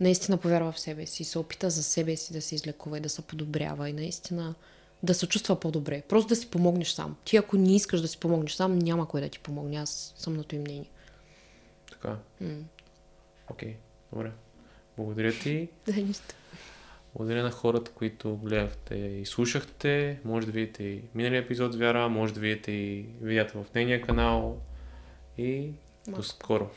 наистина 0.00 0.38
повярва 0.38 0.72
в 0.72 0.80
себе 0.80 1.06
си, 1.06 1.24
се 1.24 1.38
опита 1.38 1.70
за 1.70 1.82
себе 1.82 2.16
си 2.16 2.32
да 2.32 2.42
се 2.42 2.54
излекува 2.54 2.98
и 2.98 3.00
да 3.00 3.08
се 3.08 3.22
подобрява 3.22 3.88
и 3.88 3.92
наистина 3.92 4.54
да 5.02 5.14
се 5.14 5.26
чувства 5.26 5.60
по-добре. 5.60 6.02
Просто 6.08 6.28
да 6.28 6.36
си 6.36 6.50
помогнеш 6.50 6.90
сам. 6.90 7.16
Ти 7.24 7.36
ако 7.36 7.56
не 7.56 7.74
искаш 7.76 8.00
да 8.00 8.08
си 8.08 8.18
помогнеш 8.18 8.52
сам, 8.52 8.78
няма 8.78 9.08
кой 9.08 9.20
да 9.20 9.28
ти 9.28 9.38
помогне. 9.38 9.76
Аз 9.76 10.14
съм 10.16 10.36
на 10.36 10.44
това 10.44 10.60
мнение. 10.60 10.90
Така. 11.90 12.16
Окей. 13.50 13.76
Добре. 14.12 14.32
Благодаря 14.96 15.32
ти. 15.32 15.68
Да, 15.86 15.92
нищо. 16.02 16.34
Благодаря 17.16 17.42
на 17.42 17.50
хората, 17.50 17.90
които 17.90 18.36
гледахте 18.36 18.94
и 18.94 19.26
слушахте. 19.26 20.20
Може 20.24 20.46
да 20.46 20.52
видите 20.52 20.84
и 20.84 21.02
миналия 21.14 21.40
епизод 21.40 21.72
с 21.72 21.76
Вяра, 21.76 22.08
може 22.08 22.34
да 22.34 22.40
видите 22.40 22.72
и 22.72 23.06
видеята 23.20 23.62
в 23.62 23.74
нейния 23.74 24.02
канал. 24.02 24.58
И 25.38 25.70
до 26.08 26.22
скоро. 26.22 26.70